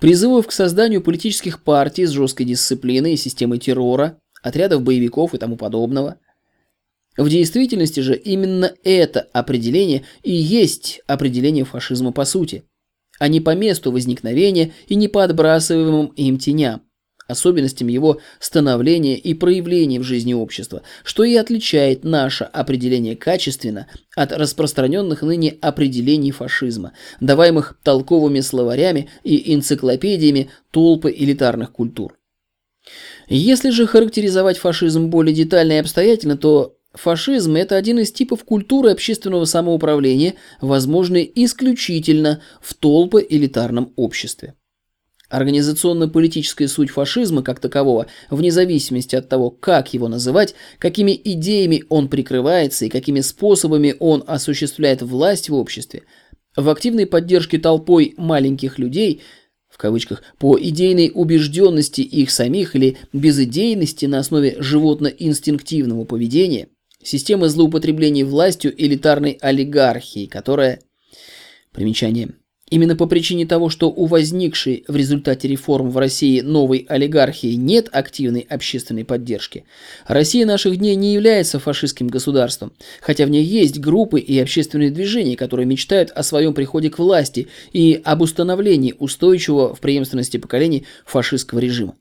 призывов 0.00 0.46
к 0.46 0.52
созданию 0.52 1.02
политических 1.02 1.62
партий 1.62 2.06
с 2.06 2.10
жесткой 2.10 2.46
дисциплиной 2.46 3.14
и 3.14 3.16
системой 3.16 3.58
террора, 3.58 4.18
отрядов 4.42 4.82
боевиков 4.82 5.34
и 5.34 5.38
тому 5.38 5.56
подобного– 5.56 6.18
в 7.18 7.28
действительности 7.28 7.98
же 7.98 8.14
именно 8.14 8.72
это 8.84 9.26
определение 9.32 10.04
и 10.22 10.32
есть 10.32 11.02
определение 11.08 11.64
фашизма 11.64 12.12
по 12.12 12.24
сути, 12.24 12.62
а 13.18 13.26
не 13.26 13.40
по 13.40 13.56
месту 13.56 13.90
возникновения 13.90 14.72
и 14.86 14.94
не 14.94 15.08
по 15.08 15.24
отбрасываемым 15.24 16.06
им 16.14 16.38
теням, 16.38 16.82
особенностям 17.26 17.88
его 17.88 18.20
становления 18.38 19.18
и 19.18 19.34
проявления 19.34 19.98
в 19.98 20.04
жизни 20.04 20.32
общества, 20.32 20.82
что 21.02 21.24
и 21.24 21.34
отличает 21.34 22.04
наше 22.04 22.44
определение 22.44 23.16
качественно 23.16 23.88
от 24.14 24.30
распространенных 24.32 25.22
ныне 25.22 25.56
определений 25.60 26.30
фашизма, 26.30 26.92
даваемых 27.20 27.80
толковыми 27.82 28.40
словарями 28.40 29.10
и 29.24 29.52
энциклопедиями 29.54 30.50
толпы 30.70 31.12
элитарных 31.12 31.72
культур. 31.72 32.16
Если 33.28 33.70
же 33.70 33.88
характеризовать 33.88 34.56
фашизм 34.56 35.08
более 35.08 35.34
детально 35.34 35.72
и 35.72 35.76
обстоятельно, 35.78 36.38
то 36.38 36.77
Фашизм– 36.94 37.54
это 37.56 37.76
один 37.76 37.98
из 37.98 38.12
типов 38.12 38.44
культуры 38.44 38.90
общественного 38.90 39.44
самоуправления, 39.44 40.34
возможный 40.60 41.30
исключительно 41.34 42.40
в 42.62 42.74
толпо 42.74 43.20
элитарном 43.20 43.92
обществе. 43.96 44.54
Организационно-политическая 45.28 46.66
суть 46.66 46.88
фашизма 46.88 47.42
как 47.42 47.60
такового, 47.60 48.06
вне 48.30 48.50
зависимости 48.50 49.14
от 49.14 49.28
того, 49.28 49.50
как 49.50 49.92
его 49.92 50.08
называть, 50.08 50.54
какими 50.78 51.20
идеями 51.22 51.84
он 51.90 52.08
прикрывается 52.08 52.86
и 52.86 52.88
какими 52.88 53.20
способами 53.20 53.94
он 53.98 54.24
осуществляет 54.26 55.02
власть 55.02 55.50
в 55.50 55.54
обществе, 55.54 56.04
в 56.56 56.70
активной 56.70 57.06
поддержке 57.06 57.58
толпой 57.58 58.14
маленьких 58.16 58.78
людей– 58.78 59.20
в 59.68 59.76
кавычках, 59.76 60.22
по 60.38 60.58
идейной 60.58 61.12
убежденности 61.14 62.00
их 62.00 62.32
самих 62.32 62.74
или 62.74 62.96
безидейности 63.12 64.06
на 64.06 64.18
основе 64.18 64.56
животно-инстинктивного 64.58 66.04
поведения– 66.04 66.68
Системы 67.08 67.48
злоупотреблений 67.48 68.22
властью 68.22 68.74
элитарной 68.76 69.38
олигархии, 69.40 70.26
которая... 70.26 70.82
Примечание. 71.72 72.34
Именно 72.68 72.96
по 72.96 73.06
причине 73.06 73.46
того, 73.46 73.70
что 73.70 73.88
у 73.88 74.04
возникшей 74.04 74.84
в 74.88 74.94
результате 74.94 75.48
реформ 75.48 75.88
в 75.88 75.96
России 75.96 76.42
новой 76.42 76.84
олигархии 76.86 77.54
нет 77.54 77.88
активной 77.92 78.42
общественной 78.42 79.06
поддержки, 79.06 79.64
Россия 80.06 80.44
наших 80.44 80.76
дней 80.76 80.96
не 80.96 81.14
является 81.14 81.58
фашистским 81.58 82.08
государством, 82.08 82.74
хотя 83.00 83.24
в 83.24 83.30
ней 83.30 83.42
есть 83.42 83.80
группы 83.80 84.20
и 84.20 84.38
общественные 84.38 84.90
движения, 84.90 85.34
которые 85.34 85.64
мечтают 85.64 86.10
о 86.10 86.22
своем 86.22 86.52
приходе 86.52 86.90
к 86.90 86.98
власти 86.98 87.48
и 87.72 87.98
об 88.04 88.20
установлении 88.20 88.94
устойчивого 88.98 89.74
в 89.74 89.80
преемственности 89.80 90.36
поколений 90.36 90.84
фашистского 91.06 91.58
режима. 91.60 91.96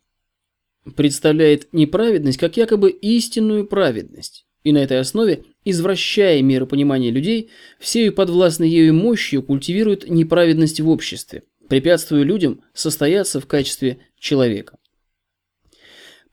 Представляет 0.98 1.70
неправедность 1.72 2.40
как 2.40 2.58
якобы 2.58 2.90
истинную 2.90 3.66
праведность 3.66 4.47
и 4.68 4.72
на 4.74 4.80
этой 4.80 5.00
основе, 5.00 5.44
извращая 5.64 6.42
миропонимание 6.42 7.10
людей, 7.10 7.50
всею 7.80 8.14
подвластной 8.14 8.70
ею 8.70 8.94
мощью 8.94 9.42
культивирует 9.42 10.10
неправедность 10.10 10.82
в 10.82 10.90
обществе, 10.90 11.44
препятствуя 11.70 12.24
людям 12.24 12.62
состояться 12.74 13.40
в 13.40 13.48
качестве 13.48 14.00
человека. 14.20 14.78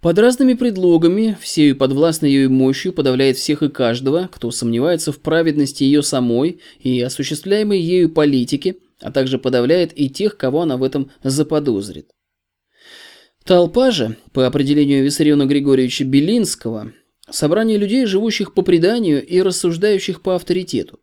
Под 0.01 0.18
разными 0.18 0.55
предлогами, 0.55 1.39
всею 1.41 1.76
подвластной 1.76 2.30
ею 2.30 2.51
мощью 2.51 2.93
подавляет 2.93 3.37
всех 3.37 3.62
и 3.62 3.68
каждого, 3.68 4.28
кто 4.30 4.51
сомневается 4.51 5.12
в 5.12 5.20
праведности 5.20 5.85
ее 5.85 6.03
самой 6.03 6.61
и 6.80 7.01
осуществляемой 7.01 7.80
ею 7.80 8.11
политики, 8.11 8.80
а 9.01 9.12
также 9.12 9.39
подавляет 9.39 9.99
и 9.99 10.11
тех, 10.11 10.37
кого 10.37 10.62
она 10.62 10.76
в 10.76 10.82
этом 10.82 11.11
заподозрит. 11.22 12.11
Толпа 13.45 13.91
же, 13.93 14.16
по 14.32 14.47
определению 14.47 15.05
Виссариона 15.05 15.47
Григорьевича 15.47 16.05
Белинского, 16.05 16.93
Собрание 17.31 17.79
людей, 17.79 18.05
живущих 18.07 18.53
по 18.53 18.62
преданию 18.62 19.25
и 19.25 19.41
рассуждающих 19.41 20.20
по 20.20 20.35
авторитету. 20.35 21.01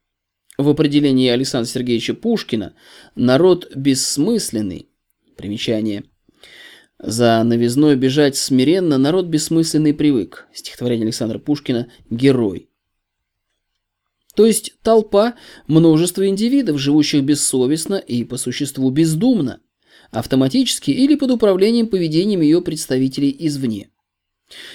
В 0.58 0.70
определении 0.70 1.30
Александра 1.30 1.68
Сергеевича 1.68 2.14
Пушкина 2.14 2.76
«народ 3.16 3.76
бессмысленный» 3.76 4.90
примечание 5.36 6.04
«За 7.00 7.42
новизной 7.44 7.96
бежать 7.96 8.38
смиренно 8.38 9.00
народ 9.00 9.26
бессмысленный 9.26 9.96
привык» 9.96 10.48
стихотворение 10.54 11.06
Александра 11.06 11.40
Пушкина 11.40 11.92
«Герой». 12.12 12.70
То 14.36 14.46
есть 14.46 14.76
толпа– 14.84 15.36
множество 15.68 16.28
индивидов, 16.28 16.78
живущих 16.78 17.24
бессовестно 17.24 17.96
и 17.96 18.24
по 18.24 18.38
существу 18.38 18.92
бездумно– 18.92 19.62
автоматически 20.12 20.92
или 20.92 21.16
под 21.16 21.32
управлением 21.32 21.88
поведением 21.88 22.42
ее 22.42 22.62
представителей 22.62 23.36
извне. 23.40 23.90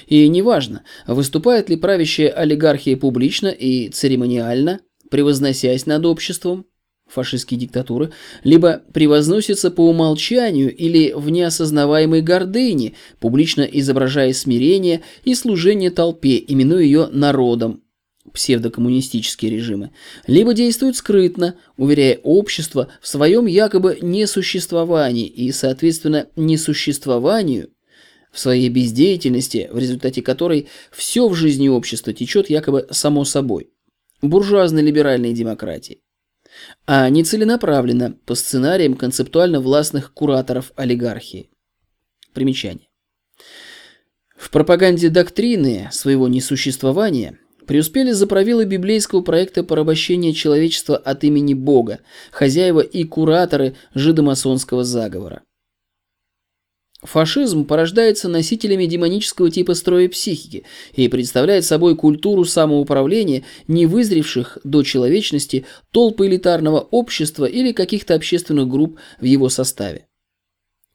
И 0.07 0.29
неважно, 0.29 0.83
выступает 1.07 1.69
ли 1.69 1.77
правящая 1.77 2.31
олигархия 2.31 2.97
публично 2.97 3.49
и 3.49 3.89
церемониально, 3.89 4.81
превозносясь 5.11 5.87
над 5.87 6.05
обществом, 6.07 6.67
фашистские 7.07 7.59
диктатуры, 7.59 8.11
либо 8.43 8.83
превозносится 8.93 9.71
по 9.71 9.89
умолчанию 9.89 10.75
или 10.75 11.13
в 11.15 11.31
неосознаваемой 11.31 12.21
гордыне, 12.21 12.95
публично 13.21 13.63
изображая 13.63 14.33
смирение 14.33 15.03
и 15.25 15.35
служение 15.35 15.91
толпе, 15.91 16.43
именуя 16.47 16.83
ее 16.83 17.07
народом, 17.07 17.83
псевдокоммунистические 18.33 19.51
режимы, 19.51 19.93
либо 20.27 20.53
действует 20.53 20.97
скрытно, 20.97 21.55
уверяя 21.77 22.19
общество 22.23 22.89
в 23.01 23.09
своем 23.09 23.47
якобы 23.47 23.99
несуществовании 24.03 25.27
и, 25.27 25.53
соответственно, 25.53 26.27
несуществованию 26.37 27.71
в 28.37 28.39
своей 28.39 28.69
бездеятельности, 28.69 29.71
в 29.73 29.79
результате 29.79 30.21
которой 30.21 30.69
все 30.93 31.27
в 31.27 31.35
жизни 31.35 31.69
общества 31.69 32.13
течет 32.13 32.51
якобы 32.51 32.87
само 32.91 33.25
собой. 33.25 33.71
Буржуазной 34.21 34.83
либеральной 34.83 35.33
демократии 35.33 36.03
а 36.87 37.09
не 37.09 37.25
целенаправленно 37.25 38.17
по 38.25 38.35
сценариям 38.35 38.95
концептуально 38.95 39.61
властных 39.61 40.13
кураторов 40.13 40.73
олигархии. 40.77 41.51
Примечание. 42.33 42.89
В 44.37 44.51
пропаганде 44.51 45.09
доктрины 45.09 45.89
своего 45.93 46.29
несуществования 46.29 47.39
преуспели 47.67 48.13
заправилы 48.13 48.65
библейского 48.65 49.23
проекта 49.23 49.65
порабощения 49.65 50.33
человечества 50.33 50.97
от 50.97 51.25
имени 51.25 51.55
Бога, 51.55 52.01
хозяева 52.31 52.81
и 52.81 53.05
кураторы 53.05 53.77
жидомасонского 53.95 54.85
заговора. 54.85 55.43
Фашизм 57.03 57.67
порождается 57.67 58.29
носителями 58.29 58.87
демонического 58.87 59.51
типа 59.51 59.75
строя 59.75 60.09
психики 60.09 60.65
и 60.95 61.09
представляет 61.09 61.67
собой 61.67 61.95
культуру 61.95 62.45
самоуправления 62.45 63.45
невызревших 63.69 64.59
до 64.65 64.83
человечности 64.83 65.67
толпы 65.91 66.27
элитарного 66.27 66.81
общества 66.81 67.45
или 67.45 67.73
каких-то 67.73 68.15
общественных 68.15 68.69
групп 68.69 68.99
в 69.21 69.25
его 69.25 69.51
составе. 69.51 70.07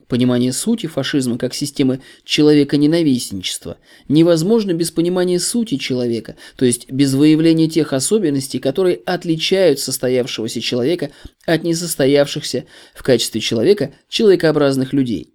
Понимание 0.07 0.51
сути 0.51 0.87
фашизма 0.87 1.37
как 1.37 1.53
системы 1.53 2.01
человека-ненавистничества 2.25 3.77
невозможно 4.09 4.73
без 4.73 4.91
понимания 4.91 5.39
сути 5.39 5.77
человека, 5.77 6.35
то 6.57 6.65
есть 6.65 6.91
без 6.91 7.13
выявления 7.13 7.69
тех 7.69 7.93
особенностей, 7.93 8.59
которые 8.59 8.99
отличают 9.05 9.79
состоявшегося 9.79 10.59
человека 10.61 11.11
от 11.45 11.63
несостоявшихся 11.63 12.65
в 12.93 13.03
качестве 13.03 13.39
человека 13.39 13.93
человекообразных 14.09 14.91
людей 14.93 15.31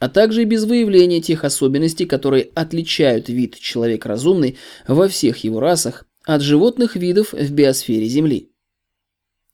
а 0.00 0.08
также 0.08 0.42
и 0.42 0.46
без 0.46 0.64
выявления 0.64 1.20
тех 1.20 1.44
особенностей, 1.44 2.06
которые 2.06 2.50
отличают 2.54 3.28
вид 3.28 3.58
человек 3.58 4.06
разумный 4.06 4.58
во 4.86 5.08
всех 5.08 5.38
его 5.38 5.60
расах 5.60 6.04
от 6.24 6.42
животных 6.42 6.96
видов 6.96 7.32
в 7.32 7.52
биосфере 7.52 8.06
Земли. 8.06 8.50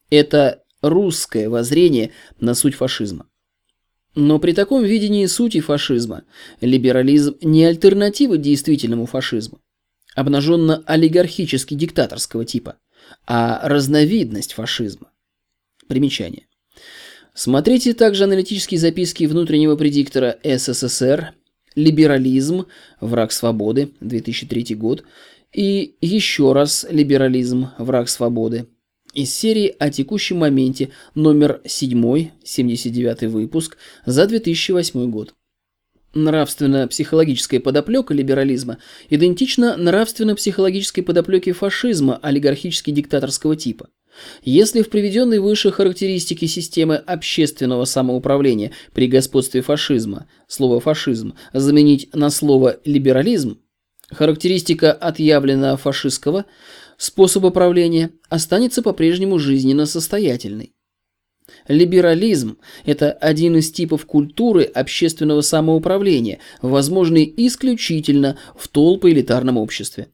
Это 0.09 0.62
русское 0.82 1.49
воззрение 1.49 2.12
на 2.41 2.55
суть 2.55 2.74
фашизма. 2.74 3.26
Но 4.14 4.38
при 4.41 4.53
таком 4.53 4.82
видении 4.82 5.26
сути 5.26 5.61
фашизма 5.61 6.24
либерализм 6.61 7.36
не 7.43 7.64
альтернатива 7.64 8.36
действительному 8.36 9.07
фашизму, 9.07 9.61
обнаженно-олигархически 10.16 11.74
диктаторского 11.74 12.45
типа, 12.45 12.76
а 13.26 13.68
разновидность 13.68 14.55
фашизма. 14.55 15.12
Примечание. 15.86 16.47
Смотрите 17.43 17.95
также 17.95 18.24
аналитические 18.24 18.78
записки 18.78 19.24
внутреннего 19.24 19.74
предиктора 19.74 20.36
СССР 20.45 21.32
«Либерализм. 21.74 22.66
Враг 23.01 23.32
свободы. 23.32 23.93
2003 24.01 24.74
год» 24.74 25.05
и 25.55 25.95
еще 26.03 26.53
раз 26.53 26.86
«Либерализм. 26.91 27.70
Враг 27.78 28.11
свободы» 28.11 28.66
из 29.14 29.34
серии 29.34 29.74
о 29.78 29.88
текущем 29.88 30.36
моменте 30.36 30.91
номер 31.14 31.62
7, 31.64 32.28
79 32.45 33.22
выпуск 33.32 33.78
за 34.05 34.26
2008 34.26 35.11
год. 35.11 35.34
Нравственно-психологическая 36.12 37.61
подоплека 37.61 38.12
либерализма 38.12 38.76
идентична 39.09 39.78
нравственно-психологической 39.78 41.03
подоплеке 41.03 41.55
фашизма 41.55 42.20
олигархически-диктаторского 42.22 43.57
типа. 43.57 43.88
Если 44.43 44.83
в 44.83 44.91
приведенной 44.91 45.39
выше 45.39 45.71
характеристике 45.71 46.47
системы 46.47 46.97
общественного 46.97 47.85
самоуправления 47.85 48.73
при 48.93 49.07
господстве 49.07 49.63
фашизма 49.63 50.27
слово 50.49 50.81
«фашизм» 50.81 51.35
заменить 51.53 52.09
на 52.15 52.31
слово 52.31 52.81
«либерализм», 52.85 53.61
характеристика 54.11 54.93
отъявленного 54.93 55.77
фашистского 55.77 56.47
способа 56.97 57.51
правления 57.51 58.11
останется 58.29 58.83
по-прежнему 58.83 59.39
жизненно 59.39 59.87
состоятельной. 59.87 60.75
Либерализм– 61.69 62.59
это 62.85 63.11
один 63.13 63.57
из 63.57 63.73
типов 63.73 64.07
культуры 64.07 64.65
общественного 64.65 65.41
самоуправления, 65.41 66.39
возможный 66.63 67.33
исключительно 67.37 68.39
в 68.57 68.69
толпо 68.69 69.09
элитарном 69.11 69.57
обществе. 69.57 70.09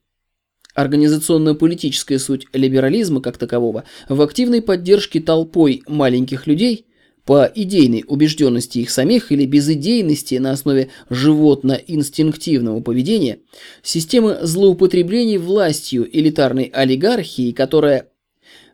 Организационно-политическая 0.77 2.19
суть 2.19 2.45
либерализма 2.53 3.19
как 3.19 3.39
такового 3.39 3.83
в 4.09 4.21
активной 4.21 4.61
поддержке 4.61 5.19
толпой 5.19 5.81
маленьких 5.87 6.45
людей 6.45 6.85
по 7.25 7.51
идейной 7.53 8.03
убежденности 8.07 8.77
их 8.77 8.91
самих 8.91 9.31
или 9.31 9.47
безидейности 9.47 10.35
на 10.35 10.51
основе 10.51 10.89
животно-инстинктивного 11.09 12.81
поведения, 12.81 13.39
системы 13.81 14.37
злоупотреблений 14.43 15.39
властью 15.39 16.07
элитарной 16.15 16.65
олигархии, 16.65 17.53
которая 17.53 18.09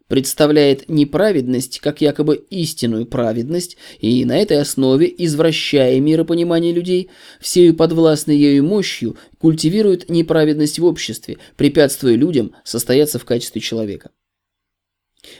представляет 0.07 0.89
неправедность 0.89 1.79
как 1.79 2.01
якобы 2.01 2.35
истинную 2.49 3.05
праведность, 3.05 3.77
и 3.99 4.25
на 4.25 4.37
этой 4.37 4.59
основе, 4.59 5.13
извращая 5.17 5.99
миропонимание 5.99 6.73
людей, 6.73 7.09
всею 7.39 7.75
подвластной 7.75 8.37
ею 8.37 8.63
мощью 8.63 9.17
культивирует 9.39 10.09
неправедность 10.09 10.79
в 10.79 10.85
обществе, 10.85 11.37
препятствуя 11.55 12.15
людям 12.15 12.53
состояться 12.63 13.19
в 13.19 13.25
качестве 13.25 13.61
человека. 13.61 14.11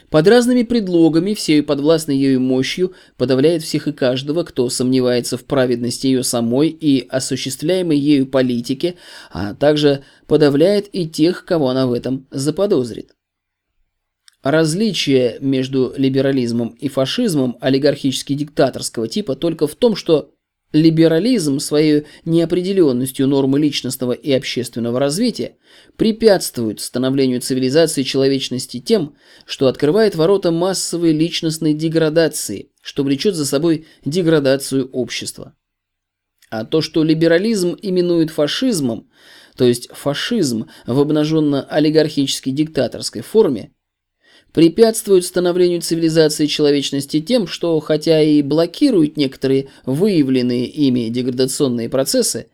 Под 0.08 0.26
разными 0.28 0.62
предлогами, 0.62 1.34
всею 1.34 1.64
подвластной 1.64 2.16
ею 2.16 2.40
мощью, 2.40 2.94
подавляет 3.16 3.62
всех 3.62 3.88
и 3.88 3.92
каждого, 3.92 4.42
кто 4.44 4.68
сомневается 4.70 5.36
в 5.36 5.44
праведности 5.44 6.06
ее 6.06 6.22
самой 6.22 6.68
и 6.68 7.06
осуществляемой 7.06 7.98
ею 7.98 8.26
политике, 8.26 8.94
а 9.30 9.54
также 9.54 10.02
подавляет 10.26 10.88
и 10.92 11.06
тех, 11.06 11.44
кого 11.44 11.68
она 11.68 11.86
в 11.86 11.92
этом 11.92 12.26
заподозрит. 12.30 13.13
Различие 14.44 15.38
между 15.40 15.94
либерализмом 15.96 16.76
и 16.78 16.88
фашизмом 16.88 17.56
олигархически-диктаторского 17.62 19.08
типа 19.08 19.36
только 19.36 19.66
в 19.66 19.74
том, 19.74 19.96
что 19.96 20.34
либерализм 20.70 21.60
своей 21.60 22.04
неопределенностью 22.26 23.26
нормы 23.26 23.58
личностного 23.58 24.12
и 24.12 24.30
общественного 24.32 25.00
развития 25.00 25.56
препятствует 25.96 26.80
становлению 26.80 27.40
цивилизации 27.40 28.02
человечности 28.02 28.80
тем, 28.80 29.16
что 29.46 29.66
открывает 29.66 30.14
ворота 30.14 30.50
массовой 30.50 31.12
личностной 31.12 31.72
деградации, 31.72 32.68
что 32.82 33.02
влечет 33.02 33.36
за 33.36 33.46
собой 33.46 33.86
деградацию 34.04 34.90
общества. 34.90 35.54
А 36.50 36.66
то, 36.66 36.82
что 36.82 37.02
либерализм 37.02 37.78
именует 37.80 38.28
фашизмом, 38.28 39.08
то 39.56 39.64
есть 39.64 39.88
фашизм 39.90 40.68
в 40.86 41.00
обнаженно-олигархической 41.00 42.52
диктаторской 42.52 43.22
форме, 43.22 43.73
препятствуют 44.54 45.26
становлению 45.26 45.82
цивилизации 45.82 46.46
человечности 46.46 47.20
тем, 47.20 47.46
что 47.46 47.78
хотя 47.80 48.22
и 48.22 48.40
блокируют 48.40 49.18
некоторые 49.18 49.66
выявленные 49.84 50.66
ими 50.66 51.08
деградационные 51.08 51.90
процессы, 51.90 52.46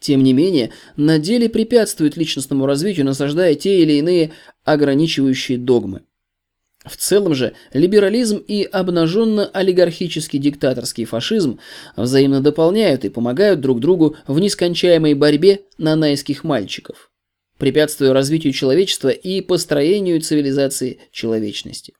тем 0.00 0.24
не 0.24 0.32
менее, 0.32 0.70
на 0.96 1.18
деле 1.18 1.50
препятствуют 1.50 2.16
личностному 2.16 2.64
развитию, 2.64 3.04
насаждая 3.04 3.54
те 3.54 3.82
или 3.82 3.92
иные 3.92 4.32
ограничивающие 4.64 5.58
догмы. 5.58 6.02
В 6.86 6.96
целом 6.96 7.34
же, 7.34 7.52
либерализм 7.74 8.38
и 8.38 8.64
обнаженно-олигархический 8.64 10.38
диктаторский 10.38 11.04
фашизм 11.04 11.58
взаимно 11.96 12.40
дополняют 12.40 13.04
и 13.04 13.10
помогают 13.10 13.60
друг 13.60 13.80
другу 13.80 14.16
в 14.26 14.40
нескончаемой 14.40 15.12
борьбе 15.12 15.60
нанайских 15.76 16.42
мальчиков 16.44 17.09
препятствуя 17.60 18.12
развитию 18.12 18.52
человечества 18.52 19.10
и 19.10 19.40
построению 19.40 20.20
цивилизации 20.20 20.98
человечности. 21.12 21.92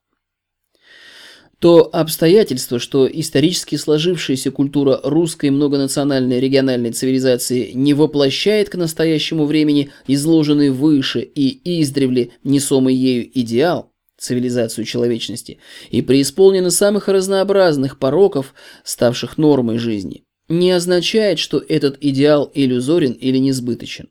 То 1.61 1.91
обстоятельство, 1.93 2.79
что 2.79 3.07
исторически 3.07 3.77
сложившаяся 3.77 4.51
культура 4.51 4.99
русской 5.05 5.51
многонациональной 5.51 6.41
региональной 6.41 6.91
цивилизации 6.91 7.73
не 7.73 7.93
воплощает 7.93 8.71
к 8.71 8.77
настоящему 8.77 9.45
времени 9.45 9.91
изложенный 10.07 10.71
выше 10.71 11.21
и 11.21 11.83
издревле 11.83 12.31
несомый 12.43 12.95
ею 12.95 13.31
идеал, 13.39 13.93
цивилизацию 14.19 14.87
человечности 14.87 15.59
и 15.91 16.01
преисполнены 16.01 16.71
самых 16.71 17.09
разнообразных 17.09 17.99
пороков, 17.99 18.55
ставших 18.83 19.37
нормой 19.37 19.77
жизни, 19.77 20.25
не 20.49 20.71
означает, 20.71 21.39
что 21.39 21.59
этот 21.59 21.99
идеал 22.01 22.51
иллюзорен 22.55 23.13
или 23.13 23.37
несбыточен. 23.37 24.09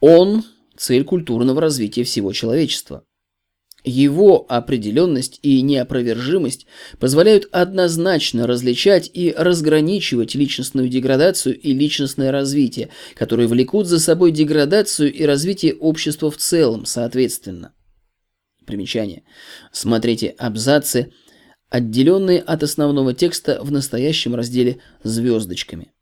Он– 0.00 0.44
цель 0.76 1.04
культурного 1.04 1.60
развития 1.60 2.04
всего 2.04 2.32
человечества. 2.32 3.04
Его 3.82 4.44
определенность 4.48 5.38
и 5.42 5.62
неопровержимость 5.62 6.66
позволяют 6.98 7.48
однозначно 7.50 8.46
различать 8.46 9.10
и 9.12 9.32
разграничивать 9.36 10.34
личностную 10.34 10.88
деградацию 10.88 11.58
и 11.58 11.72
личностное 11.72 12.30
развитие, 12.30 12.90
которые 13.14 13.48
влекут 13.48 13.86
за 13.86 13.98
собой 13.98 14.32
деградацию 14.32 15.12
и 15.12 15.24
развитие 15.24 15.74
общества 15.74 16.30
в 16.30 16.36
целом, 16.36 16.84
соответственно. 16.84 17.72
Примечание. 18.66 19.22
Смотрите 19.72 20.28
абзацы, 20.38 21.12
отделенные 21.70 22.40
от 22.40 22.62
основного 22.62 23.14
текста 23.14 23.60
в 23.62 23.72
настоящем 23.72 24.34
разделе 24.34 24.80
звездочками. 25.02 25.92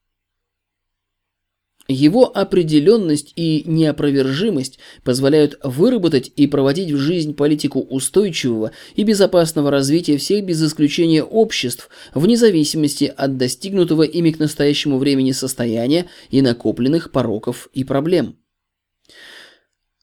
Его 1.90 2.30
определенность 2.36 3.32
и 3.34 3.62
неопровержимость 3.64 4.78
позволяют 5.04 5.58
выработать 5.62 6.30
и 6.36 6.46
проводить 6.46 6.92
в 6.92 6.98
жизнь 6.98 7.32
политику 7.34 7.80
устойчивого 7.80 8.72
и 8.94 9.04
безопасного 9.04 9.70
развития 9.70 10.18
всех 10.18 10.44
без 10.44 10.62
исключения 10.62 11.24
обществ, 11.24 11.88
вне 12.12 12.36
зависимости 12.36 13.10
от 13.16 13.38
достигнутого 13.38 14.02
ими 14.02 14.32
к 14.32 14.38
настоящему 14.38 14.98
времени 14.98 15.32
состояния 15.32 16.10
и 16.28 16.42
накопленных 16.42 17.10
пороков 17.10 17.70
и 17.72 17.84
проблем. 17.84 18.36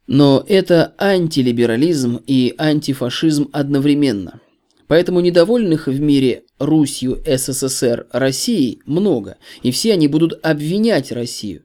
Но 0.07 0.43
это 0.47 0.95
антилиберализм 0.97 2.19
и 2.25 2.55
антифашизм 2.57 3.49
одновременно. 3.51 4.41
Поэтому 4.87 5.19
недовольных 5.19 5.85
в 5.85 5.99
мире 5.99 6.45
Русью, 6.57 7.21
СССР, 7.25 8.07
Россией 8.11 8.81
много, 8.87 9.37
и 9.61 9.69
все 9.69 9.93
они 9.93 10.07
будут 10.07 10.39
обвинять 10.43 11.11
Россию. 11.11 11.63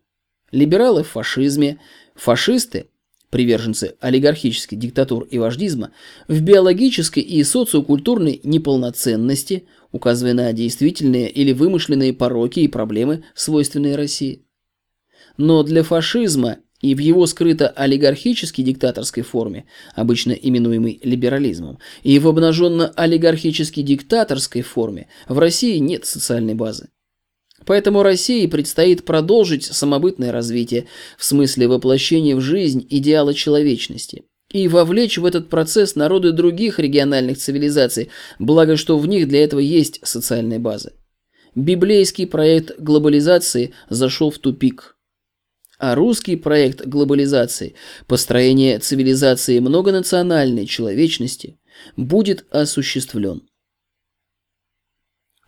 Либералы 0.51 1.05
в 1.05 1.09
фашизме, 1.09 1.79
фашисты, 2.15 2.87
приверженцы 3.31 3.95
олигархической 4.01 4.77
диктатур 4.77 5.25
и 5.25 5.39
вождизма, 5.39 5.93
в 6.29 6.41
биологической 6.41 7.23
и 7.23 7.43
социокультурной 7.45 8.41
неполноценности, 8.43 9.67
указывая 9.93 10.35
на 10.35 10.53
действительные 10.53 11.31
или 11.31 11.53
вымышленные 11.53 12.13
пороки 12.13 12.61
и 12.61 12.69
проблемы, 12.69 13.25
свойственные 13.35 13.97
России. 13.97 14.45
Но 15.37 15.63
для 15.63 15.83
фашизма 15.85 16.59
и 16.81 16.95
в 16.95 16.99
его 16.99 17.27
скрыто-олигархической 17.27 18.65
диктаторской 18.65 19.23
форме, 19.23 19.67
обычно 19.95 20.33
именуемой 20.33 20.99
либерализмом, 21.03 21.79
и 22.03 22.19
в 22.19 22.27
обнаженно-олигархической 22.27 23.83
диктаторской 23.83 24.63
форме 24.63 25.09
в 25.29 25.39
России 25.39 25.77
нет 25.77 26.07
социальной 26.07 26.55
базы. 26.55 26.89
Поэтому 27.67 28.03
России 28.03 28.47
предстоит 28.47 29.05
продолжить 29.05 29.65
самобытное 29.65 30.33
развитие 30.33 30.87
в 31.19 31.25
смысле 31.25 31.69
воплощения 31.69 32.37
в 32.37 32.41
жизнь 32.41 32.87
идеала 32.89 33.35
человечности 33.35 34.25
и 34.53 34.67
вовлечь 34.69 35.19
в 35.19 35.25
этот 35.25 35.49
процесс 35.49 35.95
народы 35.95 36.33
других 36.33 36.79
региональных 36.79 37.39
цивилизаций, 37.39 38.11
благо 38.39 38.77
что 38.77 38.99
в 38.99 39.07
них 39.07 39.29
для 39.29 39.45
этого 39.45 39.61
есть 39.61 40.01
социальная 40.03 40.59
база. 40.59 40.93
Библейский 41.55 42.27
проект 42.27 42.79
глобализации 42.79 43.73
зашел 43.89 44.31
в 44.31 44.39
тупик. 44.39 44.97
А 45.79 45.95
русский 45.95 46.37
проект 46.37 46.87
глобализации, 46.87 47.75
построение 48.07 48.79
цивилизации 48.79 49.59
многонациональной 49.61 50.67
человечности, 50.67 51.59
будет 51.97 52.45
осуществлен. 52.51 53.43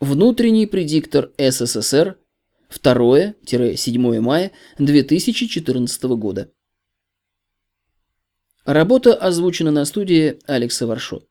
Внутренний 0.03 0.66
предиктор 0.66 1.30
СССР 1.38 2.18
2-7 2.70 4.20
мая 4.20 4.50
2014 4.76 6.03
года. 6.16 6.53
Работа 8.64 9.14
озвучена 9.14 9.70
на 9.70 9.84
студии 9.84 10.40
Алекса 10.48 10.88
Варшо. 10.88 11.22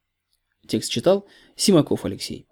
Текст 0.67 0.89
читал 0.89 1.28
Симаков 1.57 2.05
Алексей. 2.05 2.47